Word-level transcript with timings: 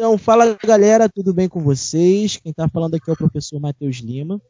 Então, 0.00 0.16
fala 0.16 0.56
galera, 0.64 1.08
tudo 1.08 1.34
bem 1.34 1.48
com 1.48 1.60
vocês? 1.60 2.36
Quem 2.36 2.50
está 2.50 2.68
falando 2.68 2.94
aqui 2.94 3.10
é 3.10 3.12
o 3.12 3.16
professor 3.16 3.58
Matheus 3.58 3.96
Lima. 3.96 4.40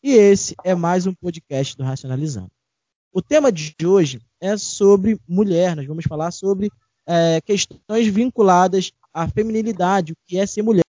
E 0.00 0.12
esse 0.12 0.54
é 0.62 0.72
mais 0.72 1.04
um 1.04 1.12
podcast 1.12 1.76
do 1.76 1.82
Racionalizando. 1.82 2.48
O 3.12 3.20
tema 3.20 3.50
de 3.50 3.74
hoje 3.84 4.20
é 4.40 4.56
sobre 4.56 5.18
mulher. 5.28 5.74
Nós 5.74 5.84
vamos 5.84 6.04
falar 6.04 6.30
sobre 6.30 6.70
é, 7.08 7.40
questões 7.40 8.06
vinculadas 8.06 8.92
à 9.12 9.26
feminilidade, 9.26 10.12
o 10.12 10.16
que 10.28 10.38
é 10.38 10.46
ser 10.46 10.62
mulher. 10.62 10.84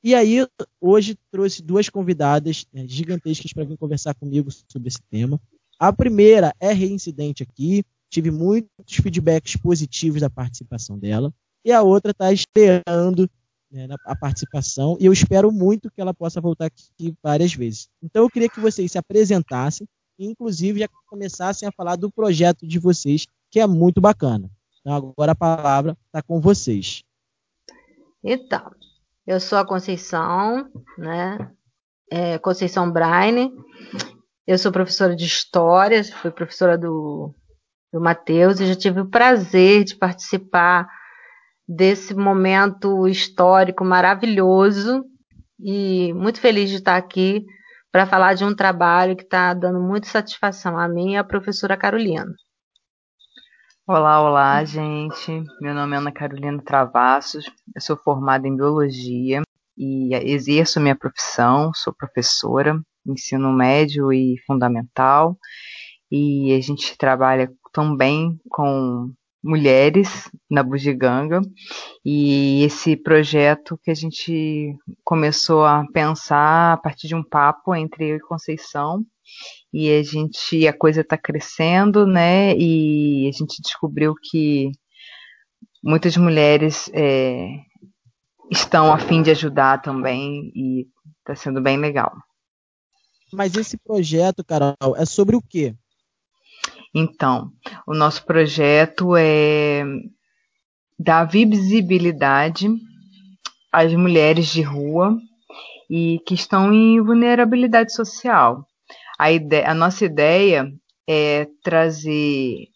E 0.00 0.14
aí, 0.14 0.46
hoje 0.80 1.18
trouxe 1.28 1.60
duas 1.60 1.88
convidadas 1.88 2.64
né, 2.72 2.86
gigantescas 2.86 3.52
para 3.52 3.64
vir 3.64 3.76
conversar 3.76 4.14
comigo 4.14 4.48
sobre 4.68 4.86
esse 4.86 5.02
tema. 5.10 5.40
A 5.76 5.92
primeira 5.92 6.54
é 6.60 6.72
reincidente 6.72 7.42
aqui, 7.42 7.82
tive 8.08 8.30
muitos 8.30 8.94
feedbacks 8.94 9.56
positivos 9.56 10.20
da 10.20 10.30
participação 10.30 10.96
dela. 10.96 11.34
E 11.64 11.72
a 11.72 11.82
outra 11.82 12.12
está 12.12 12.32
estreando 12.32 13.28
né, 13.70 13.86
a 14.04 14.16
participação 14.16 14.96
e 14.98 15.06
eu 15.06 15.12
espero 15.12 15.52
muito 15.52 15.90
que 15.90 16.00
ela 16.00 16.12
possa 16.12 16.40
voltar 16.40 16.66
aqui 16.66 17.14
várias 17.22 17.54
vezes. 17.54 17.88
Então 18.02 18.24
eu 18.24 18.30
queria 18.30 18.48
que 18.48 18.60
vocês 18.60 18.90
se 18.90 18.98
apresentassem 18.98 19.86
e 20.18 20.26
inclusive 20.26 20.80
já 20.80 20.88
começassem 21.08 21.68
a 21.68 21.72
falar 21.72 21.96
do 21.96 22.10
projeto 22.10 22.66
de 22.66 22.78
vocês, 22.78 23.26
que 23.50 23.60
é 23.60 23.66
muito 23.66 24.00
bacana. 24.00 24.50
Então 24.80 24.92
agora 24.94 25.32
a 25.32 25.36
palavra 25.36 25.96
está 26.06 26.22
com 26.22 26.40
vocês. 26.40 27.02
Então, 28.22 28.70
eu 29.26 29.40
sou 29.40 29.58
a 29.58 29.66
Conceição, 29.66 30.70
né? 30.98 31.50
É, 32.10 32.38
Conceição 32.38 32.90
Braine. 32.90 33.52
Eu 34.46 34.58
sou 34.58 34.72
professora 34.72 35.14
de 35.14 35.24
História, 35.24 36.02
fui 36.04 36.30
professora 36.30 36.76
do, 36.76 37.32
do 37.92 38.00
Matheus 38.00 38.58
e 38.60 38.66
já 38.66 38.74
tive 38.74 39.00
o 39.00 39.08
prazer 39.08 39.84
de 39.84 39.94
participar 39.94 40.88
desse 41.72 42.14
momento 42.14 43.06
histórico 43.06 43.84
maravilhoso 43.84 45.04
e 45.56 46.12
muito 46.14 46.40
feliz 46.40 46.68
de 46.68 46.76
estar 46.76 46.96
aqui 46.96 47.44
para 47.92 48.06
falar 48.06 48.34
de 48.34 48.44
um 48.44 48.52
trabalho 48.52 49.14
que 49.14 49.22
está 49.22 49.54
dando 49.54 49.78
muita 49.78 50.08
satisfação 50.08 50.76
a 50.76 50.88
mim 50.88 51.12
e 51.12 51.16
a 51.16 51.22
professora 51.22 51.76
Carolina. 51.76 52.26
Olá, 53.86 54.20
olá, 54.20 54.64
gente. 54.64 55.44
Meu 55.60 55.72
nome 55.72 55.94
é 55.94 55.98
Ana 55.98 56.10
Carolina 56.10 56.60
Travassos, 56.60 57.44
eu 57.72 57.80
sou 57.80 57.96
formada 57.96 58.48
em 58.48 58.56
Biologia 58.56 59.40
e 59.78 60.12
exerço 60.12 60.80
minha 60.80 60.96
profissão, 60.96 61.70
sou 61.72 61.94
professora, 61.96 62.80
ensino 63.06 63.52
médio 63.52 64.12
e 64.12 64.34
fundamental, 64.44 65.38
e 66.10 66.52
a 66.52 66.60
gente 66.60 66.98
trabalha 66.98 67.48
também 67.72 68.36
com 68.48 69.12
mulheres 69.42 70.30
na 70.50 70.62
Bugiganga 70.62 71.40
e 72.04 72.62
esse 72.64 72.96
projeto 72.96 73.78
que 73.82 73.90
a 73.90 73.94
gente 73.94 74.74
começou 75.02 75.64
a 75.64 75.84
pensar 75.92 76.74
a 76.74 76.76
partir 76.76 77.08
de 77.08 77.14
um 77.14 77.22
papo 77.22 77.74
entre 77.74 78.10
eu 78.10 78.16
e 78.16 78.20
Conceição 78.20 79.04
e 79.72 79.90
a 79.90 80.02
gente 80.02 80.66
a 80.66 80.72
coisa 80.72 81.00
está 81.00 81.16
crescendo, 81.16 82.06
né? 82.06 82.54
E 82.56 83.28
a 83.28 83.32
gente 83.32 83.62
descobriu 83.62 84.14
que 84.14 84.72
muitas 85.82 86.16
mulheres 86.16 86.90
é, 86.92 87.48
estão 88.50 88.92
a 88.92 88.98
fim 88.98 89.22
de 89.22 89.30
ajudar 89.30 89.80
também 89.80 90.52
e 90.54 90.86
está 91.20 91.34
sendo 91.34 91.60
bem 91.60 91.78
legal. 91.78 92.12
Mas 93.32 93.54
esse 93.54 93.78
projeto, 93.78 94.44
Carol, 94.44 94.96
é 94.96 95.06
sobre 95.06 95.36
o 95.36 95.42
quê? 95.42 95.74
Então, 96.94 97.52
o 97.86 97.94
nosso 97.94 98.24
projeto 98.24 99.14
é 99.16 99.84
dar 100.98 101.24
visibilidade 101.24 102.68
às 103.72 103.94
mulheres 103.94 104.48
de 104.48 104.60
rua 104.62 105.16
e 105.88 106.18
que 106.26 106.34
estão 106.34 106.72
em 106.72 107.00
vulnerabilidade 107.00 107.92
social. 107.94 108.66
A, 109.18 109.30
ideia, 109.30 109.70
a 109.70 109.74
nossa 109.74 110.04
ideia 110.04 110.70
é 111.08 111.46
trazer 111.62 112.68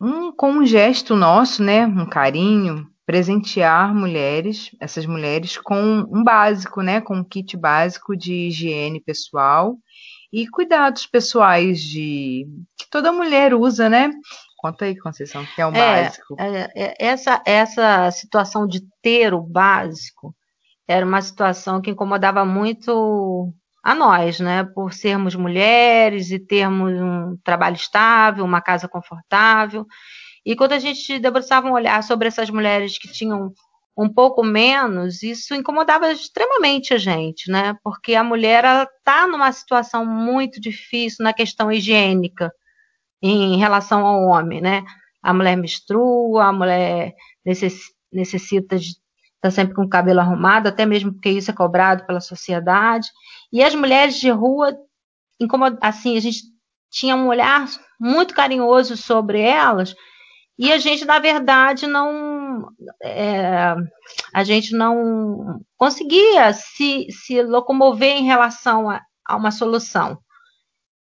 um, 0.00 0.30
com 0.32 0.50
um 0.52 0.66
gesto 0.66 1.16
nosso, 1.16 1.62
né, 1.62 1.86
um 1.86 2.06
carinho, 2.06 2.86
presentear 3.04 3.94
mulheres, 3.94 4.70
essas 4.80 5.06
mulheres 5.06 5.56
com 5.56 6.06
um 6.10 6.22
básico, 6.22 6.82
né, 6.82 7.00
com 7.00 7.16
um 7.16 7.24
kit 7.24 7.56
básico 7.56 8.16
de 8.16 8.32
higiene 8.48 9.00
pessoal 9.00 9.76
e 10.32 10.46
cuidados 10.48 11.06
pessoais 11.06 11.80
de 11.80 12.46
que 12.76 12.88
toda 12.90 13.12
mulher 13.12 13.54
usa, 13.54 13.88
né? 13.88 14.10
Conta 14.56 14.84
aí, 14.84 14.96
Conceição, 14.98 15.46
que 15.54 15.60
é 15.60 15.66
o 15.66 15.70
é, 15.70 16.04
básico. 16.04 16.36
É, 16.38 16.70
é, 16.74 16.94
essa, 16.98 17.42
essa 17.46 18.10
situação 18.10 18.66
de 18.66 18.80
ter 19.00 19.32
o 19.32 19.40
básico 19.40 20.34
era 20.86 21.06
uma 21.06 21.20
situação 21.20 21.80
que 21.80 21.90
incomodava 21.90 22.44
muito 22.44 23.52
a 23.82 23.94
nós, 23.94 24.40
né? 24.40 24.64
Por 24.64 24.92
sermos 24.92 25.34
mulheres 25.34 26.30
e 26.30 26.38
termos 26.38 26.92
um 27.00 27.36
trabalho 27.44 27.76
estável, 27.76 28.44
uma 28.44 28.60
casa 28.60 28.88
confortável. 28.88 29.86
E 30.44 30.56
quando 30.56 30.72
a 30.72 30.78
gente 30.78 31.18
debruçava 31.18 31.68
um 31.68 31.74
olhar 31.74 32.02
sobre 32.02 32.28
essas 32.28 32.50
mulheres 32.50 32.98
que 32.98 33.06
tinham 33.06 33.52
um 33.98 34.08
pouco 34.08 34.44
menos, 34.44 35.24
isso 35.24 35.56
incomodava 35.56 36.12
extremamente 36.12 36.94
a 36.94 36.98
gente, 36.98 37.50
né? 37.50 37.76
Porque 37.82 38.14
a 38.14 38.22
mulher 38.22 38.64
está 38.96 39.26
numa 39.26 39.50
situação 39.50 40.06
muito 40.06 40.60
difícil 40.60 41.24
na 41.24 41.32
questão 41.32 41.72
higiênica 41.72 42.52
em 43.20 43.58
relação 43.58 44.06
ao 44.06 44.22
homem, 44.22 44.60
né? 44.60 44.84
A 45.20 45.34
mulher 45.34 45.56
menstrua, 45.56 46.44
a 46.44 46.52
mulher 46.52 47.12
necessita 47.44 48.78
de 48.78 48.90
estar 48.90 49.00
tá 49.40 49.50
sempre 49.50 49.74
com 49.74 49.82
o 49.82 49.88
cabelo 49.88 50.20
arrumado, 50.20 50.68
até 50.68 50.86
mesmo 50.86 51.12
porque 51.12 51.30
isso 51.30 51.50
é 51.50 51.54
cobrado 51.54 52.06
pela 52.06 52.20
sociedade. 52.20 53.08
E 53.52 53.64
as 53.64 53.74
mulheres 53.74 54.20
de 54.20 54.30
rua, 54.30 54.78
assim, 55.80 56.16
a 56.16 56.20
gente 56.20 56.42
tinha 56.88 57.16
um 57.16 57.26
olhar 57.26 57.66
muito 57.98 58.32
carinhoso 58.32 58.96
sobre 58.96 59.40
elas, 59.40 59.92
e 60.58 60.72
a 60.72 60.78
gente, 60.78 61.04
na 61.04 61.20
verdade, 61.20 61.86
não. 61.86 62.72
É, 63.02 63.76
a 64.34 64.42
gente 64.42 64.74
não 64.74 65.60
conseguia 65.76 66.52
se, 66.52 67.06
se 67.10 67.40
locomover 67.42 68.16
em 68.16 68.24
relação 68.24 68.90
a, 68.90 69.00
a 69.24 69.36
uma 69.36 69.52
solução. 69.52 70.18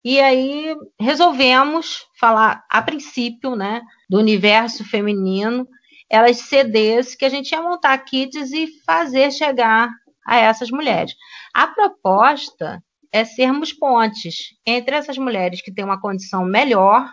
E 0.04 0.20
aí 0.20 0.76
resolvemos 1.00 2.04
falar, 2.20 2.64
a 2.70 2.82
princípio, 2.82 3.56
né, 3.56 3.82
do 4.08 4.18
universo 4.18 4.84
feminino, 4.84 5.66
elas 6.08 6.36
CDs 6.36 7.14
que 7.14 7.24
a 7.24 7.28
gente 7.28 7.50
ia 7.50 7.62
montar 7.62 7.96
kits 7.98 8.52
e 8.52 8.68
fazer 8.84 9.32
chegar 9.32 9.90
a 10.24 10.36
essas 10.36 10.70
mulheres. 10.70 11.14
A 11.54 11.66
proposta 11.66 12.82
é 13.10 13.24
sermos 13.24 13.72
pontes 13.72 14.54
entre 14.66 14.94
essas 14.94 15.16
mulheres 15.16 15.62
que 15.62 15.72
têm 15.72 15.84
uma 15.84 16.00
condição 16.00 16.44
melhor 16.44 17.10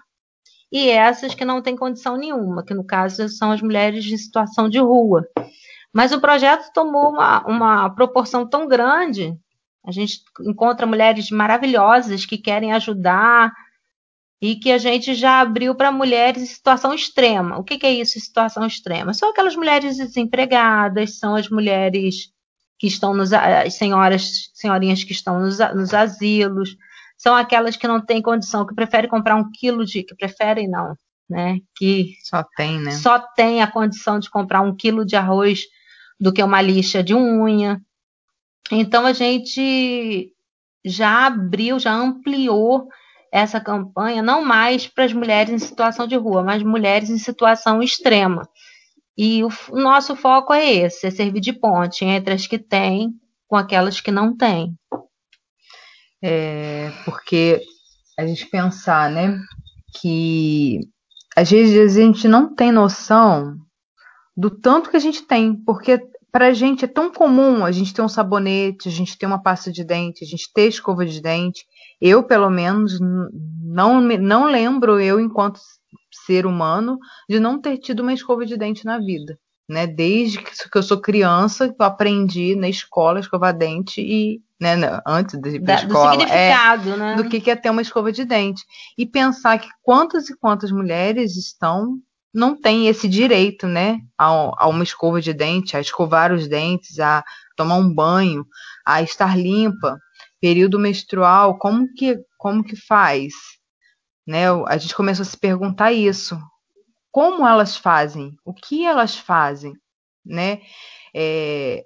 e 0.73 0.89
essas 0.89 1.35
que 1.35 1.45
não 1.45 1.61
têm 1.61 1.75
condição 1.75 2.17
nenhuma, 2.17 2.65
que 2.65 2.73
no 2.73 2.83
caso 2.83 3.29
são 3.29 3.51
as 3.51 3.61
mulheres 3.61 4.03
em 4.07 4.17
situação 4.17 4.67
de 4.67 4.79
rua. 4.79 5.23
Mas 5.93 6.11
o 6.11 6.19
projeto 6.19 6.73
tomou 6.73 7.11
uma, 7.11 7.45
uma 7.45 7.89
proporção 7.91 8.49
tão 8.49 8.67
grande, 8.67 9.37
a 9.85 9.91
gente 9.91 10.23
encontra 10.41 10.87
mulheres 10.87 11.29
maravilhosas 11.29 12.25
que 12.25 12.39
querem 12.39 12.73
ajudar 12.73 13.53
e 14.41 14.55
que 14.55 14.71
a 14.71 14.79
gente 14.79 15.13
já 15.13 15.41
abriu 15.41 15.75
para 15.75 15.91
mulheres 15.91 16.41
em 16.41 16.47
situação 16.47 16.91
extrema. 16.91 17.59
O 17.59 17.63
que, 17.63 17.77
que 17.77 17.85
é 17.85 17.93
isso, 17.93 18.19
situação 18.19 18.65
extrema? 18.65 19.13
São 19.13 19.29
aquelas 19.29 19.55
mulheres 19.55 19.97
desempregadas, 19.97 21.19
são 21.19 21.35
as 21.35 21.49
mulheres 21.49 22.33
que 22.79 22.87
estão 22.87 23.13
nos 23.13 23.31
as 23.31 23.75
senhoras, 23.75 24.49
senhorinhas 24.55 25.03
que 25.03 25.11
estão 25.11 25.39
nos, 25.39 25.59
nos 25.75 25.93
asilos, 25.93 26.75
são 27.23 27.33
aquelas 27.33 27.77
que 27.77 27.87
não 27.87 28.01
têm 28.01 28.21
condição, 28.21 28.67
que 28.67 28.75
preferem 28.75 29.09
comprar 29.09 29.35
um 29.37 29.49
quilo 29.49 29.85
de. 29.85 30.03
que 30.03 30.13
preferem 30.13 30.69
não, 30.69 30.93
né? 31.29 31.59
Que 31.73 32.15
só 32.21 32.43
tem, 32.57 32.77
né? 32.81 32.91
Só 32.91 33.17
tem 33.17 33.61
a 33.61 33.71
condição 33.71 34.19
de 34.19 34.29
comprar 34.29 34.59
um 34.59 34.75
quilo 34.75 35.05
de 35.05 35.15
arroz 35.15 35.63
do 36.19 36.33
que 36.33 36.43
uma 36.43 36.61
lixa 36.61 37.01
de 37.01 37.15
unha. 37.15 37.81
Então 38.69 39.05
a 39.05 39.13
gente 39.13 40.33
já 40.83 41.27
abriu, 41.27 41.79
já 41.79 41.93
ampliou 41.93 42.89
essa 43.31 43.61
campanha, 43.61 44.21
não 44.21 44.43
mais 44.43 44.85
para 44.85 45.05
as 45.05 45.13
mulheres 45.13 45.53
em 45.53 45.59
situação 45.59 46.05
de 46.05 46.17
rua, 46.17 46.43
mas 46.43 46.61
mulheres 46.61 47.09
em 47.09 47.17
situação 47.17 47.81
extrema. 47.81 48.45
E 49.17 49.45
o, 49.45 49.49
o 49.71 49.79
nosso 49.79 50.13
foco 50.13 50.53
é 50.53 50.73
esse, 50.73 51.07
é 51.07 51.09
servir 51.09 51.39
de 51.39 51.53
ponte 51.53 52.03
entre 52.03 52.33
as 52.33 52.45
que 52.45 52.59
têm 52.59 53.13
com 53.47 53.55
aquelas 53.55 54.01
que 54.01 54.11
não 54.11 54.35
têm. 54.35 54.75
É, 56.23 56.89
porque 57.03 57.61
a 58.17 58.25
gente 58.25 58.45
pensar, 58.47 59.11
né, 59.11 59.37
que 59.99 60.79
às 61.35 61.51
vezes 61.51 61.97
a 61.97 62.01
gente 62.01 62.27
não 62.27 62.55
tem 62.55 62.71
noção 62.71 63.57
do 64.35 64.49
tanto 64.49 64.89
que 64.89 64.97
a 64.97 64.99
gente 64.99 65.23
tem, 65.23 65.55
porque 65.55 65.99
para 66.31 66.47
a 66.47 66.53
gente 66.53 66.85
é 66.85 66.87
tão 66.87 67.11
comum 67.11 67.63
a 67.65 67.71
gente 67.71 67.93
ter 67.93 68.01
um 68.01 68.07
sabonete, 68.09 68.87
a 68.87 68.91
gente 68.91 69.17
ter 69.17 69.25
uma 69.25 69.41
pasta 69.41 69.71
de 69.71 69.83
dente, 69.83 70.23
a 70.23 70.27
gente 70.27 70.49
ter 70.53 70.67
escova 70.67 71.05
de 71.05 71.21
dente. 71.21 71.65
Eu, 72.01 72.23
pelo 72.23 72.49
menos, 72.49 72.99
não, 73.01 74.01
não 74.01 74.45
lembro 74.45 74.99
eu, 74.99 75.19
enquanto 75.19 75.59
ser 76.25 76.45
humano, 76.45 76.97
de 77.29 77.39
não 77.39 77.59
ter 77.61 77.77
tido 77.77 77.99
uma 78.01 78.13
escova 78.13 78.45
de 78.45 78.57
dente 78.57 78.85
na 78.85 78.97
vida. 78.97 79.37
né? 79.69 79.87
Desde 79.87 80.39
que 80.39 80.77
eu 80.77 80.83
sou 80.83 80.99
criança, 80.99 81.65
eu 81.65 81.85
aprendi 81.85 82.55
na 82.55 82.69
escola 82.69 83.19
escovar 83.19 83.55
dente 83.57 84.01
e 84.01 84.41
né, 84.63 85.01
antes 85.05 85.39
de 85.39 85.49
ir 85.49 85.61
para 85.61 85.75
escola, 85.75 86.15
do 86.15 86.21
significado, 86.21 86.93
é, 86.93 86.97
né? 86.97 87.15
do 87.15 87.27
que 87.27 87.49
é 87.51 87.55
ter 87.55 87.69
uma 87.69 87.81
escova 87.81 88.11
de 88.11 88.23
dente 88.23 88.63
e 88.97 89.05
pensar 89.05 89.59
que 89.59 89.67
quantas 89.81 90.29
e 90.29 90.37
quantas 90.37 90.71
mulheres 90.71 91.35
estão 91.35 91.99
não 92.33 92.59
têm 92.59 92.87
esse 92.87 93.07
direito, 93.07 93.67
né, 93.67 93.99
a, 94.17 94.25
a 94.25 94.67
uma 94.67 94.83
escova 94.83 95.21
de 95.21 95.33
dente, 95.33 95.77
a 95.77 95.79
escovar 95.79 96.31
os 96.31 96.47
dentes, 96.47 96.99
a 96.99 97.23
tomar 97.55 97.75
um 97.75 97.93
banho, 97.93 98.43
a 98.83 99.03
estar 99.03 99.37
limpa, 99.37 99.99
período 100.41 100.79
menstrual, 100.79 101.59
como 101.59 101.87
que 101.93 102.17
como 102.37 102.63
que 102.63 102.75
faz, 102.75 103.33
né? 104.27 104.49
A 104.67 104.77
gente 104.77 104.95
começou 104.95 105.23
a 105.23 105.25
se 105.25 105.37
perguntar 105.37 105.93
isso, 105.93 106.37
como 107.11 107.47
elas 107.47 107.77
fazem, 107.77 108.35
o 108.43 108.53
que 108.53 108.83
elas 108.83 109.15
fazem, 109.15 109.73
né? 110.25 110.59
É, 111.15 111.83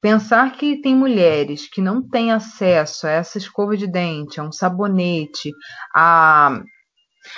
pensar 0.00 0.56
que 0.56 0.80
tem 0.80 0.94
mulheres 0.94 1.68
que 1.68 1.80
não 1.80 2.02
têm 2.02 2.32
acesso 2.32 3.06
a 3.06 3.10
essa 3.10 3.38
escova 3.38 3.76
de 3.76 3.86
dente, 3.86 4.40
a 4.40 4.44
um 4.44 4.52
sabonete, 4.52 5.52
a. 5.94 6.60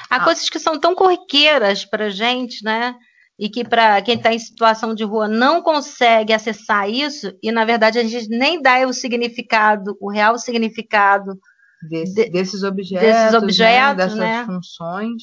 Há 0.08 0.16
a... 0.16 0.24
coisas 0.24 0.48
que 0.48 0.58
são 0.58 0.78
tão 0.78 0.94
corriqueiras 0.94 1.84
para 1.84 2.10
gente, 2.10 2.64
né? 2.64 2.94
E 3.38 3.48
que 3.48 3.64
para 3.64 4.00
quem 4.02 4.14
está 4.16 4.32
em 4.32 4.38
situação 4.38 4.94
de 4.94 5.02
rua 5.04 5.26
não 5.26 5.62
consegue 5.62 6.32
acessar 6.32 6.88
isso, 6.88 7.32
e 7.42 7.50
na 7.50 7.64
verdade 7.64 7.98
a 7.98 8.04
gente 8.04 8.28
nem 8.28 8.60
dá 8.62 8.86
o 8.86 8.92
significado, 8.92 9.96
o 10.00 10.10
real 10.10 10.38
significado 10.38 11.38
Desse, 11.82 12.14
de, 12.14 12.30
desses 12.30 12.62
objetos, 12.62 13.06
desses 13.06 13.34
objetos 13.34 13.88
né? 13.88 13.94
dessas 13.94 14.18
né? 14.18 14.44
funções. 14.46 15.22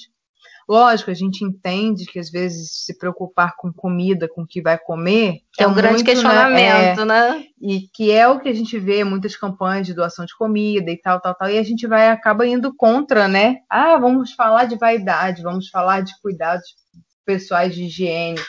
Lógico, 0.70 1.10
a 1.10 1.16
gente 1.16 1.44
entende 1.44 2.06
que 2.06 2.20
às 2.20 2.30
vezes 2.30 2.86
se 2.86 2.96
preocupar 2.96 3.56
com 3.58 3.74
comida, 3.74 4.30
com 4.30 4.44
o 4.44 4.48
que 4.48 4.62
vai 4.62 4.78
comer. 4.78 5.40
É, 5.58 5.64
é 5.64 5.66
um 5.66 5.72
muito, 5.72 5.82
grande 5.82 6.04
né, 6.04 6.12
questionamento, 6.12 7.06
né? 7.06 7.32
né? 7.32 7.46
E 7.60 7.88
que 7.92 8.12
é 8.12 8.28
o 8.28 8.40
que 8.40 8.48
a 8.48 8.54
gente 8.54 8.78
vê 8.78 9.04
muitas 9.04 9.36
campanhas 9.36 9.88
de 9.88 9.96
doação 9.96 10.26
de 10.26 10.38
comida 10.38 10.92
e 10.92 11.02
tal, 11.02 11.20
tal, 11.20 11.34
tal. 11.34 11.50
E 11.50 11.58
a 11.58 11.64
gente 11.64 11.88
vai 11.88 12.10
acaba 12.10 12.46
indo 12.46 12.72
contra, 12.76 13.28
né? 13.28 13.62
Ah, 13.68 13.98
vamos 13.98 14.34
falar 14.34 14.66
de 14.66 14.78
vaidade, 14.78 15.42
vamos 15.42 15.70
falar 15.70 16.02
de 16.02 16.14
cuidados 16.22 16.68
pessoais 17.26 17.74
de 17.74 17.86
higiene. 17.86 18.40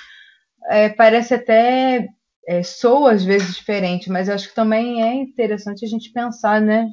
É, 0.69 0.91
parece 0.91 1.33
até 1.33 2.07
é, 2.47 2.63
soa 2.63 3.13
às 3.13 3.25
vezes 3.25 3.55
diferente, 3.55 4.11
mas 4.11 4.29
acho 4.29 4.51
que 4.51 4.55
também 4.55 5.03
é 5.03 5.15
interessante 5.15 5.87
a 5.87 5.89
gente 5.89 6.13
pensar, 6.13 6.61
né? 6.61 6.87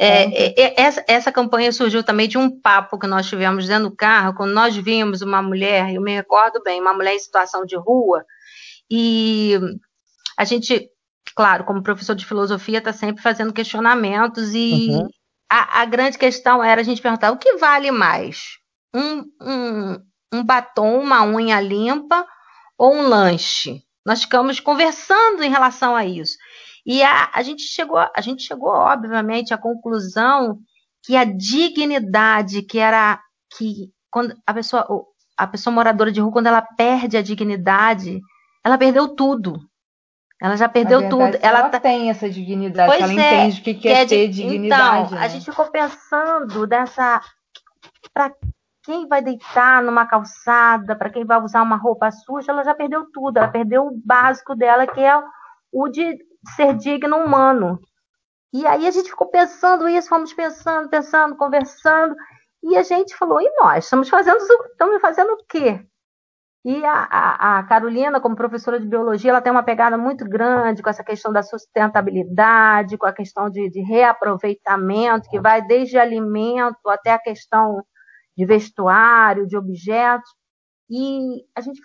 É, 0.00 0.24
é, 0.24 0.54
é, 0.60 0.80
essa, 0.80 1.04
essa 1.06 1.32
campanha 1.32 1.70
surgiu 1.70 2.02
também 2.02 2.28
de 2.28 2.36
um 2.36 2.50
papo 2.50 2.98
que 2.98 3.06
nós 3.06 3.28
tivemos 3.28 3.66
dentro 3.66 3.88
do 3.88 3.96
carro, 3.96 4.34
quando 4.34 4.52
nós 4.52 4.76
vimos 4.76 5.22
uma 5.22 5.40
mulher, 5.40 5.94
eu 5.94 6.02
me 6.02 6.14
recordo 6.14 6.60
bem, 6.62 6.80
uma 6.80 6.92
mulher 6.92 7.14
em 7.14 7.18
situação 7.18 7.64
de 7.64 7.76
rua, 7.76 8.24
e 8.90 9.58
a 10.36 10.44
gente, 10.44 10.88
claro, 11.34 11.64
como 11.64 11.82
professor 11.82 12.16
de 12.16 12.26
filosofia, 12.26 12.78
está 12.78 12.92
sempre 12.92 13.22
fazendo 13.22 13.52
questionamentos, 13.52 14.52
e 14.52 14.88
uhum. 14.90 15.08
a, 15.48 15.82
a, 15.82 15.84
grande 15.84 16.18
questão 16.18 16.62
era 16.62 16.80
a 16.80 16.84
gente 16.84 17.02
perguntar: 17.02 17.30
o 17.30 17.38
que 17.38 17.56
vale 17.56 17.90
mais? 17.92 18.58
Um, 18.94 19.24
um, 19.40 20.02
um 20.32 20.44
batom, 20.44 20.98
uma 21.00 21.24
unha 21.24 21.60
limpa 21.60 22.26
ou 22.76 22.94
um 22.94 23.08
lanche? 23.08 23.82
Nós 24.04 24.22
ficamos 24.22 24.58
conversando 24.58 25.44
em 25.44 25.50
relação 25.50 25.94
a 25.94 26.04
isso. 26.04 26.38
E 26.88 27.02
a, 27.02 27.28
a, 27.34 27.42
gente 27.42 27.64
chegou, 27.64 27.98
a 27.98 28.20
gente 28.22 28.42
chegou, 28.42 28.70
obviamente, 28.70 29.52
à 29.52 29.58
conclusão 29.58 30.58
que 31.04 31.14
a 31.14 31.24
dignidade, 31.24 32.62
que 32.62 32.78
era 32.78 33.20
que 33.54 33.92
quando 34.10 34.34
a 34.46 34.54
pessoa, 34.54 34.86
a 35.36 35.46
pessoa 35.46 35.74
moradora 35.74 36.10
de 36.10 36.18
rua, 36.18 36.32
quando 36.32 36.46
ela 36.46 36.62
perde 36.62 37.18
a 37.18 37.22
dignidade, 37.22 38.22
ela 38.64 38.78
perdeu 38.78 39.06
tudo. 39.06 39.60
Ela 40.40 40.56
já 40.56 40.66
perdeu 40.66 41.00
verdade, 41.00 41.32
tudo. 41.32 41.44
Ela, 41.44 41.58
ela 41.58 41.68
tá... 41.68 41.78
tem 41.78 42.08
essa 42.08 42.30
dignidade, 42.30 42.90
pois 42.90 43.02
ela 43.02 43.12
é, 43.12 43.34
entende 43.42 43.60
o 43.60 43.64
que, 43.64 43.74
que 43.74 43.88
é, 43.88 44.00
é 44.00 44.06
ter 44.06 44.28
dignidade. 44.28 45.06
Então, 45.08 45.18
né? 45.18 45.26
a 45.26 45.28
gente 45.28 45.44
ficou 45.44 45.66
pensando 45.66 46.66
dessa. 46.66 47.20
Para 48.14 48.32
quem 48.82 49.06
vai 49.06 49.20
deitar 49.20 49.82
numa 49.82 50.06
calçada, 50.06 50.96
para 50.96 51.10
quem 51.10 51.26
vai 51.26 51.38
usar 51.42 51.62
uma 51.62 51.76
roupa 51.76 52.10
suja, 52.10 52.50
ela 52.50 52.64
já 52.64 52.74
perdeu 52.74 53.04
tudo. 53.12 53.36
Ela 53.36 53.48
perdeu 53.48 53.88
o 53.88 54.02
básico 54.02 54.54
dela, 54.56 54.86
que 54.86 55.00
é 55.00 55.22
o 55.70 55.88
de 55.88 56.16
ser 56.54 56.74
digno 56.76 57.16
humano. 57.16 57.80
E 58.52 58.66
aí 58.66 58.86
a 58.86 58.90
gente 58.90 59.10
ficou 59.10 59.28
pensando 59.28 59.88
isso, 59.88 60.08
fomos 60.08 60.32
pensando, 60.32 60.88
pensando, 60.88 61.36
conversando, 61.36 62.14
e 62.62 62.76
a 62.76 62.82
gente 62.82 63.14
falou, 63.16 63.40
e 63.40 63.50
nós? 63.60 63.84
Estamos 63.84 64.08
fazendo, 64.08 64.38
estamos 64.38 65.00
fazendo 65.00 65.32
o 65.32 65.44
quê? 65.48 65.86
E 66.64 66.84
a, 66.84 66.92
a, 66.92 67.58
a, 67.58 67.62
Carolina, 67.64 68.20
como 68.20 68.36
professora 68.36 68.80
de 68.80 68.86
biologia, 68.86 69.30
ela 69.30 69.40
tem 69.40 69.52
uma 69.52 69.62
pegada 69.62 69.96
muito 69.96 70.24
grande 70.28 70.82
com 70.82 70.90
essa 70.90 71.04
questão 71.04 71.32
da 71.32 71.42
sustentabilidade, 71.42 72.98
com 72.98 73.06
a 73.06 73.12
questão 73.12 73.48
de, 73.48 73.70
de 73.70 73.80
reaproveitamento, 73.80 75.30
que 75.30 75.40
vai 75.40 75.62
desde 75.62 75.98
alimento 75.98 76.88
até 76.88 77.12
a 77.12 77.18
questão 77.18 77.82
de 78.36 78.44
vestuário, 78.44 79.46
de 79.46 79.56
objetos. 79.56 80.28
E 80.90 81.44
a 81.54 81.60
gente 81.60 81.80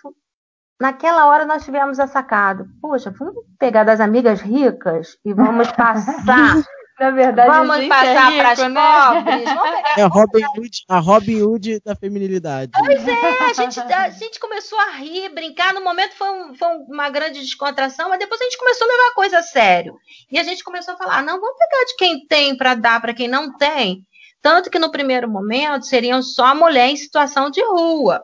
Naquela 0.80 1.26
hora 1.26 1.44
nós 1.46 1.64
tivemos 1.64 2.00
a 2.00 2.06
sacada. 2.06 2.66
Poxa, 2.80 3.10
vamos 3.10 3.44
pegar 3.58 3.84
das 3.84 4.00
amigas 4.00 4.40
ricas 4.40 5.16
e 5.24 5.32
vamos 5.32 5.70
passar. 5.72 6.62
Na 6.98 7.10
verdade, 7.10 7.48
vamos 7.48 7.76
é 7.76 7.88
passar 7.88 8.32
é 8.32 8.38
para 8.38 8.50
as 8.52 8.58
né? 8.58 9.14
pobres. 9.14 9.44
É 9.96 10.02
a 10.02 10.06
Robin, 10.08 10.44
Hood, 10.56 10.84
a 10.88 10.98
Robin 10.98 11.42
Hood 11.42 11.80
da 11.84 11.94
feminilidade. 11.94 12.72
Pois 12.76 13.06
é, 13.06 13.12
a 13.12 13.52
gente, 13.54 13.80
a 13.80 14.10
gente 14.10 14.40
começou 14.40 14.78
a 14.78 14.90
rir, 14.90 15.28
brincar. 15.28 15.72
No 15.72 15.82
momento 15.82 16.14
foi, 16.16 16.30
um, 16.30 16.54
foi 16.54 16.68
uma 16.88 17.08
grande 17.10 17.40
descontração, 17.40 18.08
mas 18.08 18.18
depois 18.18 18.40
a 18.40 18.44
gente 18.44 18.58
começou 18.58 18.88
a 18.88 18.90
levar 18.90 19.08
a 19.08 19.14
coisa 19.14 19.38
a 19.38 19.42
sério. 19.42 19.96
E 20.30 20.38
a 20.38 20.42
gente 20.42 20.64
começou 20.64 20.94
a 20.94 20.96
falar: 20.96 21.22
não, 21.22 21.40
vamos 21.40 21.56
pegar 21.58 21.84
de 21.84 21.96
quem 21.96 22.26
tem 22.26 22.56
para 22.56 22.74
dar 22.74 23.00
para 23.00 23.14
quem 23.14 23.28
não 23.28 23.56
tem. 23.56 24.04
Tanto 24.42 24.68
que 24.68 24.78
no 24.78 24.90
primeiro 24.90 25.28
momento 25.28 25.86
seriam 25.86 26.22
só 26.22 26.54
mulher 26.54 26.88
em 26.88 26.96
situação 26.96 27.50
de 27.50 27.62
rua. 27.64 28.22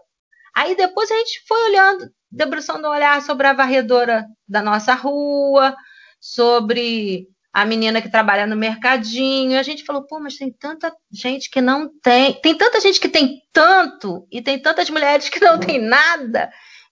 Aí 0.54 0.76
depois 0.76 1.10
a 1.10 1.14
gente 1.14 1.44
foi 1.46 1.62
olhando, 1.70 2.10
debruçando 2.30 2.86
um 2.86 2.90
olhar 2.90 3.20
sobre 3.22 3.46
a 3.46 3.52
varredora 3.52 4.26
da 4.48 4.62
nossa 4.62 4.94
rua, 4.94 5.74
sobre 6.20 7.26
a 7.52 7.64
menina 7.64 8.00
que 8.00 8.08
trabalha 8.08 8.46
no 8.46 8.56
mercadinho. 8.56 9.52
E 9.52 9.58
a 9.58 9.62
gente 9.62 9.84
falou, 9.84 10.06
pô, 10.06 10.20
mas 10.20 10.36
tem 10.36 10.52
tanta 10.52 10.92
gente 11.10 11.50
que 11.50 11.60
não 11.60 11.90
tem, 12.02 12.40
tem 12.40 12.56
tanta 12.56 12.80
gente 12.80 13.00
que 13.00 13.08
tem 13.08 13.40
tanto 13.52 14.26
e 14.30 14.40
tem 14.40 14.58
tantas 14.58 14.88
mulheres 14.88 15.28
que 15.28 15.40
não 15.40 15.58
tem 15.58 15.80
nada. 15.80 16.50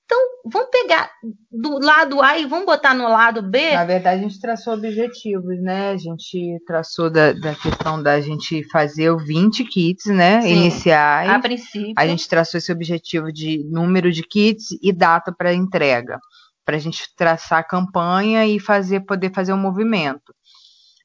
Então, 0.09 0.19
vamos 0.51 0.71
pegar 0.71 1.11
do 1.53 1.79
lado 1.79 2.23
A 2.23 2.39
e 2.39 2.47
vamos 2.47 2.65
botar 2.65 2.95
no 2.95 3.07
lado 3.07 3.43
B? 3.43 3.75
Na 3.75 3.85
verdade, 3.85 4.21
a 4.21 4.23
gente 4.23 4.41
traçou 4.41 4.73
objetivos, 4.73 5.61
né? 5.61 5.91
A 5.91 5.99
gente 5.99 6.59
traçou 6.67 7.11
da, 7.11 7.35
da 7.35 7.55
questão 7.55 8.03
da 8.03 8.19
gente 8.19 8.67
fazer 8.71 9.11
o 9.11 9.19
20 9.19 9.65
kits, 9.65 10.07
né? 10.07 10.41
Sim, 10.41 10.49
iniciais. 10.49 11.29
A 11.29 11.38
princípio. 11.38 11.93
A 11.95 12.07
gente 12.07 12.27
traçou 12.27 12.57
esse 12.57 12.73
objetivo 12.73 13.31
de 13.31 13.62
número 13.71 14.11
de 14.11 14.23
kits 14.23 14.69
e 14.83 14.95
data 14.95 15.31
para 15.31 15.53
entrega. 15.53 16.19
Para 16.65 16.77
a 16.77 16.81
gente 16.81 17.15
traçar 17.15 17.59
a 17.59 17.65
campanha 17.65 18.47
e 18.47 18.59
fazer, 18.59 19.00
poder 19.00 19.31
fazer 19.35 19.53
um 19.53 19.59
movimento. 19.59 20.35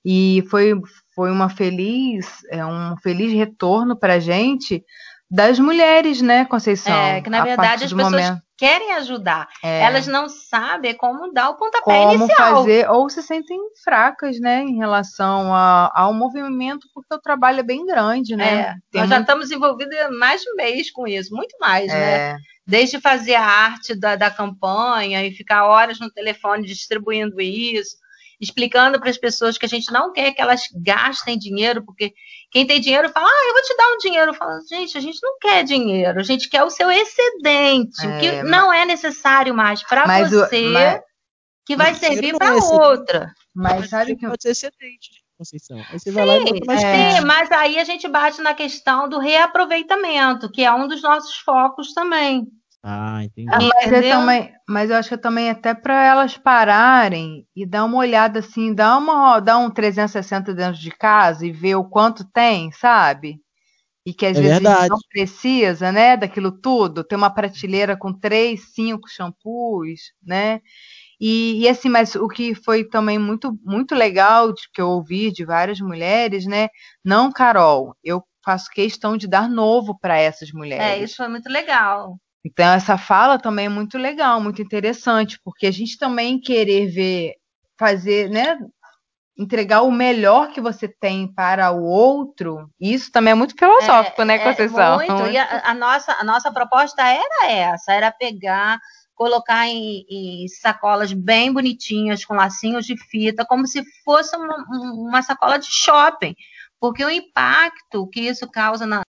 E 0.05 0.45
foi, 0.49 0.79
foi 1.13 1.29
uma 1.29 1.49
feliz, 1.49 2.25
é 2.49 2.65
um 2.65 2.95
feliz 3.03 3.33
retorno 3.33 3.99
para 3.99 4.13
a 4.13 4.19
gente 4.19 4.81
das 5.29 5.57
mulheres, 5.57 6.21
né, 6.21 6.45
Conceição? 6.45 6.95
É, 6.95 7.21
que 7.21 7.29
na 7.29 7.43
verdade 7.43 7.85
as 7.85 7.91
pessoas 7.93 8.11
momento. 8.11 8.41
querem 8.57 8.93
ajudar. 8.93 9.47
É. 9.63 9.81
Elas 9.81 10.05
não 10.05 10.29
sabem 10.29 10.95
como 10.95 11.33
dar 11.33 11.49
o 11.49 11.55
pontapé 11.55 11.81
como 11.81 12.13
inicial. 12.13 12.53
Como 12.53 12.57
fazer, 12.57 12.89
ou 12.89 13.09
se 13.09 13.23
sentem 13.23 13.59
fracas, 13.83 14.39
né, 14.39 14.61
em 14.61 14.77
relação 14.77 15.53
a, 15.53 15.91
ao 15.95 16.13
movimento, 16.13 16.87
porque 16.93 17.15
o 17.15 17.19
trabalho 17.19 17.61
é 17.61 17.63
bem 17.63 17.85
grande, 17.85 18.35
né? 18.35 18.53
É. 18.53 18.65
Nós 18.93 19.07
muito... 19.07 19.09
já 19.09 19.19
estamos 19.21 19.51
envolvidos 19.51 19.97
mais 20.17 20.41
de 20.41 20.51
um 20.51 20.55
mês 20.55 20.91
com 20.91 21.07
isso, 21.07 21.33
muito 21.33 21.57
mais, 21.59 21.91
é. 21.91 22.33
né? 22.33 22.37
Desde 22.65 23.01
fazer 23.01 23.35
a 23.35 23.43
arte 23.43 23.93
da, 23.93 24.15
da 24.15 24.29
campanha 24.29 25.25
e 25.25 25.31
ficar 25.31 25.65
horas 25.65 25.99
no 25.99 26.09
telefone 26.09 26.65
distribuindo 26.65 27.41
isso, 27.41 27.97
explicando 28.43 28.99
para 28.99 29.09
as 29.09 29.17
pessoas 29.17 29.57
que 29.57 29.65
a 29.65 29.69
gente 29.69 29.91
não 29.91 30.11
quer 30.11 30.31
que 30.33 30.41
elas 30.41 30.67
gastem 30.75 31.37
dinheiro, 31.37 31.83
porque 31.83 32.13
quem 32.51 32.67
tem 32.67 32.79
dinheiro 32.79 33.09
fala, 33.09 33.27
ah, 33.27 33.47
eu 33.47 33.53
vou 33.53 33.61
te 33.63 33.77
dar 33.77 33.93
um 33.93 33.97
dinheiro. 33.97 34.33
Fala, 34.33 34.59
gente, 34.69 34.97
a 34.97 35.01
gente 35.01 35.19
não 35.23 35.37
quer 35.39 35.63
dinheiro, 35.63 36.19
a 36.19 36.23
gente 36.23 36.49
quer 36.49 36.63
o 36.63 36.69
seu 36.69 36.91
excedente, 36.91 38.05
é, 38.05 38.07
o 38.07 38.19
que 38.19 38.31
mas... 38.31 38.51
não 38.51 38.71
é 38.71 38.85
necessário 38.85 39.53
mais 39.53 39.81
para 39.83 40.05
você, 40.27 40.67
o, 40.67 40.73
mas... 40.73 41.01
que 41.65 41.75
vai 41.75 41.95
servir 41.95 42.35
para 42.37 42.49
é 42.49 42.53
outra. 42.53 43.31
Mas 43.55 43.89
sabe 43.89 44.15
que 44.15 44.27
pode 44.27 44.41
ser 44.41 44.51
excedente. 44.51 45.23
Conceição. 45.37 45.77
Aí 45.77 45.99
você 45.99 46.09
sim, 46.09 46.15
vai 46.15 46.25
lá 46.25 46.37
e 46.37 46.65
mais 46.65 46.83
é. 46.83 47.11
sim, 47.11 47.21
mas 47.25 47.51
aí 47.51 47.79
a 47.79 47.83
gente 47.83 48.07
bate 48.07 48.41
na 48.41 48.53
questão 48.53 49.09
do 49.09 49.19
reaproveitamento, 49.19 50.51
que 50.51 50.63
é 50.63 50.71
um 50.71 50.87
dos 50.87 51.01
nossos 51.01 51.37
focos 51.37 51.93
também. 51.93 52.47
Ah, 52.83 53.23
entendi. 53.23 53.49
Ah, 53.53 53.61
mas, 53.61 53.91
eu 53.91 54.09
também, 54.09 54.53
mas 54.67 54.89
eu 54.89 54.97
acho 54.97 55.09
que 55.09 55.17
também 55.17 55.49
até 55.49 55.73
para 55.73 56.03
elas 56.03 56.37
pararem 56.37 57.47
e 57.55 57.65
dar 57.65 57.85
uma 57.85 57.97
olhada 57.97 58.39
assim, 58.39 58.73
dar 58.73 58.97
uma 58.97 59.39
dar 59.39 59.57
um 59.57 59.69
360 59.71 60.53
dentro 60.53 60.79
de 60.81 60.91
casa 60.91 61.45
e 61.45 61.51
ver 61.51 61.75
o 61.75 61.85
quanto 61.89 62.25
tem, 62.25 62.71
sabe? 62.73 63.39
E 64.05 64.13
que 64.13 64.25
às 64.25 64.37
é 64.37 64.41
vezes 64.41 64.59
verdade. 64.59 64.81
gente 64.81 64.89
não 64.89 64.97
precisa, 65.09 65.91
né, 65.91 66.17
daquilo 66.17 66.51
tudo. 66.51 67.03
Ter 67.03 67.15
uma 67.15 67.29
prateleira 67.33 67.97
com 67.97 68.13
três, 68.13 68.73
cinco 68.73 69.09
shampoos, 69.09 70.01
né? 70.23 70.61
E, 71.19 71.61
e, 71.63 71.69
assim, 71.69 71.89
mas 71.89 72.15
o 72.15 72.27
que 72.27 72.55
foi 72.55 72.83
também 72.85 73.19
muito, 73.19 73.57
muito 73.63 73.95
legal 73.95 74.53
de, 74.53 74.63
que 74.73 74.81
eu 74.81 74.89
ouvi 74.89 75.31
de 75.31 75.45
várias 75.45 75.79
mulheres, 75.81 76.45
né? 76.45 76.69
Não, 77.05 77.31
Carol, 77.31 77.95
eu 78.03 78.23
faço 78.45 78.69
questão 78.71 79.17
de 79.17 79.27
dar 79.27 79.49
novo 79.49 79.97
para 79.99 80.17
essas 80.19 80.51
mulheres. 80.51 80.85
É, 80.85 81.03
isso 81.03 81.17
foi 81.17 81.27
muito 81.29 81.49
legal. 81.49 82.19
Então, 82.45 82.73
essa 82.73 82.97
fala 82.97 83.39
também 83.39 83.67
é 83.67 83.69
muito 83.69 83.97
legal, 83.97 84.41
muito 84.41 84.61
interessante, 84.61 85.39
porque 85.43 85.65
a 85.65 85.71
gente 85.71 85.97
também 85.97 86.39
querer 86.39 86.87
ver, 86.87 87.33
fazer, 87.79 88.29
né? 88.29 88.59
Entregar 89.37 89.81
o 89.81 89.91
melhor 89.91 90.51
que 90.51 90.61
você 90.61 90.87
tem 90.87 91.27
para 91.33 91.71
o 91.71 91.83
outro, 91.83 92.69
isso 92.79 93.11
também 93.11 93.31
é 93.31 93.35
muito 93.35 93.55
filosófico, 93.57 94.21
é, 94.21 94.25
né, 94.25 94.39
Conceição? 94.39 95.01
É 95.01 95.07
muito, 95.07 95.31
e 95.31 95.37
a, 95.37 95.69
a, 95.71 95.73
nossa, 95.73 96.11
a 96.13 96.23
nossa 96.23 96.51
proposta 96.51 97.01
era 97.01 97.49
essa, 97.49 97.93
era 97.93 98.11
pegar 98.11 98.77
colocar 99.15 99.67
em, 99.67 100.05
em, 100.09 100.47
sacolas 100.47 101.13
bem 101.13 101.51
bonitinhas, 101.53 102.25
com 102.25 102.33
lacinhos 102.33 102.85
de 102.85 102.97
fita, 102.97 103.45
como 103.45 103.67
se 103.67 103.83
fosse 104.03 104.35
uma, 104.35 104.55
uma 104.69 105.21
sacola 105.21 105.57
de 105.57 105.67
shopping. 105.67 106.35
Porque 106.79 107.05
o 107.05 107.09
impacto 107.09 108.07
que 108.07 108.21
isso 108.21 108.49
causa 108.49 108.85
na, 108.85 109.01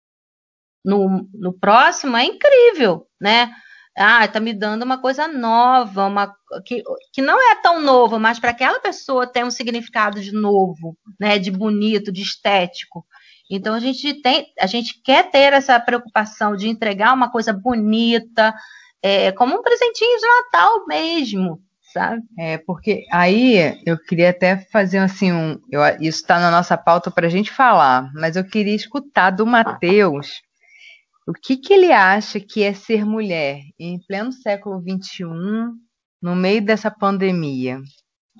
no, 0.85 1.29
no 1.33 1.53
próximo 1.53 2.17
é 2.17 2.25
incrível, 2.25 3.07
né? 3.21 3.51
Ah, 3.97 4.25
está 4.25 4.41
me 4.41 4.53
dando 4.53 4.83
uma 4.83 4.99
coisa 4.99 5.29
nova, 5.29 6.07
uma 6.07 6.35
que, 6.65 6.83
que 7.13 7.23
não 7.23 7.41
é 7.41 7.55
tão 7.63 7.81
novo, 7.81 8.19
mas 8.19 8.41
para 8.41 8.51
aquela 8.51 8.81
pessoa 8.81 9.27
tem 9.27 9.45
um 9.45 9.53
significado 9.53 10.21
de 10.21 10.33
novo, 10.33 10.97
né? 11.19 11.39
De 11.39 11.51
bonito, 11.51 12.13
de 12.13 12.23
estético. 12.23 13.07
Então 13.49 13.75
a 13.75 13.81
gente 13.81 14.15
tem, 14.21 14.47
a 14.59 14.67
gente 14.67 15.01
quer 15.03 15.31
ter 15.31 15.53
essa 15.53 15.79
preocupação 15.79 16.57
de 16.57 16.69
entregar 16.69 17.15
uma 17.15 17.31
coisa 17.31 17.53
bonita, 17.53 18.53
é, 19.03 19.31
como 19.33 19.55
um 19.55 19.63
presentinho 19.63 20.19
de 20.19 20.27
Natal 20.27 20.87
mesmo, 20.87 21.61
sabe? 21.93 22.23
É, 22.39 22.59
porque 22.59 23.05
aí 23.13 23.81
eu 23.87 23.97
queria 23.97 24.31
até 24.31 24.57
fazer 24.73 24.99
assim 24.99 25.31
um. 25.31 25.61
Eu, 25.71 25.83
isso 26.01 26.21
está 26.21 26.41
na 26.41 26.51
nossa 26.51 26.77
pauta 26.77 27.11
para 27.11 27.27
a 27.27 27.31
gente 27.31 27.53
falar, 27.53 28.11
mas 28.15 28.35
eu 28.35 28.45
queria 28.45 28.75
escutar 28.75 29.31
do 29.31 29.47
Matheus 29.47 30.43
o 31.27 31.33
que, 31.33 31.57
que 31.57 31.73
ele 31.73 31.93
acha 31.93 32.39
que 32.39 32.63
é 32.63 32.75
ser 32.75 33.05
mulher 33.05 33.61
em 33.79 33.99
pleno 34.07 34.33
século 34.33 34.81
XXI, 34.81 35.25
no 36.21 36.35
meio 36.35 36.65
dessa 36.65 36.91
pandemia. 36.91 37.81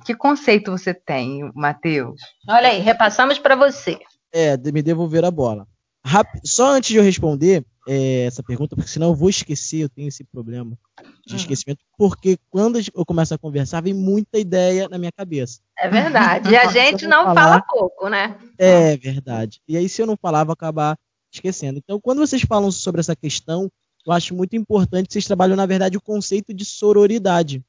Que 0.05 0.15
conceito 0.15 0.71
você 0.71 0.93
tem, 0.93 1.51
Matheus? 1.55 2.21
Olha 2.49 2.69
aí, 2.69 2.81
repassamos 2.81 3.39
para 3.39 3.55
você. 3.55 3.99
É, 4.33 4.57
me 4.57 4.83
devolver 4.83 5.25
a 5.25 5.31
bola. 5.31 5.67
Só 6.45 6.73
antes 6.73 6.91
de 6.91 6.97
eu 6.97 7.03
responder, 7.03 7.65
é, 7.89 8.25
essa 8.25 8.43
pergunta, 8.43 8.77
porque 8.77 8.91
senão 8.91 9.09
eu 9.09 9.15
vou 9.15 9.31
esquecer, 9.31 9.79
eu 9.79 9.89
tenho 9.89 10.09
esse 10.09 10.25
problema 10.25 10.77
de 11.27 11.35
hum. 11.35 11.37
esquecimento, 11.37 11.81
porque 11.97 12.39
quando 12.51 12.79
eu 12.79 13.07
começo 13.07 13.35
a 13.35 13.39
conversar, 13.39 13.83
vem 13.83 13.95
muita 13.95 14.39
ideia 14.39 14.89
na 14.89 14.99
minha 14.99 15.13
cabeça. 15.13 15.61
É 15.79 15.89
verdade. 15.89 16.51
E 16.51 16.57
a 16.57 16.67
gente 16.73 17.07
não 17.07 17.25
falar, 17.25 17.35
fala 17.35 17.63
pouco, 17.63 18.09
né? 18.09 18.37
É 18.59 18.97
verdade. 18.97 19.61
E 19.67 19.77
aí, 19.77 19.89
se 19.89 20.03
eu 20.03 20.07
não 20.07 20.17
falar, 20.17 20.45
vou 20.45 20.53
acabar 20.53 20.99
esquecendo. 21.35 21.79
Então, 21.79 22.01
quando 22.01 22.19
vocês 22.19 22.43
falam 22.43 22.71
sobre 22.71 23.01
essa 23.01 23.15
questão, 23.15 23.71
eu 24.07 24.13
acho 24.13 24.35
muito 24.35 24.55
importante 24.57 25.07
que 25.07 25.13
vocês 25.13 25.27
trabalham, 25.27 25.57
na 25.57 25.67
verdade, 25.67 25.97
o 25.97 26.03
conceito 26.03 26.53
de 26.53 26.65
sororidade, 26.65 27.63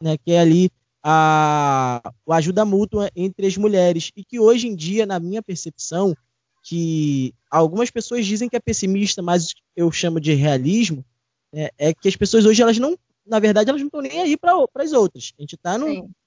né? 0.00 0.16
Que 0.16 0.32
é 0.32 0.40
ali 0.40 0.70
a, 1.02 2.00
a 2.28 2.36
ajuda 2.36 2.64
mútua 2.64 3.10
entre 3.16 3.46
as 3.46 3.56
mulheres. 3.56 4.12
E 4.16 4.24
que 4.24 4.38
hoje 4.38 4.68
em 4.68 4.76
dia, 4.76 5.04
na 5.04 5.18
minha 5.18 5.42
percepção, 5.42 6.14
que 6.62 7.34
algumas 7.50 7.90
pessoas 7.90 8.24
dizem 8.24 8.48
que 8.48 8.56
é 8.56 8.60
pessimista, 8.60 9.20
mas 9.20 9.52
eu 9.74 9.90
chamo 9.90 10.20
de 10.20 10.32
realismo, 10.34 11.04
é, 11.52 11.72
é 11.76 11.92
que 11.92 12.08
as 12.08 12.16
pessoas 12.16 12.46
hoje, 12.46 12.62
elas 12.62 12.78
não, 12.78 12.96
na 13.26 13.40
verdade, 13.40 13.68
elas 13.68 13.80
não 13.80 13.88
estão 13.88 14.00
nem 14.00 14.22
aí 14.22 14.36
para 14.36 14.54
as 14.76 14.92
outras. 14.92 15.32
A 15.36 15.42
gente 15.42 15.56
está 15.56 15.76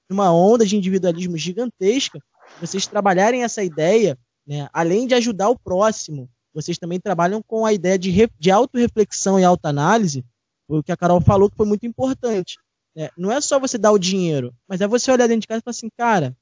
numa 0.08 0.32
onda 0.32 0.66
de 0.66 0.76
individualismo 0.76 1.36
gigantesca. 1.38 2.20
Vocês 2.60 2.86
trabalharem 2.86 3.42
essa 3.42 3.64
ideia, 3.64 4.18
né, 4.46 4.68
além 4.72 5.06
de 5.06 5.14
ajudar 5.14 5.48
o 5.48 5.58
próximo, 5.58 6.28
vocês 6.56 6.78
também 6.78 6.98
trabalham 6.98 7.42
com 7.42 7.66
a 7.66 7.72
ideia 7.74 7.98
de, 7.98 8.10
de 8.38 8.50
autorreflexão 8.50 9.38
e 9.38 9.44
autoanálise, 9.44 10.24
o 10.66 10.82
que 10.82 10.90
a 10.90 10.96
Carol 10.96 11.20
falou 11.20 11.50
que 11.50 11.56
foi 11.56 11.66
muito 11.66 11.84
importante. 11.84 12.56
Né? 12.94 13.10
Não 13.14 13.30
é 13.30 13.38
só 13.42 13.60
você 13.60 13.76
dar 13.76 13.92
o 13.92 13.98
dinheiro, 13.98 14.54
mas 14.66 14.80
é 14.80 14.88
você 14.88 15.12
olhar 15.12 15.26
dentro 15.26 15.42
de 15.42 15.46
casa 15.46 15.58
e 15.58 15.62
falar 15.62 15.72
assim, 15.72 15.90
cara, 15.94 16.34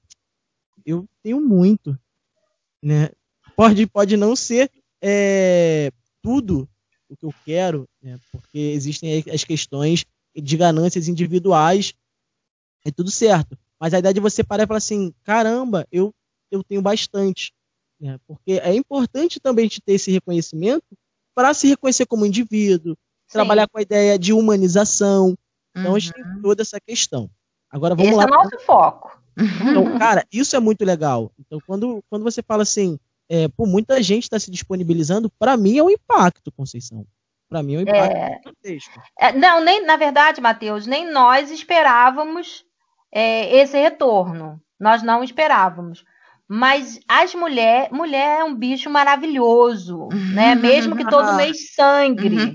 eu 0.86 1.04
tenho 1.20 1.40
muito, 1.40 1.98
né? 2.80 3.10
pode, 3.56 3.88
pode 3.88 4.16
não 4.16 4.36
ser 4.36 4.70
é, 5.02 5.90
tudo 6.22 6.68
o 7.08 7.16
que 7.16 7.26
eu 7.26 7.34
quero, 7.44 7.88
né? 8.00 8.16
porque 8.30 8.58
existem 8.58 9.24
as 9.32 9.42
questões 9.42 10.06
de 10.32 10.56
ganâncias 10.56 11.08
individuais, 11.08 11.92
é 12.84 12.90
tudo 12.92 13.10
certo. 13.10 13.58
Mas 13.80 13.92
a 13.92 13.98
ideia 13.98 14.14
de 14.14 14.20
você 14.20 14.44
parar 14.44 14.62
e 14.62 14.66
falar 14.68 14.78
assim, 14.78 15.12
caramba, 15.24 15.88
eu, 15.90 16.14
eu 16.52 16.62
tenho 16.62 16.80
bastante. 16.80 17.52
Né? 18.04 18.18
Porque 18.26 18.60
é 18.62 18.74
importante 18.74 19.40
também 19.40 19.66
te 19.66 19.80
ter 19.80 19.94
esse 19.94 20.12
reconhecimento 20.12 20.84
para 21.34 21.54
se 21.54 21.68
reconhecer 21.68 22.04
como 22.04 22.26
indivíduo, 22.26 22.92
Sim. 23.26 23.32
trabalhar 23.32 23.66
com 23.66 23.78
a 23.78 23.82
ideia 23.82 24.18
de 24.18 24.34
humanização. 24.34 25.34
Então, 25.74 25.92
uhum. 25.92 25.96
a 25.96 25.98
gente 25.98 26.12
tem 26.12 26.22
uhum. 26.22 26.42
toda 26.42 26.60
essa 26.60 26.78
questão. 26.78 27.30
Agora 27.70 27.94
vamos 27.94 28.10
Esse 28.10 28.18
lá. 28.18 28.24
Esse 28.24 28.32
é 28.32 28.36
o 28.36 28.42
nosso 28.44 28.66
foco. 28.66 29.18
Então, 29.36 29.98
cara, 29.98 30.22
isso 30.30 30.54
é 30.54 30.60
muito 30.60 30.84
legal. 30.84 31.32
Então, 31.38 31.58
quando, 31.66 32.04
quando 32.10 32.22
você 32.22 32.42
fala 32.42 32.62
assim, 32.62 32.98
é, 33.26 33.48
por 33.48 33.66
muita 33.66 34.02
gente 34.02 34.24
está 34.24 34.38
se 34.38 34.50
disponibilizando, 34.50 35.30
para 35.38 35.56
mim 35.56 35.78
é 35.78 35.82
um 35.82 35.90
impacto, 35.90 36.52
Conceição. 36.52 37.06
Para 37.48 37.62
mim 37.62 37.76
é 37.76 37.78
um 37.78 37.82
impacto 37.82 38.54
é... 38.62 39.28
é, 39.28 39.32
não, 39.32 39.64
nem, 39.64 39.84
na 39.84 39.96
verdade, 39.96 40.42
Matheus, 40.42 40.86
nem 40.86 41.10
nós 41.10 41.50
esperávamos 41.50 42.66
é, 43.10 43.56
esse 43.56 43.78
retorno. 43.78 44.60
Nós 44.78 45.02
não 45.02 45.24
esperávamos. 45.24 46.04
Mas 46.48 47.00
as 47.08 47.34
mulheres, 47.34 47.90
mulher 47.90 48.40
é 48.40 48.44
um 48.44 48.54
bicho 48.54 48.90
maravilhoso, 48.90 50.08
né? 50.34 50.54
Mesmo 50.54 50.94
que 50.94 51.08
todo 51.08 51.36
mês 51.36 51.74
sangre. 51.74 52.54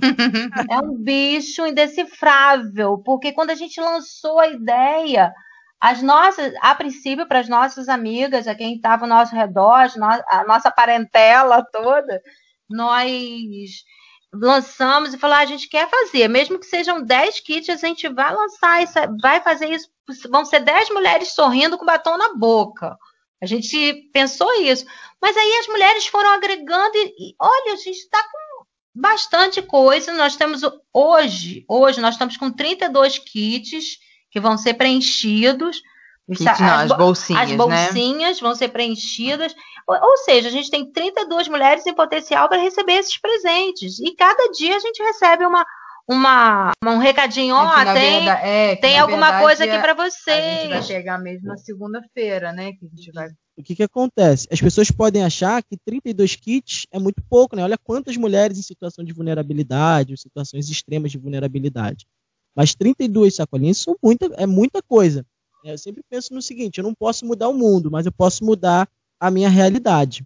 é 0.70 0.78
um 0.80 0.96
bicho 0.96 1.66
indecifrável, 1.66 3.00
porque 3.00 3.32
quando 3.32 3.50
a 3.50 3.56
gente 3.56 3.82
lançou 3.82 4.40
a 4.40 4.48
ideia, 4.48 5.34
as 5.82 6.04
nossas, 6.04 6.54
a 6.62 6.76
princípio, 6.76 7.28
para 7.28 7.40
as 7.40 7.50
nossas 7.50 7.90
amigas, 7.90 8.48
a 8.48 8.54
quem 8.54 8.76
estava 8.76 9.06
ao 9.06 9.10
nosso 9.10 9.34
redor, 9.34 9.88
a 10.28 10.44
nossa 10.46 10.70
parentela 10.70 11.66
toda, 11.72 12.22
nós 12.70 13.84
lançamos 14.32 15.14
e 15.14 15.18
falamos, 15.18 15.42
ah, 15.42 15.44
a 15.44 15.48
gente 15.48 15.68
quer 15.68 15.90
fazer, 15.90 16.28
mesmo 16.28 16.60
que 16.60 16.66
sejam 16.66 17.02
10 17.02 17.40
kits, 17.40 17.70
a 17.70 17.88
gente 17.88 18.08
vai 18.10 18.32
lançar 18.34 18.84
isso, 18.84 18.94
vai 19.22 19.42
fazer 19.42 19.68
isso, 19.70 19.90
vão 20.30 20.46
ser 20.46 20.60
10 20.60 20.90
mulheres 20.92 21.34
sorrindo 21.34 21.78
com 21.78 21.86
batom 21.86 22.18
na 22.18 22.36
boca. 22.36 22.96
A 23.42 23.46
gente 23.46 24.10
pensou 24.14 24.52
isso. 24.62 24.86
Mas 25.22 25.36
aí 25.36 25.58
as 25.60 25.68
mulheres 25.68 26.08
foram 26.08 26.30
agregando 26.32 26.96
e, 26.96 27.30
e 27.32 27.36
olha, 27.40 27.74
a 27.74 27.78
gente 27.78 27.98
está 27.98 28.22
com 28.22 28.66
bastante 28.94 29.62
coisa. 29.62 30.14
Nós 30.14 30.36
temos 30.36 30.62
hoje, 30.94 31.64
hoje 31.68 32.02
nós 32.02 32.16
estamos 32.16 32.38
com 32.38 32.52
32 32.52 33.18
kits 33.20 33.98
que 34.32 34.40
vão 34.40 34.58
ser 34.58 34.74
preenchidos. 34.76 35.82
Kit, 36.28 36.44
não, 36.44 36.74
as, 36.76 36.92
bolsinhas, 36.92 37.50
as 37.50 37.58
bolsinhas 37.58 38.38
né? 38.38 38.42
vão 38.42 38.54
ser 38.54 38.70
preenchidas. 38.70 39.56
Ou, 39.88 39.96
ou, 39.96 40.18
seja, 40.18 40.50
a 40.50 40.52
gente 40.52 40.70
tem 40.70 40.92
32 40.92 41.48
mulheres 41.48 41.86
em 41.88 41.94
potencial 41.94 42.48
para 42.48 42.62
receber 42.62 42.94
esses 42.94 43.20
presentes. 43.20 44.00
E 44.00 44.16
cada 44.16 44.52
dia 44.52 44.76
a 44.76 44.80
gente 44.80 45.02
recebe 45.02 45.46
uma, 45.46 45.66
uma, 46.10 46.72
um 46.84 46.98
recadinho, 46.98 47.54
ó, 47.54 47.80
é 47.80 47.94
tem, 47.94 48.16
verdade, 48.16 48.48
é, 48.48 48.76
tem 48.78 48.98
alguma 48.98 49.28
verdade, 49.28 49.44
coisa 49.44 49.64
aqui 49.64 49.80
para 49.80 49.94
vocês. 49.94 50.28
A 50.28 50.62
gente 50.62 50.70
vai 50.70 50.82
chegar 50.82 51.20
mesmo 51.20 51.48
na 51.48 51.58
segunda-feira, 51.58 52.52
né? 52.52 52.74
Que 52.74 52.86
a 52.86 52.90
gente 52.90 53.12
vai... 53.12 53.28
O 53.56 53.64
que, 53.64 53.76
que 53.76 53.84
acontece? 53.84 54.48
As 54.52 54.60
pessoas 54.60 54.90
podem 54.90 55.24
achar 55.24 55.62
que 55.62 55.78
32 55.78 56.36
kits 56.36 56.88
é 56.92 56.98
muito 56.98 57.22
pouco, 57.30 57.56
né? 57.56 57.64
Olha 57.64 57.78
quantas 57.78 58.18
mulheres 58.18 58.58
em 58.58 58.64
situação 58.64 59.06
de 59.06 59.14
vulnerabilidade, 59.14 60.14
em 60.14 60.18
situações 60.18 60.68
extremas 60.70 61.12
de 61.12 61.18
vulnerabilidade. 61.20 62.08
Mas 62.56 62.74
32 62.74 63.36
sacolinhas 63.36 63.78
são 63.78 63.96
muita, 64.02 64.26
é 64.38 64.48
muita 64.48 64.82
coisa. 64.82 65.24
Eu 65.64 65.78
sempre 65.78 66.02
penso 66.10 66.34
no 66.34 66.42
seguinte: 66.42 66.78
eu 66.78 66.84
não 66.84 66.94
posso 66.96 67.26
mudar 67.26 67.50
o 67.50 67.54
mundo, 67.54 67.92
mas 67.92 68.06
eu 68.06 68.12
posso 68.12 68.44
mudar 68.44 68.90
a 69.20 69.30
minha 69.30 69.50
realidade. 69.50 70.24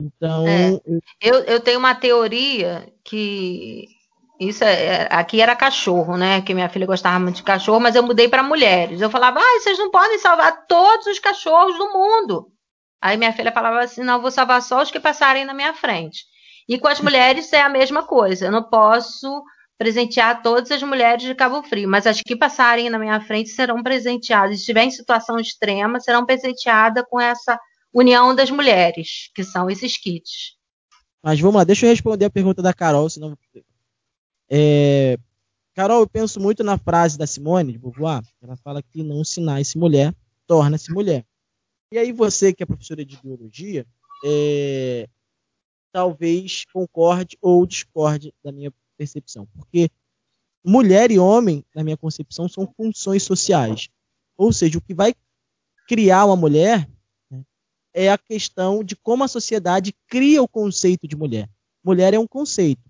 Então. 0.00 0.48
É, 0.48 0.80
eu, 1.20 1.34
eu 1.44 1.60
tenho 1.60 1.78
uma 1.78 1.94
teoria 1.94 2.92
que. 3.04 3.86
Isso 4.48 4.64
é, 4.64 4.84
é, 4.84 5.08
aqui 5.10 5.40
era 5.40 5.56
cachorro, 5.56 6.16
né? 6.16 6.40
Que 6.42 6.54
minha 6.54 6.68
filha 6.68 6.86
gostava 6.86 7.18
muito 7.18 7.36
de 7.36 7.42
cachorro, 7.42 7.80
mas 7.80 7.94
eu 7.94 8.02
mudei 8.02 8.28
para 8.28 8.42
mulheres. 8.42 9.00
Eu 9.00 9.10
falava, 9.10 9.40
ah, 9.40 9.60
vocês 9.60 9.78
não 9.78 9.90
podem 9.90 10.18
salvar 10.18 10.66
todos 10.66 11.06
os 11.06 11.18
cachorros 11.18 11.76
do 11.76 11.92
mundo. 11.92 12.50
Aí 13.04 13.18
minha 13.18 13.34
filha 13.34 13.52
falava 13.52 13.80
assim: 13.80 14.02
não, 14.02 14.22
vou 14.22 14.30
salvar 14.30 14.62
só 14.62 14.80
os 14.80 14.90
que 14.90 14.98
passarem 14.98 15.44
na 15.44 15.52
minha 15.52 15.74
frente. 15.74 16.24
E 16.66 16.78
com 16.78 16.88
as 16.88 16.98
mulheres 17.02 17.52
é 17.52 17.60
a 17.60 17.68
mesma 17.68 18.02
coisa. 18.02 18.46
Eu 18.46 18.52
não 18.52 18.62
posso 18.62 19.44
presentear 19.76 20.42
todas 20.42 20.70
as 20.70 20.82
mulheres 20.82 21.22
de 21.22 21.34
Cabo 21.34 21.62
Frio, 21.62 21.86
mas 21.88 22.06
as 22.06 22.22
que 22.22 22.34
passarem 22.34 22.88
na 22.88 22.98
minha 22.98 23.20
frente 23.20 23.50
serão 23.50 23.82
presenteadas. 23.82 24.56
Se 24.56 24.60
estiver 24.62 24.84
em 24.84 24.90
situação 24.90 25.38
extrema, 25.38 26.00
serão 26.00 26.24
presenteadas 26.24 27.04
com 27.10 27.20
essa 27.20 27.60
união 27.92 28.34
das 28.34 28.50
mulheres, 28.50 29.30
que 29.34 29.44
são 29.44 29.68
esses 29.68 29.98
kits. 29.98 30.56
Mas 31.22 31.38
vamos 31.40 31.56
lá, 31.56 31.64
deixa 31.64 31.84
eu 31.84 31.90
responder 31.90 32.24
a 32.24 32.30
pergunta 32.30 32.62
da 32.62 32.72
Carol, 32.72 33.10
senão. 33.10 33.36
É... 34.48 35.18
Carol, 35.74 36.00
eu 36.00 36.08
penso 36.08 36.40
muito 36.40 36.62
na 36.62 36.78
frase 36.78 37.18
da 37.18 37.26
Simone 37.26 37.72
de 37.72 37.78
Beauvoir. 37.78 38.22
Ela 38.40 38.56
fala 38.56 38.82
que 38.82 39.02
não 39.02 39.24
se 39.24 39.40
nasce 39.40 39.76
mulher, 39.76 40.14
torna-se 40.46 40.92
mulher. 40.92 41.24
E 41.90 41.98
aí 41.98 42.12
você, 42.12 42.52
que 42.52 42.62
é 42.62 42.66
professora 42.66 43.04
de 43.04 43.16
biologia, 43.20 43.86
é... 44.24 45.08
talvez 45.92 46.64
concorde 46.72 47.36
ou 47.40 47.66
discorde 47.66 48.32
da 48.42 48.52
minha 48.52 48.72
percepção. 48.96 49.46
Porque 49.54 49.90
mulher 50.64 51.10
e 51.10 51.18
homem, 51.18 51.64
na 51.74 51.84
minha 51.84 51.96
concepção, 51.96 52.48
são 52.48 52.66
funções 52.76 53.22
sociais. 53.22 53.88
Ou 54.36 54.52
seja, 54.52 54.78
o 54.78 54.80
que 54.80 54.94
vai 54.94 55.14
criar 55.86 56.24
uma 56.24 56.36
mulher 56.36 56.88
né, 57.30 57.44
é 57.92 58.10
a 58.10 58.18
questão 58.18 58.82
de 58.82 58.96
como 58.96 59.24
a 59.24 59.28
sociedade 59.28 59.94
cria 60.06 60.42
o 60.42 60.48
conceito 60.48 61.06
de 61.06 61.16
mulher. 61.16 61.48
Mulher 61.84 62.14
é 62.14 62.18
um 62.18 62.26
conceito. 62.26 62.82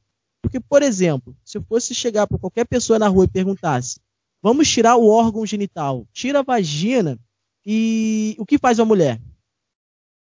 Porque, 0.44 0.60
por 0.60 0.82
exemplo, 0.82 1.34
se 1.42 1.56
eu 1.56 1.62
fosse 1.62 1.94
chegar 1.94 2.26
para 2.26 2.38
qualquer 2.38 2.66
pessoa 2.66 2.98
na 2.98 3.08
rua 3.08 3.24
e 3.24 3.28
perguntasse: 3.28 3.98
vamos 4.42 4.68
tirar 4.68 4.94
o 4.96 5.08
órgão 5.08 5.46
genital, 5.46 6.06
tira 6.12 6.40
a 6.40 6.42
vagina 6.42 7.18
e 7.64 8.36
o 8.38 8.44
que 8.44 8.58
faz 8.58 8.78
uma 8.78 8.84
mulher? 8.84 9.18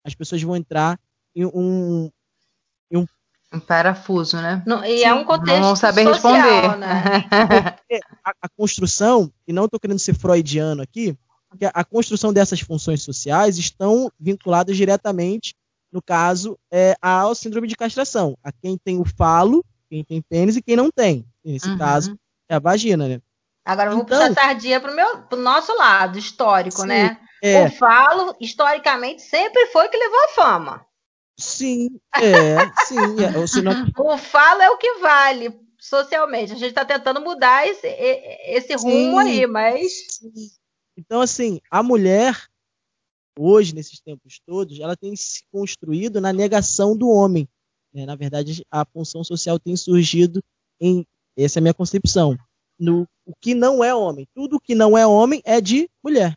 As 0.06 0.14
pessoas 0.14 0.44
vão 0.44 0.56
entrar 0.56 1.00
em 1.36 1.46
um, 1.46 2.12
em 2.92 2.98
um 2.98 3.08
um 3.52 3.60
parafuso, 3.60 4.38
né? 4.38 4.64
Não, 4.66 4.84
e 4.84 5.00
Sim, 5.00 5.04
é 5.04 5.14
um 5.14 5.24
contexto 5.24 5.62
não 5.62 5.76
saber 5.76 6.06
social, 6.06 6.34
responder. 6.34 6.78
Né? 6.78 6.90
a, 8.26 8.34
a, 8.42 8.50
construção, 8.50 9.32
e 9.48 9.54
não 9.54 9.66
estou 9.66 9.80
querendo 9.80 10.00
ser 10.00 10.16
freudiano 10.16 10.82
aqui, 10.82 11.16
porque 11.48 11.70
a 11.72 11.84
construção 11.84 12.34
dessas 12.34 12.62
funções 12.62 13.04
sociais 13.04 13.60
estão 13.60 14.12
vinculadas 14.20 14.76
diretamente, 14.76 15.54
no 15.92 16.02
caso, 16.02 16.58
é, 16.72 16.96
ao 17.00 17.36
síndrome 17.36 17.68
de 17.68 17.76
castração, 17.76 18.36
a 18.44 18.52
quem 18.52 18.76
tem 18.76 19.00
o 19.00 19.06
falo, 19.06 19.64
quem 19.94 20.04
tem 20.04 20.22
pênis 20.22 20.56
e 20.58 20.62
quem 20.62 20.76
não 20.76 20.90
tem. 20.90 21.24
Nesse 21.46 21.70
uhum. 21.70 21.78
caso, 21.78 22.18
é 22.50 22.56
a 22.56 22.60
vagina, 22.60 23.08
né? 23.08 23.22
Agora 23.64 23.92
vamos 23.92 24.06
então, 24.06 24.18
puxar 24.18 24.34
sardinha 24.34 24.80
pro, 24.80 24.94
meu, 24.94 25.20
pro 25.24 25.40
nosso 25.40 25.76
lado 25.78 26.18
histórico, 26.18 26.82
sim, 26.82 26.88
né? 26.88 27.20
É. 27.42 27.66
O 27.66 27.72
falo, 27.72 28.36
historicamente, 28.42 29.22
sempre 29.22 29.68
foi 29.68 29.88
que 29.90 29.98
levou 29.98 30.20
a 30.26 30.30
fama. 30.30 30.86
Sim, 31.38 32.00
é, 32.16 32.58
sim. 32.88 33.24
É, 33.24 33.38
o, 33.38 33.48
senão... 33.48 33.86
o 33.98 34.18
falo 34.18 34.62
é 34.62 34.70
o 34.70 34.78
que 34.78 34.96
vale 34.96 35.54
socialmente. 35.80 36.54
A 36.54 36.56
gente 36.56 36.70
está 36.70 36.84
tentando 36.84 37.22
mudar 37.22 37.68
esse, 37.68 37.88
esse 37.88 38.74
rumo 38.76 39.22
sim, 39.22 39.28
aí, 39.28 39.48
mas. 39.48 39.92
Sim. 40.10 40.32
Então, 40.98 41.22
assim, 41.22 41.60
a 41.70 41.84
mulher, 41.84 42.48
hoje, 43.38 43.76
nesses 43.76 44.00
tempos 44.00 44.40
todos, 44.46 44.80
ela 44.80 44.96
tem 44.96 45.16
se 45.16 45.44
construído 45.52 46.20
na 46.20 46.34
negação 46.34 46.96
do 46.96 47.10
homem. 47.10 47.48
Né? 47.94 48.06
Na 48.06 48.16
verdade, 48.16 48.66
a 48.72 48.86
função 48.86 49.24
social 49.24 49.60
tem 49.60 49.76
surgido 49.76 50.44
em. 50.80 51.06
Essa 51.38 51.60
é 51.60 51.62
a 51.62 51.64
minha 51.64 51.74
concepção. 51.74 52.38
No 52.80 53.08
o 53.26 53.34
que 53.40 53.56
não 53.56 53.84
é 53.84 53.94
homem. 53.96 54.28
Tudo 54.36 54.60
que 54.60 54.76
não 54.76 54.98
é 54.98 55.08
homem 55.08 55.42
é 55.46 55.62
de 55.62 55.90
mulher. 56.04 56.36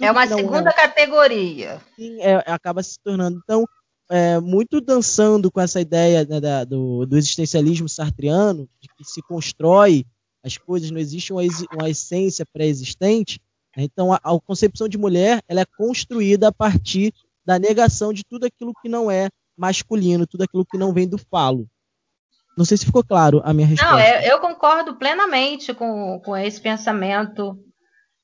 é 0.00 0.10
uma 0.10 0.26
segunda 0.26 0.70
é 0.70 0.72
categoria. 0.72 1.80
Sim, 1.96 2.20
é, 2.20 2.36
acaba 2.46 2.82
se 2.82 2.98
tornando. 3.02 3.40
Então, 3.42 3.64
é, 4.10 4.38
muito 4.38 4.80
dançando 4.80 5.50
com 5.50 5.60
essa 5.60 5.80
ideia 5.80 6.24
né, 6.24 6.40
da, 6.40 6.64
do, 6.64 7.06
do, 7.06 7.16
existencialismo 7.16 7.88
sartriano, 7.88 8.68
de 8.80 8.88
que 8.96 9.04
se 9.04 9.22
constrói 9.22 10.04
as 10.44 10.58
coisas, 10.58 10.90
não 10.90 10.98
existe 10.98 11.32
uma, 11.32 11.42
uma 11.74 11.88
essência 11.88 12.44
pré-existente, 12.52 13.40
então, 13.76 14.12
a, 14.12 14.16
a, 14.16 14.40
concepção 14.40 14.88
de 14.88 14.98
mulher 14.98 15.42
ela 15.48 15.60
é 15.60 15.64
construída 15.76 16.48
a 16.48 16.52
partir 16.52 17.14
da 17.44 17.58
negação 17.58 18.12
de 18.12 18.24
tudo 18.24 18.44
aquilo 18.44 18.72
que 18.82 18.88
não 18.88 19.10
é 19.10 19.28
masculino, 19.60 20.26
tudo 20.26 20.44
aquilo 20.44 20.64
que 20.64 20.78
não 20.78 20.92
vem 20.92 21.06
do 21.06 21.18
falo. 21.18 21.68
Não 22.56 22.64
sei 22.64 22.78
se 22.78 22.86
ficou 22.86 23.04
claro 23.04 23.42
a 23.44 23.52
minha 23.52 23.66
resposta. 23.66 23.94
Não, 23.94 24.00
eu, 24.00 24.20
eu 24.22 24.40
concordo 24.40 24.96
plenamente 24.96 25.74
com, 25.74 26.20
com 26.24 26.36
esse 26.36 26.60
pensamento 26.60 27.58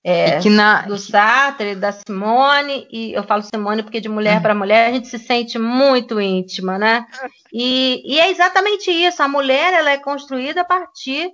é, 0.02 0.40
na... 0.48 0.82
do 0.82 0.96
Sartre, 0.96 1.74
da 1.74 1.92
Simone, 1.92 2.88
e 2.90 3.12
eu 3.12 3.22
falo 3.24 3.42
Simone 3.42 3.82
porque 3.82 4.00
de 4.00 4.08
mulher 4.08 4.40
para 4.40 4.54
mulher 4.54 4.88
a 4.88 4.92
gente 4.92 5.08
se 5.08 5.18
sente 5.18 5.58
muito 5.58 6.20
íntima, 6.20 6.78
né? 6.78 7.06
E, 7.52 8.02
e 8.04 8.18
é 8.18 8.30
exatamente 8.30 8.90
isso, 8.90 9.22
a 9.22 9.28
mulher 9.28 9.75
ela 9.75 9.90
é 9.90 9.99
construída 9.99 10.62
a 10.62 10.64
partir 10.64 11.30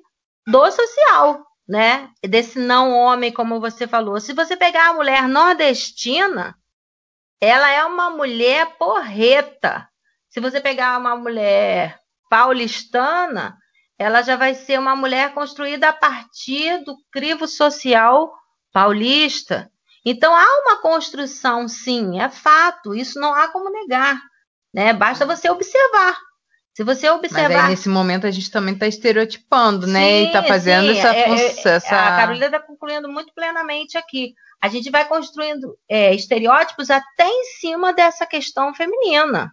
do 0.47 0.71
social, 0.71 1.47
né? 1.69 2.09
Desse 2.29 2.59
não 2.59 2.93
homem, 2.93 3.33
como 3.33 3.61
você 3.61 3.87
falou. 3.87 4.21
Se 4.21 4.33
você 4.33 4.57
pegar 4.57 4.91
a 4.91 4.95
mulher 4.95 5.29
nordestina, 5.29 6.57
ela 7.41 7.71
é 7.71 7.85
uma 7.85 8.11
mulher 8.11 8.77
porreta. 8.79 9.89
Se 10.33 10.41
você 10.41 10.63
pegar 10.63 10.99
uma 10.99 11.15
mulher 11.15 11.99
paulistana, 12.31 13.55
ela 13.99 14.23
já 14.23 14.35
vai 14.35 14.55
ser 14.55 14.79
uma 14.79 14.97
mulher 14.97 15.35
construída 15.35 15.91
a 15.91 15.93
partir 15.93 16.83
do 16.85 16.97
crivo 17.13 17.47
social 17.47 18.33
paulista. 18.73 19.71
Então 20.03 20.35
há 20.35 20.47
uma 20.63 20.81
construção, 20.81 21.69
sim, 21.69 22.19
é 22.19 22.31
fato, 22.31 22.95
isso 22.95 23.21
não 23.21 23.35
há 23.35 23.49
como 23.49 23.71
negar, 23.71 24.19
né? 24.73 24.95
Basta 24.95 25.27
você 25.27 25.51
observar. 25.51 26.19
Se 26.75 26.83
você 26.83 27.11
observar. 27.11 27.51
Mas 27.51 27.65
aí, 27.65 27.71
nesse 27.71 27.89
momento 27.91 28.27
a 28.27 28.31
gente 28.31 28.51
também 28.51 28.73
está 28.73 28.87
estereotipando, 28.87 29.87
né? 29.87 30.01
Sim, 30.01 30.23
e 30.23 30.27
está 30.29 30.43
fazendo 30.43 30.95
sim. 30.95 30.99
essa, 30.99 31.15
é, 31.15 31.29
é, 31.29 31.75
essa. 31.77 31.95
A 31.95 32.17
Carolina 32.17 32.47
está 32.47 32.59
concluindo 32.59 33.07
muito 33.07 33.35
plenamente 33.35 33.99
aqui. 33.99 34.33
A 34.63 34.69
gente 34.69 34.91
vai 34.91 35.07
construindo 35.07 35.77
é, 35.87 36.15
estereótipos 36.15 36.89
até 36.89 37.29
em 37.29 37.45
cima 37.61 37.93
dessa 37.93 38.25
questão 38.25 38.75
feminina. 38.75 39.53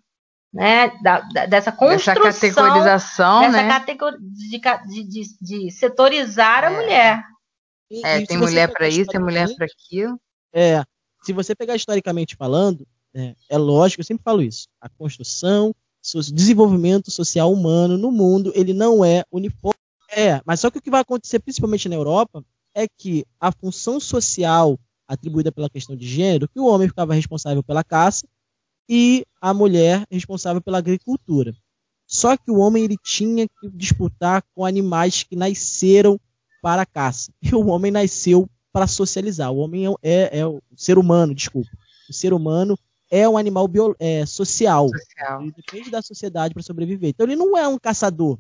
Né, 0.52 0.90
da, 1.04 1.20
da, 1.20 1.46
dessa 1.46 1.72
construção, 1.72 2.26
essa 2.26 2.52
categorização, 2.52 3.42
dessa 3.42 3.62
né? 3.62 3.68
categor 3.68 4.18
de, 4.20 4.60
de, 4.88 5.38
de, 5.40 5.72
setorizar 5.72 6.64
a 6.64 6.72
é. 6.72 6.76
mulher. 6.76 7.24
E, 7.92 8.04
é, 8.04 8.22
e 8.22 8.26
tem 8.26 8.38
mulher 8.38 8.72
para 8.74 8.90
isso, 8.90 9.12
tem 9.12 9.22
mulher 9.22 9.48
para 9.56 9.68
aquilo. 9.68 10.20
É, 10.52 10.84
se 11.24 11.34
você 11.34 11.56
pegar 11.56 11.76
historicamente 11.76 12.36
falando, 12.36 12.88
é, 13.14 13.36
é 13.48 13.58
lógico, 13.60 14.02
eu 14.02 14.06
sempre 14.06 14.24
falo 14.24 14.42
isso, 14.42 14.68
a 14.82 14.90
construção 14.90 15.72
desenvolvimento 16.34 17.12
social 17.12 17.52
humano 17.52 17.98
no 17.98 18.12
mundo, 18.12 18.52
ele 18.56 18.74
não 18.74 19.04
é 19.04 19.24
uniforme. 19.32 19.78
É, 20.12 20.42
mas 20.46 20.60
só 20.60 20.72
que 20.72 20.80
o 20.80 20.82
que 20.82 20.90
vai 20.90 21.02
acontecer, 21.02 21.40
principalmente 21.40 21.88
na 21.88 21.96
Europa, 21.96 22.44
é 22.74 22.88
que 22.88 23.26
a 23.40 23.52
função 23.52 24.00
social 24.00 24.80
atribuída 25.08 25.52
pela 25.52 25.70
questão 25.70 25.96
de 25.96 26.08
gênero, 26.08 26.48
que 26.48 26.60
o 26.60 26.66
homem 26.66 26.88
ficava 26.88 27.14
responsável 27.14 27.64
pela 27.64 27.84
caça 27.84 28.28
e 28.90 29.24
a 29.40 29.54
mulher 29.54 30.04
responsável 30.10 30.60
pela 30.60 30.80
agricultura. 30.80 31.54
Só 32.08 32.36
que 32.36 32.50
o 32.50 32.58
homem 32.58 32.84
ele 32.84 32.98
tinha 32.98 33.48
que 33.48 33.70
disputar 33.70 34.44
com 34.56 34.66
animais 34.66 35.22
que 35.22 35.36
nasceram 35.36 36.20
para 36.62 36.82
a 36.82 36.86
caça. 36.86 37.32
E 37.40 37.54
o 37.54 37.68
homem 37.68 37.92
nasceu 37.92 38.50
para 38.74 38.88
socializar. 38.88 39.52
O 39.52 39.58
homem 39.58 39.86
é, 39.86 39.92
é, 40.02 40.40
é 40.40 40.46
o 40.46 40.62
ser 40.76 40.98
humano, 40.98 41.36
desculpa. 41.36 41.70
O 42.10 42.14
ser 42.14 42.34
humano 42.34 42.78
é 43.12 43.30
um 43.30 43.38
animal 43.38 43.68
bio, 43.68 43.96
é, 44.00 44.26
social. 44.26 44.90
social. 44.90 45.42
Ele 45.44 45.52
depende 45.52 45.92
da 45.92 46.02
sociedade 46.02 46.54
para 46.54 46.64
sobreviver. 46.64 47.12
Então 47.12 47.28
ele 47.28 47.36
não 47.36 47.56
é 47.56 47.68
um 47.68 47.78
caçador. 47.78 48.40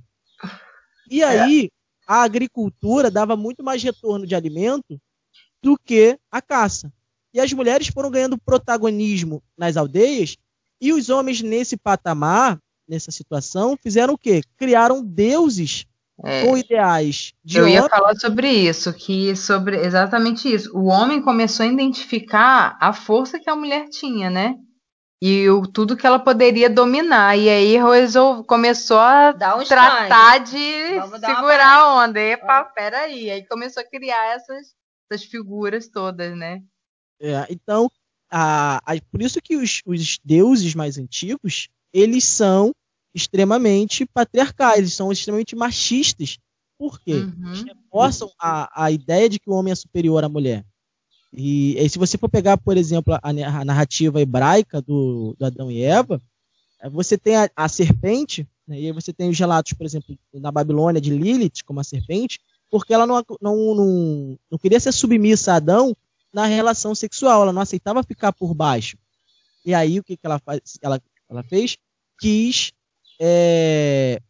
E 1.09 1.21
é. 1.21 1.25
aí 1.25 1.65
é. 1.65 1.69
a 2.07 2.23
agricultura 2.23 3.11
dava 3.11 3.35
muito 3.35 3.63
mais 3.63 3.83
retorno 3.83 4.25
de 4.25 4.33
alimento 4.33 4.99
do 5.61 5.77
que 5.77 6.17
a 6.31 6.41
caça. 6.41 6.91
E 7.33 7.39
as 7.39 7.53
mulheres 7.53 7.87
foram 7.87 8.09
ganhando 8.09 8.37
protagonismo 8.37 9.43
nas 9.57 9.77
aldeias 9.77 10.35
e 10.81 10.93
os 10.93 11.09
homens 11.09 11.41
nesse 11.41 11.77
patamar, 11.77 12.57
nessa 12.87 13.11
situação, 13.11 13.77
fizeram 13.81 14.13
o 14.13 14.17
quê? 14.17 14.41
Criaram 14.57 15.03
deuses 15.03 15.85
é. 16.23 16.43
ou 16.45 16.57
ideais 16.57 17.33
de 17.43 17.59
Eu 17.59 17.67
ia 17.67 17.87
falar 17.87 18.15
sobre 18.15 18.49
isso, 18.49 18.91
que 18.93 19.35
sobre 19.35 19.77
exatamente 19.77 20.51
isso. 20.51 20.75
O 20.77 20.85
homem 20.85 21.21
começou 21.21 21.65
a 21.65 21.69
identificar 21.69 22.77
a 22.79 22.93
força 22.93 23.39
que 23.39 23.49
a 23.49 23.55
mulher 23.55 23.87
tinha, 23.89 24.29
né? 24.29 24.55
E 25.21 25.49
o, 25.49 25.67
tudo 25.67 25.97
que 25.97 26.07
ela 26.07 26.19
poderia 26.19 26.69
dominar. 26.69 27.37
E 27.37 27.49
aí 27.49 27.77
resolve, 27.77 28.43
começou 28.45 28.97
a 28.97 29.35
um 29.59 29.63
tratar 29.65 30.37
de 30.39 30.95
Vamos 30.95 31.19
segurar 31.19 31.79
a 31.79 32.03
onda. 32.03 32.19
Epa, 32.19 32.59
é. 32.59 32.73
peraí. 32.73 33.29
Aí 33.29 33.45
começou 33.45 33.83
a 33.83 33.85
criar 33.85 34.35
essas, 34.35 34.73
essas 35.11 35.25
figuras 35.25 35.89
todas, 35.89 36.37
né? 36.37 36.61
É, 37.19 37.47
então, 37.49 37.89
a, 38.29 38.77
a, 38.77 39.01
por 39.11 39.21
isso 39.21 39.41
que 39.41 39.57
os, 39.57 39.81
os 39.85 40.19
deuses 40.23 40.75
mais 40.75 40.97
antigos, 40.97 41.67
eles 41.93 42.23
são 42.23 42.73
extremamente 43.13 44.05
patriarcais, 44.05 44.79
eles 44.79 44.93
são 44.93 45.11
extremamente 45.11 45.55
machistas. 45.55 46.37
Por 46.77 46.99
quê? 47.01 47.13
Uhum. 47.15 47.47
Eles 47.47 47.63
reforçam 47.63 48.31
a, 48.39 48.85
a 48.85 48.91
ideia 48.91 49.27
de 49.27 49.39
que 49.39 49.49
o 49.49 49.53
homem 49.53 49.71
é 49.71 49.75
superior 49.75 50.23
à 50.23 50.29
mulher. 50.29 50.65
E, 51.33 51.77
e 51.77 51.89
se 51.89 51.99
você 51.99 52.17
for 52.17 52.29
pegar, 52.29 52.57
por 52.57 52.77
exemplo, 52.77 53.13
a, 53.13 53.19
a 53.21 53.65
narrativa 53.65 54.21
hebraica 54.21 54.81
do, 54.81 55.35
do, 55.37 55.45
Adão 55.45 55.69
e 55.69 55.81
Eva, 55.81 56.21
é, 56.81 56.89
você 56.89 57.17
tem 57.17 57.35
a, 57.35 57.49
a 57.55 57.67
serpente, 57.67 58.47
né, 58.67 58.79
e 58.79 58.85
aí 58.87 58.91
você 58.91 59.11
tem 59.11 59.29
os 59.29 59.37
relatos, 59.37 59.73
por 59.73 59.85
exemplo, 59.85 60.17
na 60.33 60.51
Babilônia 60.51 61.01
de 61.01 61.11
Lilith 61.11 61.63
como 61.65 61.79
a 61.79 61.83
serpente, 61.83 62.39
porque 62.71 62.93
ela 62.93 63.05
não, 63.05 63.23
não, 63.41 63.75
não, 63.75 64.39
não 64.49 64.57
queria 64.57 64.79
ser 64.79 64.91
submissa 64.91 65.53
a 65.53 65.55
Adão 65.55 65.95
na 66.33 66.45
relação 66.45 66.93
sexual, 66.93 67.43
ela 67.43 67.53
não 67.53 67.61
aceitava 67.61 68.03
ficar 68.03 68.31
por 68.31 68.53
baixo. 68.53 68.97
E 69.65 69.73
aí 69.73 69.99
o 69.99 70.03
que, 70.03 70.15
que 70.15 70.25
ela, 70.25 70.39
faz, 70.39 70.61
ela, 70.81 71.01
ela 71.29 71.43
fez? 71.43 71.77
Quis 72.19 72.71
é, 73.19 74.21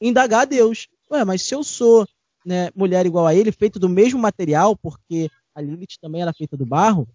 indagar 0.00 0.42
a 0.42 0.44
Deus. 0.44 0.88
Ué, 1.10 1.24
mas 1.24 1.42
se 1.42 1.54
eu 1.54 1.62
sou 1.62 2.06
né, 2.44 2.70
mulher 2.74 3.06
igual 3.06 3.26
a 3.26 3.34
ele, 3.34 3.52
feita 3.52 3.78
do 3.78 3.88
mesmo 3.88 4.18
material, 4.18 4.76
porque 4.76 5.30
a 5.54 5.60
Lilith 5.60 5.98
também 6.00 6.22
era 6.22 6.32
feita 6.32 6.56
do 6.56 6.66
barro, 6.66 7.08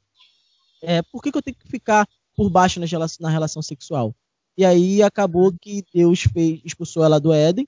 é, 0.82 1.02
por 1.02 1.22
que, 1.22 1.32
que 1.32 1.38
eu 1.38 1.42
tenho 1.42 1.56
que 1.56 1.68
ficar 1.68 2.08
por 2.36 2.50
baixo 2.50 2.80
na 2.80 2.86
relação, 2.86 3.18
na 3.22 3.30
relação 3.30 3.62
sexual? 3.62 4.16
E 4.58 4.66
aí 4.66 5.02
acabou 5.02 5.54
que 5.60 5.84
Deus 5.94 6.24
fez, 6.24 6.62
expulsou 6.66 7.04
ela 7.04 7.20
do 7.20 7.32
Éden, 7.32 7.68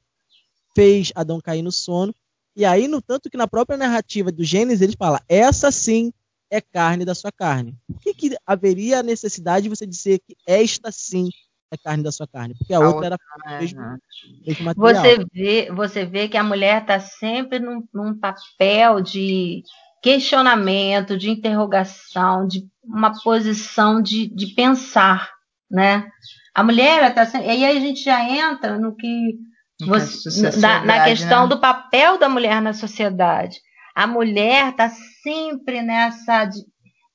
fez 0.76 1.12
Adão 1.16 1.40
cair 1.40 1.62
no 1.62 1.72
sono, 1.72 2.14
e 2.56 2.66
aí, 2.66 2.88
no 2.88 3.02
tanto 3.02 3.30
que 3.30 3.38
na 3.38 3.48
própria 3.48 3.78
narrativa 3.78 4.32
do 4.32 4.44
Gênesis, 4.44 4.82
ele 4.82 4.96
fala, 4.96 5.22
essa 5.28 5.72
sim 5.72 6.14
é 6.50 6.62
carne 6.62 7.06
da 7.06 7.16
sua 7.16 7.32
carne. 7.32 7.76
Por 7.88 8.00
que, 8.00 8.14
que 8.14 8.38
haveria 8.46 9.00
a 9.00 9.04
necessidade 9.04 9.64
de 9.64 9.70
você 9.70 9.86
dizer 9.86 10.20
que 10.20 10.36
esta 10.46 10.92
sim 10.92 11.30
é 11.72 11.78
carne 11.78 12.04
da 12.04 12.12
sua 12.12 12.28
carne? 12.28 12.56
Porque 12.58 12.74
a, 12.74 12.78
a 12.78 12.80
outra, 12.82 13.12
outra, 13.12 13.18
era 13.46 13.60
mesmo, 13.60 13.82
é, 13.82 13.98
mesmo 14.46 14.66
material. 14.66 15.04
Você 15.04 15.26
vê, 15.34 15.72
você 15.72 16.06
vê 16.06 16.28
que 16.28 16.38
a 16.38 16.44
mulher 16.44 16.82
está 16.82 17.00
sempre 17.00 17.60
num, 17.60 17.84
num 17.94 18.18
papel 18.20 19.02
de 19.02 19.64
questionamento, 20.04 21.18
de 21.18 21.30
interrogação, 21.30 22.46
de 22.46 22.68
uma 22.84 23.14
posição 23.24 24.02
de, 24.02 24.28
de 24.28 24.48
pensar, 24.48 25.32
né? 25.72 26.08
A 26.54 26.62
mulher 26.62 27.10
está 27.10 27.26
sempre... 27.26 27.48
E 27.48 27.66
aí 27.66 27.78
a 27.78 27.80
gente 27.80 28.04
já 28.04 28.22
entra 28.24 28.78
no 28.78 28.96
que... 28.96 29.40
Você, 29.88 30.60
na, 30.60 30.86
na, 30.86 31.04
questão 31.06 31.44
né? 31.44 31.50
do 31.50 31.60
papel 31.60 32.18
da 32.20 32.30
mulher 32.30 32.62
na 32.62 32.74
sociedade. 32.74 33.60
A 33.94 34.08
mulher 34.08 34.70
está 34.70 34.90
sempre 35.22 35.82
nessa... 35.82 36.50